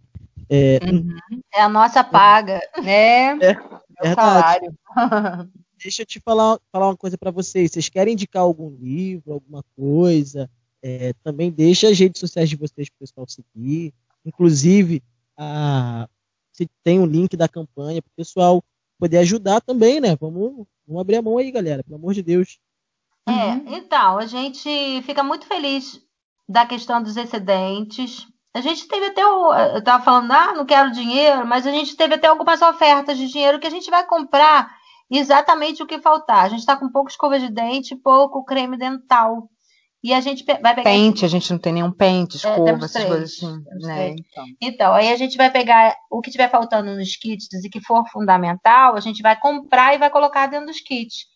É, 0.50 0.78
uhum. 0.84 1.16
é 1.54 1.60
a 1.60 1.68
nossa 1.68 2.02
paga, 2.02 2.60
né? 2.82 3.38
É, 3.38 3.56
é 4.02 4.14
salário. 4.14 4.74
Deixa 5.80 6.02
eu 6.02 6.06
te 6.06 6.20
falar, 6.20 6.58
falar 6.72 6.88
uma 6.88 6.96
coisa 6.96 7.16
para 7.16 7.30
vocês. 7.30 7.70
Vocês 7.70 7.88
querem 7.88 8.14
indicar 8.14 8.42
algum 8.42 8.70
livro, 8.70 9.32
alguma 9.32 9.62
coisa? 9.76 10.50
É, 10.82 11.12
também 11.22 11.50
deixa 11.50 11.88
as 11.88 11.98
redes 11.98 12.18
sociais 12.18 12.48
de 12.48 12.56
vocês 12.56 12.88
para 12.88 12.96
o 12.96 13.06
pessoal 13.06 13.26
seguir. 13.28 13.94
Inclusive, 14.24 15.02
a, 15.36 16.08
se 16.52 16.68
tem 16.82 16.98
um 16.98 17.06
link 17.06 17.36
da 17.36 17.48
campanha 17.48 18.02
para 18.02 18.10
o 18.10 18.16
pessoal 18.16 18.62
poder 18.98 19.18
ajudar 19.18 19.60
também, 19.60 20.00
né? 20.00 20.16
Vamos, 20.16 20.66
vamos 20.86 21.00
abrir 21.00 21.16
a 21.16 21.22
mão 21.22 21.38
aí, 21.38 21.50
galera, 21.52 21.84
pelo 21.84 21.96
amor 21.96 22.12
de 22.12 22.22
Deus. 22.22 22.58
É, 23.28 23.30
uhum. 23.30 23.76
então, 23.76 24.18
a 24.18 24.26
gente 24.26 24.68
fica 25.02 25.22
muito 25.22 25.46
feliz 25.46 26.00
da 26.48 26.66
questão 26.66 27.00
dos 27.00 27.16
excedentes. 27.16 28.26
A 28.54 28.60
gente 28.60 28.88
teve 28.88 29.06
até 29.06 29.26
o. 29.26 29.54
Eu 29.54 29.78
estava 29.78 30.02
falando, 30.02 30.32
ah, 30.32 30.52
não 30.54 30.64
quero 30.64 30.90
dinheiro, 30.90 31.46
mas 31.46 31.66
a 31.66 31.70
gente 31.70 31.96
teve 31.96 32.14
até 32.14 32.26
algumas 32.26 32.60
ofertas 32.62 33.16
de 33.16 33.28
dinheiro 33.28 33.58
que 33.58 33.66
a 33.66 33.70
gente 33.70 33.90
vai 33.90 34.06
comprar 34.06 34.70
exatamente 35.10 35.82
o 35.82 35.86
que 35.86 36.00
faltar. 36.00 36.44
A 36.44 36.48
gente 36.48 36.60
está 36.60 36.76
com 36.76 36.90
pouco 36.90 37.10
escova 37.10 37.38
de 37.38 37.50
dente, 37.50 37.96
pouco 37.96 38.44
creme 38.44 38.76
dental. 38.76 39.48
E 40.02 40.14
a 40.14 40.20
gente 40.20 40.44
vai 40.44 40.74
pegar. 40.74 40.84
Pente, 40.84 41.24
a 41.24 41.28
gente 41.28 41.50
não 41.50 41.58
tem 41.58 41.72
nenhum 41.72 41.90
pente, 41.90 42.36
é, 42.36 42.50
escova, 42.50 42.70
é, 42.70 42.84
essas 42.84 43.04
coisas 43.04 43.32
assim. 43.32 43.64
Né? 43.80 44.10
Então. 44.10 44.44
então, 44.60 44.94
aí 44.94 45.12
a 45.12 45.16
gente 45.16 45.36
vai 45.36 45.50
pegar 45.50 45.96
o 46.10 46.20
que 46.20 46.30
tiver 46.30 46.48
faltando 46.48 46.94
nos 46.94 47.16
kits 47.16 47.48
e 47.64 47.68
que 47.68 47.80
for 47.80 48.08
fundamental, 48.10 48.94
a 48.94 49.00
gente 49.00 49.20
vai 49.22 49.38
comprar 49.38 49.94
e 49.94 49.98
vai 49.98 50.08
colocar 50.08 50.46
dentro 50.46 50.66
dos 50.66 50.80
kits. 50.80 51.26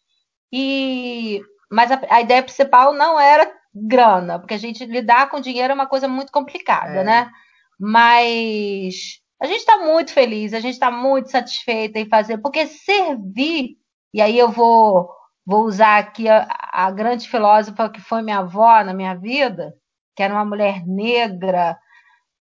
E 0.52 1.40
mas 1.70 1.90
a, 1.90 2.00
a 2.08 2.20
ideia 2.20 2.42
principal 2.42 2.92
não 2.92 3.18
era 3.18 3.50
grana, 3.74 4.38
porque 4.38 4.54
a 4.54 4.58
gente 4.58 4.84
lidar 4.84 5.30
com 5.30 5.40
dinheiro 5.40 5.72
é 5.72 5.74
uma 5.74 5.86
coisa 5.86 6.06
muito 6.06 6.30
complicada, 6.30 7.00
é. 7.00 7.04
né? 7.04 7.30
Mas 7.78 9.20
a 9.40 9.46
gente 9.46 9.58
está 9.58 9.78
muito 9.78 10.12
feliz, 10.12 10.52
a 10.52 10.60
gente 10.60 10.74
está 10.74 10.90
muito 10.90 11.30
satisfeita 11.30 11.98
em 11.98 12.08
fazer, 12.08 12.38
porque 12.38 12.66
servir, 12.66 13.76
e 14.14 14.20
aí 14.20 14.38
eu 14.38 14.50
vou, 14.50 15.10
vou 15.44 15.64
usar 15.64 15.98
aqui 15.98 16.28
a, 16.28 16.46
a 16.72 16.90
grande 16.90 17.28
filósofa 17.28 17.90
que 17.90 18.00
foi 18.00 18.22
minha 18.22 18.38
avó 18.38 18.84
na 18.84 18.94
minha 18.94 19.14
vida, 19.14 19.74
que 20.14 20.22
era 20.22 20.34
uma 20.34 20.44
mulher 20.44 20.86
negra, 20.86 21.78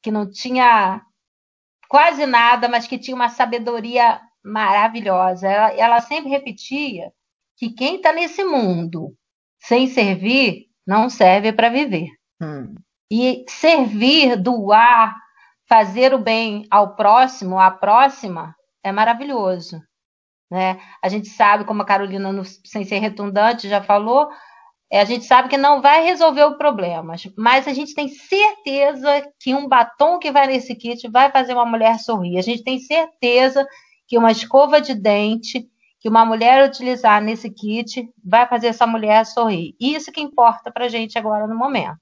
que 0.02 0.10
não 0.10 0.28
tinha 0.30 1.00
quase 1.88 2.26
nada, 2.26 2.68
mas 2.68 2.86
que 2.86 2.98
tinha 2.98 3.14
uma 3.14 3.28
sabedoria 3.28 4.20
maravilhosa. 4.44 5.48
Ela, 5.48 5.72
ela 5.74 6.00
sempre 6.00 6.30
repetia 6.30 7.12
que 7.56 7.70
quem 7.70 7.96
está 7.96 8.12
nesse 8.12 8.42
mundo 8.44 9.16
sem 9.60 9.86
servir 9.86 10.71
não 10.86 11.08
serve 11.08 11.52
para 11.52 11.68
viver. 11.68 12.08
Hum. 12.40 12.74
E 13.10 13.44
servir, 13.48 14.36
doar, 14.36 15.14
fazer 15.68 16.14
o 16.14 16.18
bem 16.18 16.66
ao 16.70 16.94
próximo, 16.96 17.58
à 17.58 17.70
próxima, 17.70 18.54
é 18.82 18.90
maravilhoso. 18.90 19.80
Né? 20.50 20.80
A 21.02 21.08
gente 21.08 21.28
sabe, 21.28 21.64
como 21.64 21.82
a 21.82 21.86
Carolina, 21.86 22.32
no, 22.32 22.44
sem 22.44 22.84
ser 22.84 22.98
redundante, 22.98 23.68
já 23.68 23.82
falou, 23.82 24.28
é, 24.92 25.00
a 25.00 25.04
gente 25.06 25.24
sabe 25.24 25.48
que 25.48 25.56
não 25.56 25.80
vai 25.80 26.04
resolver 26.04 26.44
o 26.44 26.58
problema, 26.58 27.14
mas 27.38 27.66
a 27.66 27.72
gente 27.72 27.94
tem 27.94 28.08
certeza 28.08 29.26
que 29.40 29.54
um 29.54 29.66
batom 29.66 30.18
que 30.18 30.30
vai 30.30 30.46
nesse 30.46 30.74
kit 30.74 31.08
vai 31.08 31.30
fazer 31.30 31.54
uma 31.54 31.64
mulher 31.64 31.98
sorrir. 31.98 32.36
A 32.36 32.42
gente 32.42 32.62
tem 32.62 32.78
certeza 32.78 33.66
que 34.06 34.18
uma 34.18 34.30
escova 34.30 34.78
de 34.82 34.94
dente 34.94 35.66
que 36.02 36.08
uma 36.08 36.24
mulher 36.24 36.68
utilizar 36.68 37.22
nesse 37.22 37.48
kit 37.48 38.12
vai 38.24 38.44
fazer 38.48 38.66
essa 38.66 38.84
mulher 38.84 39.24
sorrir. 39.24 39.76
Isso 39.78 40.10
que 40.10 40.20
importa 40.20 40.68
para 40.72 40.88
gente 40.88 41.16
agora 41.16 41.46
no 41.46 41.54
momento. 41.54 41.96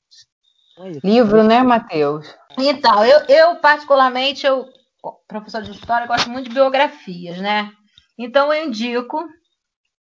É 0.79 1.07
Livro, 1.07 1.43
né, 1.43 1.63
Matheus? 1.63 2.35
Então, 2.59 3.05
eu, 3.05 3.21
eu 3.29 3.57
particularmente, 3.57 4.47
eu, 4.47 4.67
professor 5.29 5.61
de 5.61 5.73
história, 5.73 6.07
gosto 6.07 6.31
muito 6.31 6.49
de 6.49 6.55
biografias, 6.55 7.39
né? 7.43 7.71
Então, 8.19 8.51
eu 8.51 8.65
indico 8.67 9.23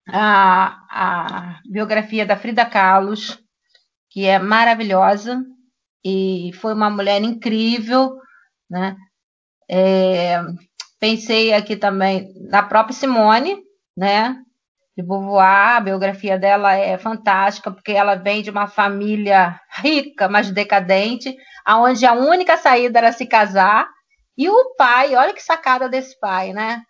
a, 0.09 0.78
a 0.90 1.61
biografia 1.70 2.24
da 2.24 2.34
Frida 2.34 2.64
Kahlo, 2.64 3.12
que 4.09 4.24
é 4.24 4.38
maravilhosa 4.38 5.45
e 6.03 6.51
foi 6.55 6.72
uma 6.72 6.88
mulher 6.88 7.22
incrível, 7.22 8.16
né? 8.70 8.97
É, 9.70 10.40
pensei 10.99 11.53
aqui 11.53 11.76
também 11.76 12.32
na 12.49 12.62
própria 12.62 12.97
Simone, 12.97 13.62
né? 13.97 14.36
De 14.97 15.03
Beauvoir, 15.03 15.76
a 15.76 15.80
biografia 15.80 16.38
dela 16.38 16.74
é 16.74 16.99
fantástica, 16.99 17.70
porque 17.70 17.93
ela 17.93 18.14
vem 18.14 18.43
de 18.43 18.51
uma 18.51 18.66
família 18.66 19.59
rica, 19.70 20.28
mas 20.28 20.51
decadente, 20.51 21.34
aonde 21.64 22.05
a 22.05 22.12
única 22.12 22.57
saída 22.57 22.99
era 22.99 23.12
se 23.12 23.26
casar. 23.26 23.88
E 24.36 24.49
o 24.49 24.74
pai, 24.76 25.14
olha 25.14 25.32
que 25.32 25.43
sacada 25.43 25.88
desse 25.88 26.18
pai, 26.20 26.53
né? 26.53 26.82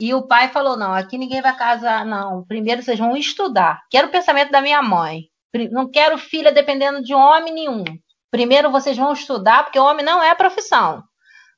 E 0.00 0.14
o 0.14 0.26
pai 0.26 0.48
falou: 0.48 0.76
não, 0.76 0.94
aqui 0.94 1.18
ninguém 1.18 1.42
vai 1.42 1.54
casar, 1.54 2.06
não. 2.06 2.44
Primeiro 2.46 2.82
vocês 2.82 2.98
vão 2.98 3.16
estudar. 3.16 3.82
Que 3.90 3.98
era 3.98 4.06
o 4.06 4.10
pensamento 4.10 4.50
da 4.50 4.62
minha 4.62 4.80
mãe. 4.80 5.24
Não 5.70 5.90
quero 5.90 6.16
filha 6.16 6.50
dependendo 6.50 7.02
de 7.02 7.12
homem 7.12 7.52
nenhum. 7.52 7.84
Primeiro 8.30 8.70
vocês 8.70 8.96
vão 8.96 9.12
estudar, 9.12 9.64
porque 9.64 9.78
homem 9.78 10.04
não 10.04 10.22
é 10.22 10.34
profissão. 10.34 11.02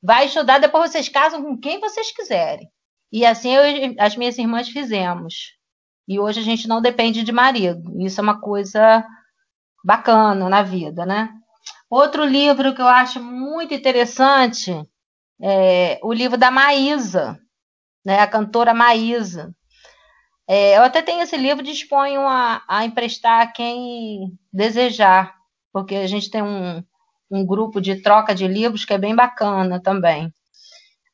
Vai 0.02 0.26
estudar, 0.26 0.58
depois 0.58 0.90
vocês 0.90 1.08
casam 1.08 1.42
com 1.42 1.56
quem 1.58 1.78
vocês 1.78 2.10
quiserem. 2.10 2.66
E 3.12 3.26
assim 3.26 3.54
eu, 3.54 3.62
as 3.98 4.16
minhas 4.16 4.38
irmãs 4.38 4.68
fizemos. 4.68 5.52
E 6.08 6.18
hoje 6.18 6.40
a 6.40 6.42
gente 6.42 6.66
não 6.66 6.80
depende 6.80 7.22
de 7.22 7.30
marido. 7.30 8.00
Isso 8.00 8.20
é 8.20 8.22
uma 8.22 8.40
coisa 8.40 9.06
bacana 9.84 10.48
na 10.48 10.62
vida, 10.62 11.04
né? 11.04 11.30
Outro 11.90 12.24
livro 12.24 12.74
que 12.74 12.80
eu 12.80 12.88
acho 12.88 13.22
muito 13.22 13.74
interessante 13.74 14.72
é 15.40 16.00
o 16.02 16.12
livro 16.12 16.38
da 16.38 16.50
Maísa, 16.50 17.38
né? 18.04 18.18
A 18.20 18.26
cantora 18.26 18.72
Maísa. 18.72 19.54
É, 20.48 20.76
eu 20.78 20.82
até 20.82 21.02
tenho 21.02 21.22
esse 21.22 21.36
livro, 21.36 21.62
disponho 21.62 22.22
a, 22.22 22.62
a 22.66 22.84
emprestar 22.84 23.42
a 23.42 23.46
quem 23.46 24.38
desejar, 24.52 25.34
porque 25.72 25.94
a 25.94 26.06
gente 26.06 26.30
tem 26.30 26.42
um, 26.42 26.82
um 27.30 27.46
grupo 27.46 27.80
de 27.80 28.02
troca 28.02 28.34
de 28.34 28.46
livros 28.48 28.84
que 28.84 28.92
é 28.92 28.98
bem 28.98 29.14
bacana 29.14 29.80
também. 29.80 30.32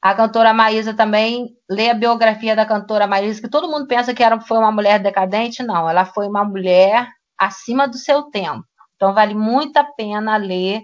A 0.01 0.15
cantora 0.15 0.55
Maísa 0.55 0.95
também 0.95 1.57
lê 1.69 1.91
a 1.91 1.95
biografia 1.95 2.55
da 2.55 2.65
cantora 2.65 3.07
Maísa, 3.07 3.41
que 3.41 3.49
todo 3.49 3.69
mundo 3.69 3.87
pensa 3.87 4.15
que 4.15 4.23
era, 4.23 4.41
foi 4.41 4.59
uma 4.59 4.71
mulher 4.71 5.01
decadente. 5.01 5.63
Não, 5.63 5.91
ela 5.91 6.05
foi 6.05 6.29
uma 6.29 6.45
mulher 6.45 7.09
acima 7.37 7.89
do 7.89 7.97
seu 7.97 8.25
tempo. 8.25 8.65
Então 8.97 9.13
vale 9.13 9.35
muito 9.35 9.77
a 9.77 9.85
pena 9.85 10.37
ler 10.37 10.83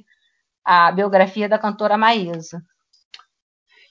a 0.65 0.91
biografia 0.91 1.49
da 1.49 1.59
cantora 1.59 1.97
Maísa. 1.97 2.61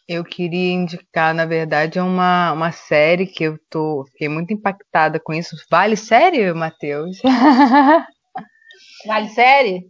Eu 0.08 0.26
queria 0.26 0.74
indicar, 0.74 1.34
na 1.34 1.46
verdade, 1.46 2.00
uma, 2.00 2.52
uma 2.52 2.72
série 2.74 3.26
que 3.26 3.46
eu 3.46 3.58
tô, 3.70 4.06
fiquei 4.12 4.28
muito 4.28 4.54
impactada 4.54 5.18
com 5.18 5.34
isso. 5.34 5.56
Vale 5.72 5.96
série, 5.96 6.52
Matheus? 6.54 7.22
Vale 9.08 9.30
série? 9.30 9.90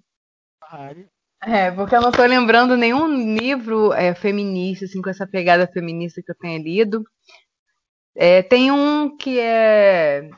Vale. 0.72 1.13
É, 1.46 1.72
porque 1.72 1.96
eu 1.96 2.02
não 2.02 2.10
estou 2.10 2.26
lembrando 2.26 2.78
nenhum 2.78 3.08
livro 3.36 3.92
é, 3.94 4.14
feminista, 4.16 4.86
assim, 4.86 5.02
com 5.02 5.10
essa 5.10 5.28
pegada 5.28 5.68
feminista 5.68 6.22
que 6.24 6.32
eu 6.32 6.36
tenha 6.40 6.58
lido. 6.60 7.04
É, 8.16 8.42
tem 8.44 8.72
um 8.72 9.16
que 9.18 9.40
é 9.40 10.30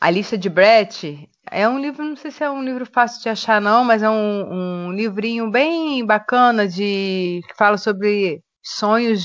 A 0.00 0.10
lista 0.10 0.38
de 0.38 0.48
Brett 0.50 1.28
é 1.50 1.68
um 1.68 1.78
livro, 1.80 2.04
não 2.04 2.16
sei 2.16 2.30
se 2.30 2.44
é 2.44 2.50
um 2.50 2.62
livro 2.64 2.86
fácil 2.86 3.22
de 3.22 3.28
achar, 3.30 3.60
não, 3.60 3.84
mas 3.84 4.02
é 4.02 4.10
um, 4.10 4.88
um 4.88 4.92
livrinho 4.92 5.50
bem 5.50 6.04
bacana 6.06 6.68
de 6.68 7.40
que 7.48 7.56
fala 7.56 7.78
sobre 7.78 8.42
sonhos 8.62 9.24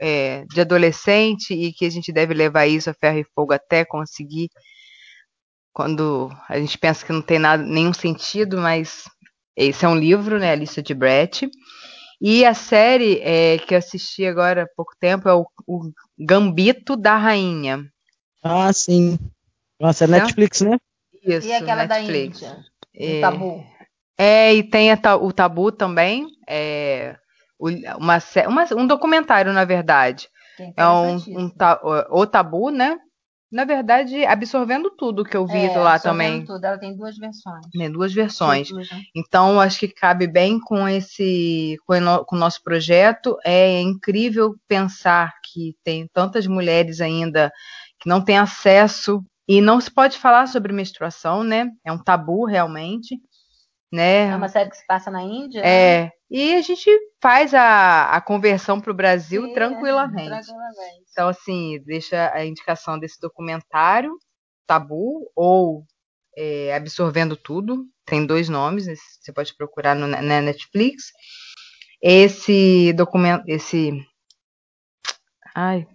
é, 0.00 0.44
de 0.46 0.60
adolescente 0.62 1.54
e 1.54 1.72
que 1.72 1.86
a 1.86 1.90
gente 1.90 2.12
deve 2.12 2.34
levar 2.34 2.66
isso 2.66 2.90
a 2.90 2.94
ferro 2.94 3.18
e 3.20 3.26
fogo 3.34 3.52
até 3.54 3.84
conseguir. 3.84 4.48
Quando 5.72 6.28
a 6.48 6.58
gente 6.58 6.76
pensa 6.78 7.06
que 7.06 7.12
não 7.12 7.22
tem 7.22 7.38
nada, 7.38 7.62
nenhum 7.62 7.92
sentido, 7.94 8.58
mas 8.58 9.04
esse 9.58 9.84
é 9.84 9.88
um 9.88 9.96
livro, 9.96 10.38
né? 10.38 10.52
A 10.52 10.56
lista 10.56 10.82
de 10.82 10.94
Brett. 10.94 11.50
E 12.20 12.44
a 12.44 12.54
série 12.54 13.20
é, 13.22 13.58
que 13.58 13.74
eu 13.74 13.78
assisti 13.78 14.24
agora 14.24 14.62
há 14.62 14.68
pouco 14.76 14.92
tempo 14.98 15.28
é 15.28 15.34
o, 15.34 15.46
o 15.66 15.92
Gambito 16.18 16.96
da 16.96 17.16
Rainha. 17.16 17.84
Ah, 18.42 18.72
sim. 18.72 19.18
Nossa, 19.80 20.04
é 20.04 20.08
Netflix, 20.08 20.60
né? 20.60 20.78
Isso, 21.22 21.46
e 21.46 21.52
aquela 21.52 21.86
Netflix. 21.86 22.40
da 22.40 22.48
Índia, 22.48 22.64
é, 22.94 23.18
o 23.18 23.20
Tabu. 23.20 23.64
É, 24.16 24.54
e 24.54 24.62
tem 24.62 24.90
a, 24.90 25.16
o 25.16 25.32
Tabu 25.32 25.70
também, 25.70 26.26
é, 26.48 27.16
uma, 27.58 28.18
uma, 28.46 28.66
um 28.76 28.86
documentário, 28.86 29.52
na 29.52 29.64
verdade. 29.64 30.28
É 30.76 30.86
um, 30.88 31.16
um 31.16 31.52
o 32.10 32.26
Tabu, 32.26 32.70
né? 32.70 32.98
Na 33.50 33.64
verdade, 33.64 34.26
absorvendo 34.26 34.90
tudo 34.90 35.24
que 35.24 35.36
eu 35.36 35.46
vi 35.46 35.64
é, 35.64 35.78
lá 35.78 35.98
também. 35.98 36.44
Tudo. 36.44 36.64
Ela 36.64 36.78
tem 36.78 36.94
duas 36.94 37.16
versões. 37.16 37.66
Tem 37.72 37.90
duas 37.90 38.12
versões. 38.12 38.70
Né? 38.70 38.84
Então, 39.14 39.58
acho 39.58 39.80
que 39.80 39.88
cabe 39.88 40.26
bem 40.26 40.60
com 40.60 40.86
esse, 40.86 41.76
com 41.86 41.94
o, 41.94 42.24
com 42.26 42.36
o 42.36 42.38
nosso 42.38 42.62
projeto. 42.62 43.38
É 43.42 43.80
incrível 43.80 44.54
pensar 44.68 45.32
que 45.42 45.74
tem 45.82 46.06
tantas 46.12 46.46
mulheres 46.46 47.00
ainda 47.00 47.50
que 47.98 48.08
não 48.08 48.22
têm 48.22 48.38
acesso 48.38 49.24
e 49.48 49.62
não 49.62 49.80
se 49.80 49.90
pode 49.90 50.18
falar 50.18 50.46
sobre 50.46 50.74
menstruação, 50.74 51.42
né? 51.42 51.70
É 51.82 51.90
um 51.90 51.98
tabu 51.98 52.44
realmente, 52.44 53.18
né? 53.92 54.28
É 54.28 54.36
uma 54.36 54.48
série 54.48 54.70
que 54.70 54.76
se 54.76 54.86
passa 54.86 55.10
na 55.10 55.22
Índia. 55.22 55.60
É. 55.60 56.04
Né? 56.04 56.10
E 56.30 56.54
a 56.54 56.60
gente 56.60 56.90
faz 57.22 57.54
a, 57.54 58.10
a 58.10 58.20
conversão 58.20 58.80
para 58.80 58.90
o 58.90 58.94
Brasil 58.94 59.46
Sim, 59.46 59.54
tranquilamente. 59.54 60.28
tranquilamente. 60.28 61.04
Então, 61.10 61.28
assim, 61.28 61.82
deixa 61.84 62.30
a 62.34 62.44
indicação 62.44 62.98
desse 62.98 63.18
documentário, 63.20 64.16
Tabu, 64.66 65.30
ou 65.34 65.84
é, 66.36 66.74
Absorvendo 66.74 67.36
Tudo. 67.36 67.86
Tem 68.04 68.26
dois 68.26 68.48
nomes, 68.48 68.86
você 68.86 69.32
pode 69.32 69.54
procurar 69.56 69.94
no, 69.94 70.06
na 70.06 70.40
Netflix. 70.42 71.04
Esse 72.00 72.92
documento, 72.92 73.44
esse. 73.46 73.92
Ai, 75.54 75.86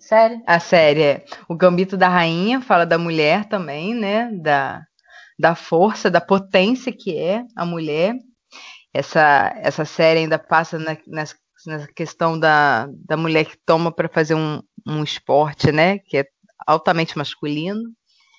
Série? 0.00 0.42
A 0.46 0.58
série 0.58 1.02
é 1.02 1.24
O 1.48 1.54
Gambito 1.54 1.96
da 1.96 2.08
Rainha, 2.08 2.60
fala 2.60 2.84
da 2.84 2.98
mulher 2.98 3.44
também, 3.48 3.94
né? 3.94 4.30
Da, 4.32 4.82
da 5.38 5.54
força, 5.54 6.10
da 6.10 6.20
potência 6.20 6.92
que 6.92 7.16
é 7.16 7.44
a 7.56 7.64
mulher. 7.64 8.14
Essa, 8.92 9.52
essa 9.56 9.84
série 9.84 10.20
ainda 10.20 10.38
passa 10.38 10.78
na, 10.78 10.96
nessa, 11.06 11.34
nessa 11.66 11.88
questão 11.94 12.38
da, 12.38 12.88
da 13.06 13.16
mulher 13.16 13.44
que 13.46 13.56
toma 13.64 13.90
para 13.90 14.08
fazer 14.08 14.34
um, 14.34 14.60
um 14.86 15.02
esporte, 15.02 15.72
né? 15.72 15.98
Que 15.98 16.18
é 16.18 16.26
altamente 16.66 17.16
masculino. 17.16 17.82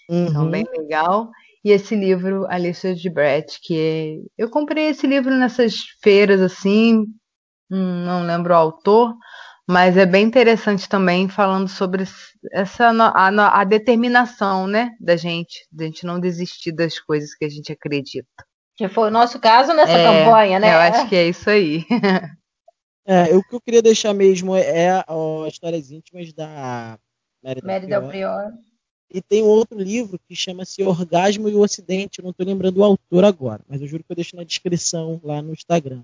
Uhum. 0.10 0.28
Então, 0.28 0.50
bem 0.50 0.66
legal. 0.78 1.30
E 1.64 1.72
esse 1.72 1.96
livro, 1.96 2.46
Alicia 2.50 2.94
de 2.94 3.10
Brett, 3.10 3.60
que 3.62 3.80
é... 3.80 4.18
eu 4.38 4.50
comprei 4.50 4.88
esse 4.90 5.08
livro 5.08 5.34
nessas 5.34 5.80
feiras 6.02 6.42
assim, 6.42 7.06
hum, 7.72 8.06
não 8.06 8.24
lembro 8.24 8.54
o 8.54 8.58
autor, 8.58 9.16
mas 9.68 9.96
é 9.96 10.06
bem 10.06 10.26
interessante 10.26 10.88
também 10.90 11.30
falando 11.30 11.68
sobre 11.68 12.04
essa 12.52 12.90
a, 12.90 13.62
a 13.62 13.64
determinação, 13.64 14.68
né, 14.68 14.92
da 15.00 15.16
gente, 15.16 15.66
da 15.72 15.86
gente 15.86 16.06
não 16.06 16.20
desistir 16.20 16.72
das 16.72 17.00
coisas 17.00 17.34
que 17.34 17.46
a 17.46 17.50
gente 17.50 17.72
acredita. 17.72 18.28
Que 18.76 18.90
foi 18.90 19.08
o 19.08 19.12
nosso 19.12 19.40
caso 19.40 19.74
nessa 19.74 19.94
é, 19.94 20.04
campanha, 20.04 20.60
né? 20.60 20.74
Eu 20.74 20.80
acho 20.80 21.08
que 21.08 21.16
é 21.16 21.28
isso 21.28 21.50
aí. 21.50 21.86
é, 23.06 23.36
o 23.36 23.44
que 23.44 23.56
eu 23.56 23.62
queria 23.62 23.82
deixar 23.82 24.14
mesmo 24.14 24.56
é, 24.56 24.62
é 24.62 24.90
as 24.92 25.54
histórias 25.54 25.92
íntimas 25.92 26.34
da 26.34 26.98
Mary 27.44 27.86
Del 27.86 28.08
Prior. 28.08 28.52
E 29.14 29.22
tem 29.22 29.44
outro 29.44 29.78
livro 29.78 30.20
que 30.28 30.36
chama-se 30.36 30.82
Orgasmo 30.82 31.48
e 31.48 31.54
o 31.54 31.62
Ocidente. 31.62 32.18
Eu 32.18 32.24
não 32.24 32.32
estou 32.32 32.48
lembrando 32.48 32.78
o 32.80 32.84
autor 32.84 33.24
agora, 33.24 33.62
mas 33.70 33.80
eu 33.80 33.88
juro 33.88 34.04
que 34.04 34.12
eu 34.12 34.16
deixo 34.16 34.36
na 34.36 34.44
descrição 34.44 35.22
lá 35.24 35.40
no 35.40 35.54
Instagram. 35.54 36.04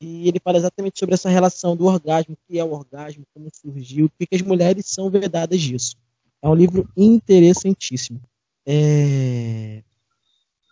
E 0.00 0.28
ele 0.28 0.40
fala 0.40 0.56
exatamente 0.56 0.98
sobre 0.98 1.14
essa 1.14 1.28
relação 1.28 1.76
do 1.76 1.84
orgasmo, 1.84 2.34
o 2.34 2.38
que 2.46 2.58
é 2.58 2.64
o 2.64 2.72
orgasmo, 2.72 3.24
como 3.34 3.50
surgiu, 3.52 4.06
o 4.06 4.10
que, 4.10 4.34
as 4.34 4.40
mulheres 4.40 4.86
são 4.86 5.10
vedadas 5.10 5.60
disso. 5.60 5.96
É 6.40 6.48
um 6.48 6.54
livro 6.54 6.88
interessantíssimo. 6.96 8.20
É... 8.66 9.82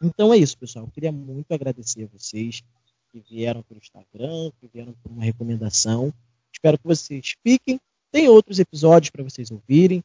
Então 0.03 0.33
é 0.33 0.39
isso, 0.39 0.57
pessoal. 0.57 0.87
Eu 0.87 0.91
queria 0.91 1.13
muito 1.13 1.53
agradecer 1.53 2.05
a 2.05 2.07
vocês 2.07 2.63
que 3.11 3.21
vieram 3.21 3.63
pelo 3.63 3.79
Instagram, 3.81 4.51
que 4.59 4.67
vieram 4.73 4.95
por 5.03 5.13
uma 5.13 5.23
recomendação. 5.23 6.13
Espero 6.53 6.79
que 6.79 6.87
vocês 6.87 7.35
fiquem. 7.43 7.79
Tem 8.11 8.29
outros 8.29 8.59
episódios 8.59 9.11
para 9.11 9.23
vocês 9.23 9.51
ouvirem. 9.51 10.03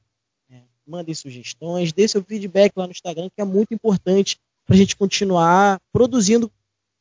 É, 0.49 0.61
mandem 0.85 1.15
sugestões, 1.15 1.93
dê 1.93 2.07
seu 2.07 2.23
feedback 2.23 2.73
lá 2.75 2.85
no 2.85 2.91
Instagram, 2.91 3.29
que 3.33 3.41
é 3.41 3.45
muito 3.45 3.73
importante 3.73 4.37
para 4.65 4.75
a 4.75 4.77
gente 4.77 4.97
continuar 4.97 5.79
produzindo 5.93 6.51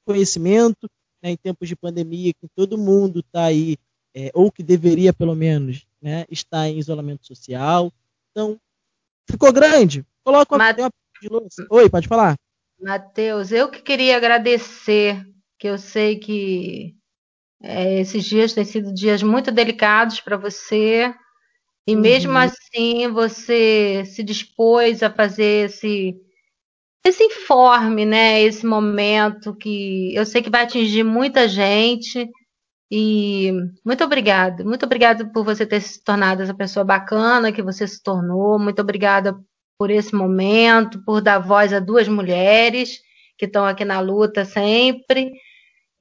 conhecimento 0.04 0.88
né, 1.26 1.32
em 1.32 1.36
tempos 1.36 1.68
de 1.68 1.74
pandemia, 1.74 2.32
que 2.32 2.48
todo 2.54 2.78
mundo 2.78 3.18
está 3.18 3.46
aí, 3.46 3.76
é, 4.14 4.30
ou 4.32 4.50
que 4.50 4.62
deveria 4.62 5.12
pelo 5.12 5.34
menos, 5.34 5.84
né, 6.00 6.24
estar 6.30 6.68
em 6.68 6.78
isolamento 6.78 7.26
social. 7.26 7.92
Então, 8.30 8.58
ficou 9.28 9.52
grande. 9.52 10.06
Coloca 10.24 10.54
uma, 10.54 10.64
Mate... 10.64 10.88
de 11.20 11.28
louça. 11.28 11.66
Oi, 11.68 11.90
pode 11.90 12.06
falar. 12.06 12.36
Matheus, 12.80 13.50
eu 13.50 13.68
que 13.70 13.82
queria 13.82 14.16
agradecer, 14.16 15.26
que 15.58 15.66
eu 15.66 15.78
sei 15.78 16.16
que 16.16 16.94
é, 17.60 18.00
esses 18.00 18.24
dias 18.24 18.52
têm 18.52 18.64
sido 18.64 18.94
dias 18.94 19.22
muito 19.22 19.50
delicados 19.50 20.20
para 20.20 20.36
você, 20.36 21.12
e 21.86 21.94
uhum. 21.94 22.00
mesmo 22.00 22.36
assim 22.36 23.08
você 23.08 24.04
se 24.06 24.22
dispôs 24.22 25.02
a 25.02 25.10
fazer 25.10 25.66
esse 25.66 26.20
esse 27.08 27.22
informe, 27.22 28.04
né, 28.04 28.42
esse 28.42 28.66
momento 28.66 29.54
que 29.54 30.14
eu 30.14 30.26
sei 30.26 30.42
que 30.42 30.50
vai 30.50 30.64
atingir 30.64 31.04
muita 31.04 31.48
gente. 31.48 32.28
E 32.90 33.52
muito 33.84 34.04
obrigada, 34.04 34.64
muito 34.64 34.84
obrigada 34.86 35.28
por 35.32 35.44
você 35.44 35.66
ter 35.66 35.80
se 35.80 36.02
tornado 36.02 36.42
essa 36.42 36.54
pessoa 36.54 36.84
bacana 36.84 37.52
que 37.52 37.62
você 37.62 37.86
se 37.86 38.02
tornou. 38.02 38.58
Muito 38.58 38.80
obrigada 38.80 39.36
por 39.78 39.90
esse 39.90 40.14
momento, 40.14 41.02
por 41.04 41.20
dar 41.20 41.38
voz 41.38 41.72
a 41.72 41.80
duas 41.80 42.08
mulheres 42.08 43.00
que 43.36 43.46
estão 43.46 43.66
aqui 43.66 43.84
na 43.84 44.00
luta 44.00 44.44
sempre 44.44 45.32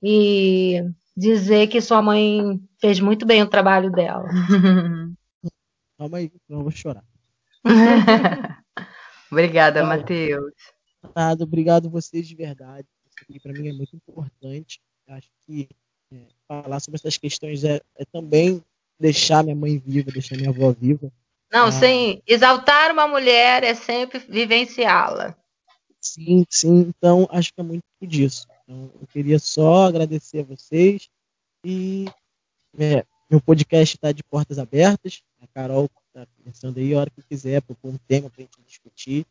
e 0.01 0.81
dizer 1.17 1.67
que 1.67 1.81
sua 1.81 2.01
mãe 2.01 2.59
fez 2.79 2.99
muito 2.99 3.25
bem 3.25 3.41
o 3.41 3.49
trabalho 3.49 3.91
dela. 3.91 4.27
Calma 5.97 6.17
aí, 6.17 6.31
não 6.47 6.61
vou 6.61 6.71
chorar. 6.71 7.03
Obrigada, 9.31 9.83
Matheus. 9.83 10.74
Nada, 11.15 11.43
obrigado 11.43 11.89
vocês 11.89 12.27
de 12.27 12.35
verdade. 12.35 12.87
Isso 13.29 13.41
para 13.41 13.53
mim 13.53 13.67
é 13.67 13.73
muito 13.73 13.95
importante. 13.95 14.79
Acho 15.07 15.29
que 15.45 15.67
é, 16.11 16.17
falar 16.47 16.79
sobre 16.79 16.97
essas 16.97 17.17
questões 17.17 17.63
é, 17.63 17.81
é, 17.95 18.05
também 18.05 18.63
deixar 18.99 19.43
minha 19.43 19.55
mãe 19.55 19.77
viva, 19.77 20.11
deixar 20.11 20.35
minha 20.37 20.49
avó 20.49 20.71
viva. 20.71 21.11
Não, 21.51 21.67
ah, 21.67 21.71
sim. 21.71 22.21
Exaltar 22.27 22.91
uma 22.91 23.07
mulher 23.07 23.63
é 23.63 23.73
sempre 23.73 24.19
vivenciá-la. 24.19 25.35
Sim, 26.01 26.45
sim. 26.49 26.91
Então, 26.95 27.27
acho 27.31 27.53
que 27.53 27.61
é 27.61 27.63
muito 27.63 27.83
disso. 28.01 28.47
Então, 28.63 28.91
eu 28.99 29.07
queria 29.07 29.39
só 29.39 29.85
agradecer 29.85 30.39
a 30.39 30.43
vocês 30.43 31.09
e 31.63 32.05
é, 32.77 33.05
meu 33.29 33.41
podcast 33.41 33.95
está 33.95 34.11
de 34.11 34.23
portas 34.23 34.59
abertas. 34.59 35.21
A 35.41 35.47
Carol 35.47 35.89
está 36.07 36.27
pensando 36.43 36.79
aí 36.79 36.93
a 36.93 36.99
hora 36.99 37.09
que 37.09 37.21
quiser, 37.23 37.61
propor 37.61 37.91
um 37.91 37.97
tema 37.97 38.29
para 38.29 38.41
a 38.41 38.45
gente 38.45 38.61
discutir. 38.67 39.25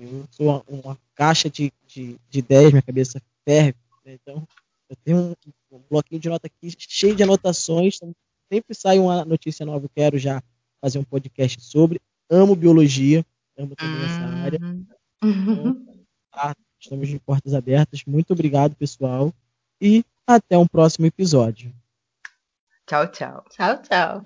Eu 0.00 0.24
sou 0.30 0.46
uma, 0.46 0.64
uma 0.66 0.98
caixa 1.14 1.50
de, 1.50 1.72
de, 1.86 2.16
de, 2.28 2.38
ideias, 2.38 2.72
minha 2.72 2.82
cabeça 2.82 3.20
ferve. 3.44 3.76
Né? 4.04 4.14
Então, 4.14 4.48
eu 4.88 4.96
tenho 5.04 5.18
um, 5.18 5.76
um, 5.76 5.82
bloquinho 5.90 6.20
de 6.20 6.28
nota 6.28 6.46
aqui 6.46 6.74
cheio 6.78 7.14
de 7.14 7.22
anotações. 7.22 7.96
Então, 7.96 8.14
sempre 8.50 8.74
sai 8.74 8.98
uma 8.98 9.24
notícia 9.24 9.66
nova, 9.66 9.84
eu 9.84 9.90
quero 9.94 10.18
já 10.18 10.42
fazer 10.80 10.98
um 10.98 11.04
podcast 11.04 11.60
sobre. 11.60 12.00
Amo 12.30 12.56
biologia, 12.56 13.24
amo 13.58 13.76
também 13.76 14.04
essa 14.04 14.26
área. 14.44 14.60
Então, 15.22 15.76
tá, 16.32 16.56
estamos 16.80 17.06
de 17.06 17.18
portas 17.18 17.52
abertas. 17.52 18.02
Muito 18.06 18.32
obrigado, 18.32 18.74
pessoal. 18.74 19.34
E 19.78 20.02
até 20.26 20.56
um 20.56 20.66
próximo 20.66 21.04
episódio. 21.04 21.70
Tchau, 22.86 23.06
tchau. 23.08 23.44
Tchau, 23.50 23.82
tchau. 23.82 24.24